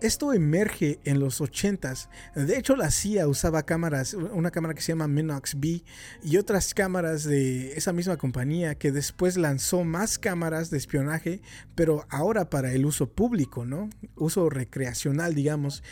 [0.00, 2.08] Esto emerge en los 80s.
[2.36, 5.82] De hecho, la CIA usaba cámaras, una cámara que se llama Minox B
[6.22, 11.42] y otras cámaras de esa misma compañía que después lanzó más cámaras de espionaje,
[11.74, 13.90] pero ahora para el uso público, ¿no?
[14.14, 15.82] Uso recreacional, digamos.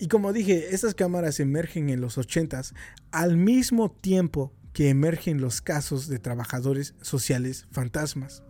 [0.00, 2.74] Y como dije, estas cámaras emergen en los 80s
[3.12, 8.42] al mismo tiempo que emergen los casos de trabajadores sociales fantasmas.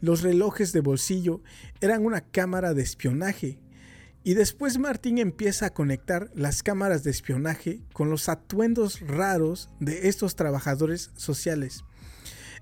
[0.00, 1.42] Los relojes de bolsillo
[1.80, 3.58] eran una cámara de espionaje
[4.26, 10.08] y después Martín empieza a conectar las cámaras de espionaje con los atuendos raros de
[10.08, 11.84] estos trabajadores sociales.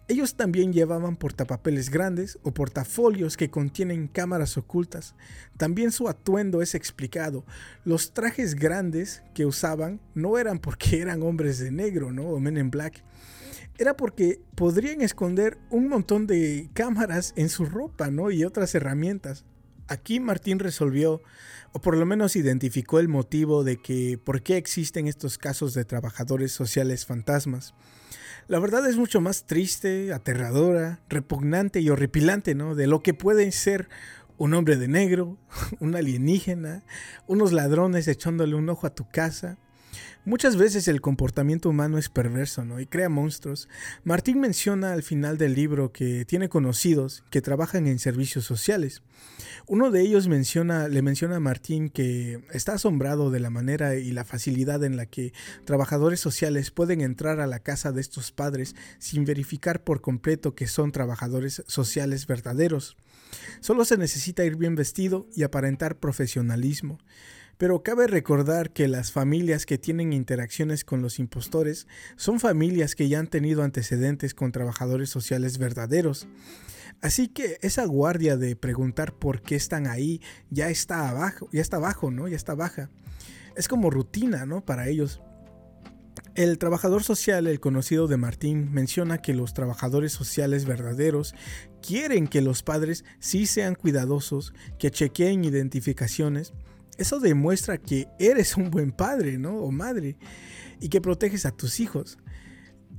[0.07, 5.15] Ellos también llevaban portapapeles grandes o portafolios que contienen cámaras ocultas.
[5.57, 7.47] También su atuendo es explicado.
[7.86, 12.24] Los trajes grandes que usaban no eran porque eran hombres de negro, ¿no?
[12.24, 13.03] O men en black.
[13.78, 18.31] Era porque podrían esconder un montón de cámaras en su ropa, ¿no?
[18.31, 19.47] Y otras herramientas.
[19.89, 21.23] Aquí Martín resolvió,
[21.73, 25.85] o por lo menos identificó el motivo de que por qué existen estos casos de
[25.85, 27.74] trabajadores sociales fantasmas.
[28.48, 32.74] La verdad es mucho más triste, aterradora, repugnante y horripilante, ¿no?
[32.74, 33.89] De lo que puede ser
[34.36, 35.39] un hombre de negro,
[35.81, 36.82] un alienígena,
[37.27, 39.59] unos ladrones echándole un ojo a tu casa,
[40.24, 42.80] Muchas veces el comportamiento humano es perverso ¿no?
[42.80, 43.68] y crea monstruos.
[44.04, 49.02] Martín menciona al final del libro que tiene conocidos que trabajan en servicios sociales.
[49.66, 54.12] Uno de ellos menciona, le menciona a Martín que está asombrado de la manera y
[54.12, 55.32] la facilidad en la que
[55.64, 60.66] trabajadores sociales pueden entrar a la casa de estos padres sin verificar por completo que
[60.66, 62.96] son trabajadores sociales verdaderos.
[63.60, 66.98] Solo se necesita ir bien vestido y aparentar profesionalismo.
[67.59, 71.86] Pero cabe recordar que las familias que tienen interacciones con los impostores
[72.16, 76.26] son familias que ya han tenido antecedentes con trabajadores sociales verdaderos.
[77.01, 80.20] Así que esa guardia de preguntar por qué están ahí
[80.51, 82.28] ya está abajo, ya está abajo, ¿no?
[82.28, 82.90] Ya está baja.
[83.56, 84.64] Es como rutina, ¿no?
[84.64, 85.20] Para ellos.
[86.35, 91.35] El trabajador social, el conocido de Martín, menciona que los trabajadores sociales verdaderos
[91.81, 96.52] quieren que los padres sí sean cuidadosos, que chequeen identificaciones.
[96.98, 99.56] Eso demuestra que eres un buen padre, ¿no?
[99.56, 100.16] O madre,
[100.80, 102.18] y que proteges a tus hijos.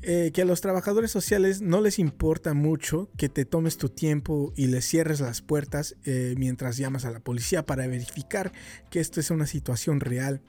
[0.08, 4.54] Eh, que a los trabajadores sociales no les importa mucho que te tomes tu tiempo
[4.56, 8.52] y les cierres las puertas eh, mientras llamas a la policía para verificar
[8.92, 10.42] que esto es una situación real.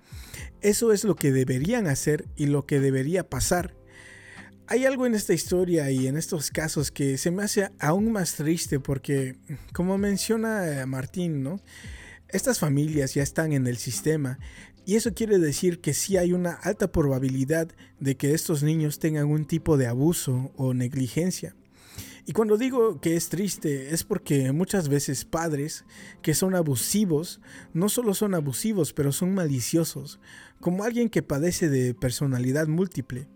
[0.60, 3.74] Eso es lo que deberían hacer y lo que debería pasar.
[4.66, 8.34] Hay algo en esta historia y en estos casos que se me hace aún más
[8.34, 9.36] triste porque,
[9.72, 11.62] como menciona Martín, ¿no?
[12.28, 14.38] Estas familias ya están en el sistema
[14.84, 17.68] y eso quiere decir que sí hay una alta probabilidad
[18.00, 21.54] de que estos niños tengan un tipo de abuso o negligencia.
[22.24, 25.84] Y cuando digo que es triste es porque muchas veces padres
[26.22, 27.40] que son abusivos
[27.72, 30.18] no solo son abusivos, pero son maliciosos,
[30.60, 33.28] como alguien que padece de personalidad múltiple.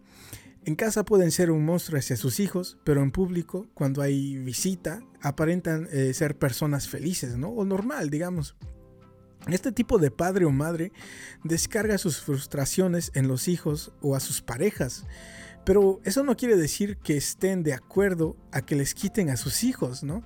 [0.64, 5.00] En casa pueden ser un monstruo hacia sus hijos, pero en público, cuando hay visita,
[5.22, 7.48] aparentan eh, ser personas felices, ¿no?
[7.50, 8.56] O normal, digamos.
[9.48, 10.92] Este tipo de padre o madre
[11.44, 15.06] descarga sus frustraciones en los hijos o a sus parejas,
[15.64, 19.64] pero eso no quiere decir que estén de acuerdo a que les quiten a sus
[19.64, 20.22] hijos, ¿no?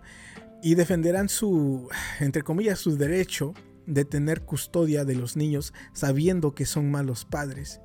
[0.62, 1.88] Y defenderán su,
[2.20, 3.54] entre comillas, su derecho
[3.86, 7.80] de tener custodia de los niños sabiendo que son malos padres.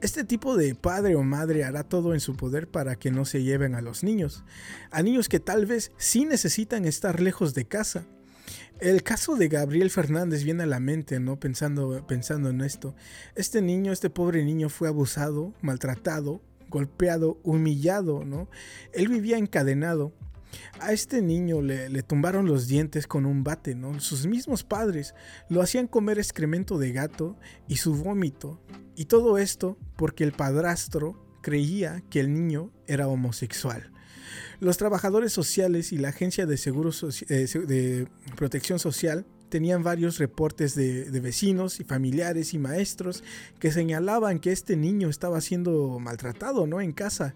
[0.00, 3.42] Este tipo de padre o madre hará todo en su poder para que no se
[3.42, 4.44] lleven a los niños,
[4.90, 8.06] a niños que tal vez sí necesitan estar lejos de casa
[8.82, 11.38] el caso de Gabriel Fernández viene a la mente, ¿no?
[11.38, 12.96] Pensando, pensando en esto.
[13.36, 18.48] Este niño, este pobre niño fue abusado, maltratado, golpeado, humillado, ¿no?
[18.92, 20.12] Él vivía encadenado.
[20.80, 24.00] A este niño le, le, tumbaron los dientes con un bate, ¿no?
[24.00, 25.14] Sus mismos padres
[25.48, 27.36] lo hacían comer excremento de gato
[27.68, 28.60] y su vómito.
[28.96, 33.91] Y todo esto porque el padrastro creía que el niño era homosexual.
[34.60, 41.10] Los trabajadores sociales y la Agencia de eh, de Protección Social tenían varios reportes de,
[41.20, 43.22] vecinos y familiares y maestros
[43.58, 46.80] que señalaban que este niño estaba siendo maltratado, ¿no?
[46.80, 47.34] En casa.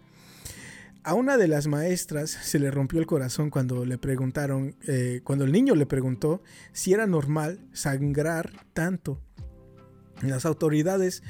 [1.03, 5.45] A una de las maestras se le rompió el corazón cuando le preguntaron, eh, cuando
[5.45, 6.43] el niño le preguntó
[6.73, 9.21] si era normal sangrar tanto.
[10.23, 11.23] Las autoridades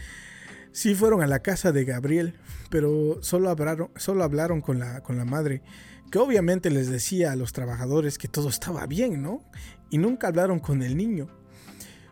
[0.76, 2.34] sí fueron a la casa de Gabriel,
[2.68, 5.62] pero solo hablaron, solo hablaron con, la, con la madre,
[6.10, 9.42] que obviamente les decía a los trabajadores que todo estaba bien, ¿no?
[9.88, 11.28] Y nunca hablaron con el niño.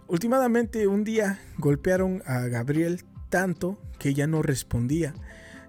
[0.08, 5.14] Últimamente un día golpearon a Gabriel tanto que ya no respondía.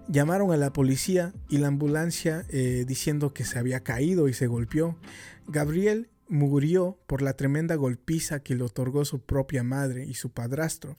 [0.08, 4.46] Llamaron a la policía y la ambulancia eh, diciendo que se había caído y se
[4.46, 4.96] golpeó.
[5.48, 10.96] Gabriel murió por la tremenda golpiza que le otorgó su propia madre y su padrastro.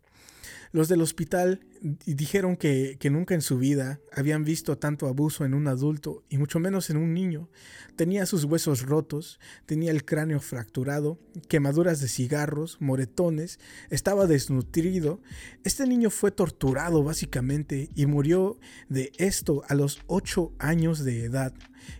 [0.71, 1.61] Los del hospital
[2.05, 6.59] dijeron que, nunca en su vida habían visto tanto abuso en un adulto y mucho
[6.59, 7.49] menos en un niño.
[7.95, 13.59] Tenía sus huesos rotos, tenía el cráneo fracturado, quemaduras de cigarros, moretones,
[13.89, 15.21] estaba desnutrido.
[15.63, 18.59] Este niño fue torturado básicamente y murió
[18.89, 21.53] de esto a los 8 años de edad.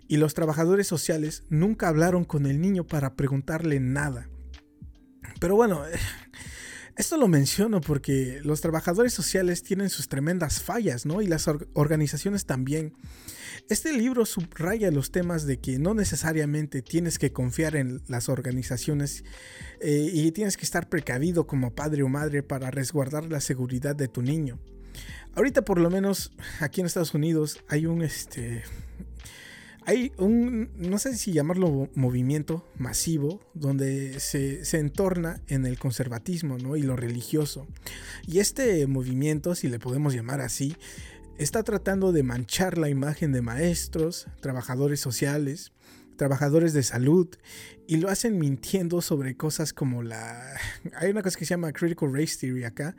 [0.08, 4.30] Y los trabajadores sociales nunca hablaron con el niño para preguntarle nada.
[5.40, 5.84] Pero bueno,
[6.98, 11.22] esto lo menciono porque los trabajadores sociales tienen sus tremendas fallas, ¿no?
[11.22, 12.94] Y las organizaciones también.
[13.70, 19.24] Este libro subraya los temas de que no necesariamente tienes que confiar en las organizaciones
[19.80, 24.08] eh, y tienes que estar precavido como padre o madre para resguardar la seguridad de
[24.08, 24.58] tu niño.
[25.36, 28.64] Ahorita por lo menos aquí en Estados Unidos hay un este
[29.88, 36.76] hay un, no sé si llamarlo movimiento masivo, donde se, entorna en el conservatismo ¿no?
[36.76, 37.66] y lo religioso.
[38.28, 40.76] Y este movimiento, si le podemos llamar así,
[41.38, 45.72] está tratando de manchar la imagen de maestros, trabajadores sociales,
[46.18, 47.30] trabajadores de salud
[47.88, 50.54] y lo hacen mintiendo sobre cosas como la
[50.96, 52.98] hay una cosa que se llama critical race theory acá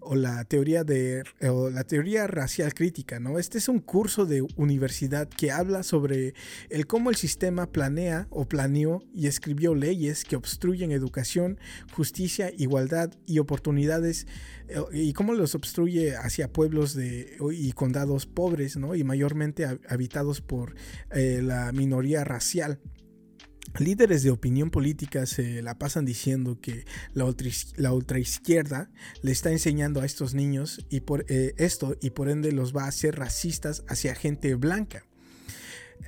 [0.00, 3.38] o la teoría de la teoría racial crítica, ¿no?
[3.38, 6.34] Este es un curso de universidad que habla sobre
[6.68, 11.58] el cómo el sistema planea o planeó y escribió leyes que obstruyen educación,
[11.92, 14.26] justicia, igualdad y oportunidades
[14.68, 18.94] eh, y cómo los obstruye hacia pueblos de, y condados pobres, ¿no?
[18.94, 20.74] Y mayormente habitados por
[21.10, 22.80] eh, la minoría racial.
[23.78, 26.84] Líderes de opinión política se la pasan diciendo que
[27.14, 27.24] la,
[27.92, 28.90] ultraizquierda
[29.22, 32.84] le está enseñando a estos niños y por eh, esto y por ende los va
[32.84, 35.04] a hacer racistas hacia gente blanca.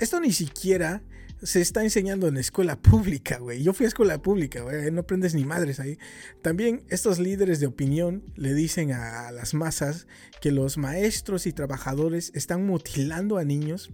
[0.00, 1.02] Esto ni siquiera
[1.42, 3.62] se está enseñando en escuela pública, güey.
[3.62, 4.90] Yo fui a escuela pública, güey.
[4.90, 5.98] No aprendes ni madres ahí.
[6.40, 10.06] También estos líderes de opinión le dicen a las masas
[10.40, 13.90] que los maestros y trabajadores están mutilando a niños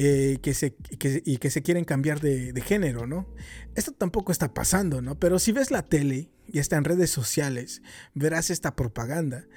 [0.00, 3.26] eh, que se, y que se quieren cambiar de, de, género, ¿no?
[3.74, 5.18] Esto tampoco está pasando, ¿no?
[5.18, 7.82] Pero si ves la tele y está en redes sociales,
[8.14, 9.48] verás esta propaganda.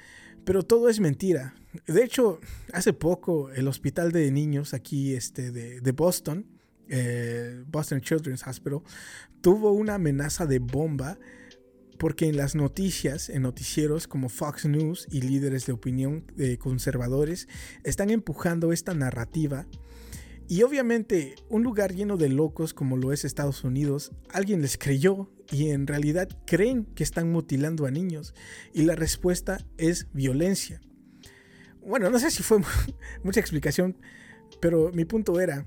[0.44, 1.54] Pero todo es mentira.
[1.86, 2.40] De hecho,
[2.72, 6.44] hace poco el hospital de niños aquí este, de, de Boston,
[6.88, 8.82] eh, Boston Children's Hospital,
[9.42, 11.20] tuvo una amenaza de bomba
[12.00, 16.24] porque en las noticias, en noticieros como Fox News y líderes de opinión
[16.58, 17.46] conservadores,
[17.84, 19.68] están empujando esta narrativa
[20.52, 25.30] y obviamente, un lugar lleno de locos como lo es Estados Unidos, alguien les creyó
[25.50, 28.34] y en realidad creen que están mutilando a niños.
[28.74, 30.82] Y la respuesta es violencia.
[31.80, 32.58] Bueno, no sé si fue
[33.24, 33.96] mucha explicación,
[34.60, 35.66] pero mi punto era,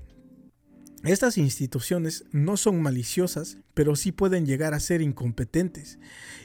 [1.06, 5.98] estas instituciones no son maliciosas, pero sí pueden llegar a ser incompetentes.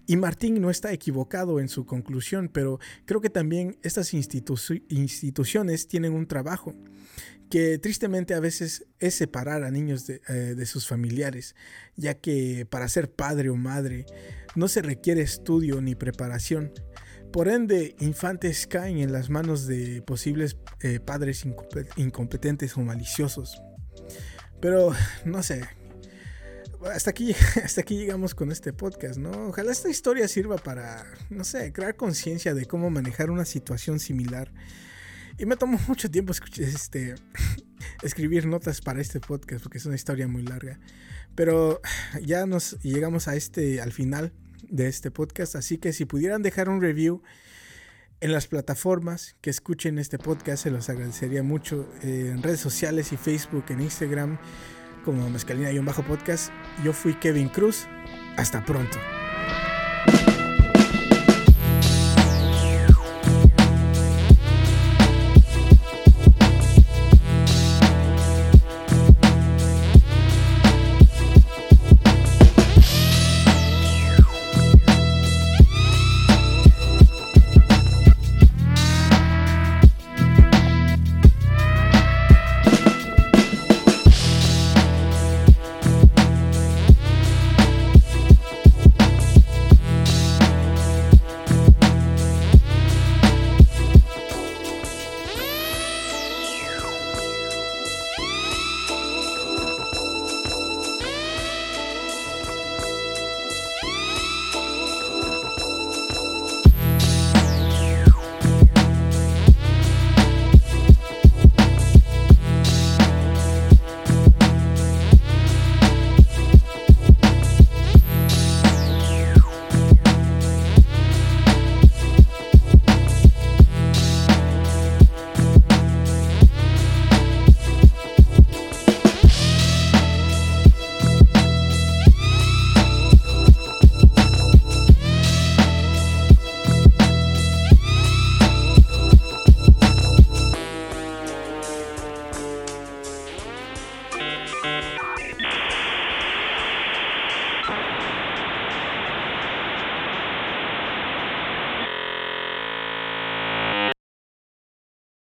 [0.07, 6.13] Y Martín no está equivocado en su conclusión, pero creo que también estas instituciones tienen
[6.13, 6.75] un trabajo
[7.49, 11.55] que tristemente a veces es separar a niños eh, de, sus familiares,
[11.97, 14.05] ya que para ser padre o madre
[14.55, 16.71] no se requiere estudio ni preparación.
[17.33, 21.45] Por ende, infantes caen en las manos de posibles eh, padres
[21.97, 23.61] incompetentes o maliciosos.
[24.61, 24.93] Pero,
[25.25, 25.67] no sé,
[26.93, 27.33] hasta aquí,
[27.63, 29.47] hasta aquí llegamos con este podcast, ¿no?
[29.47, 34.51] Ojalá esta historia sirva para, no sé, crear conciencia de cómo manejar una situación similar
[35.37, 37.15] y me tomó mucho tiempo este,
[38.03, 40.79] escribir notas para este podcast porque es una historia muy larga.
[41.35, 41.81] Pero
[42.21, 44.33] ya nos llegamos a este, al final
[44.69, 45.55] de este podcast.
[45.55, 47.23] Así que si pudieran dejar un review
[48.21, 51.87] en las plataformas que escuchen este podcast, se los agradecería mucho.
[52.03, 54.37] en redes sociales y Facebook, en Instagram,
[55.03, 56.51] como Mezcalina y un bajo podcast.
[56.83, 57.87] Yo fui Kevin Cruz.
[58.37, 58.97] Hasta pronto.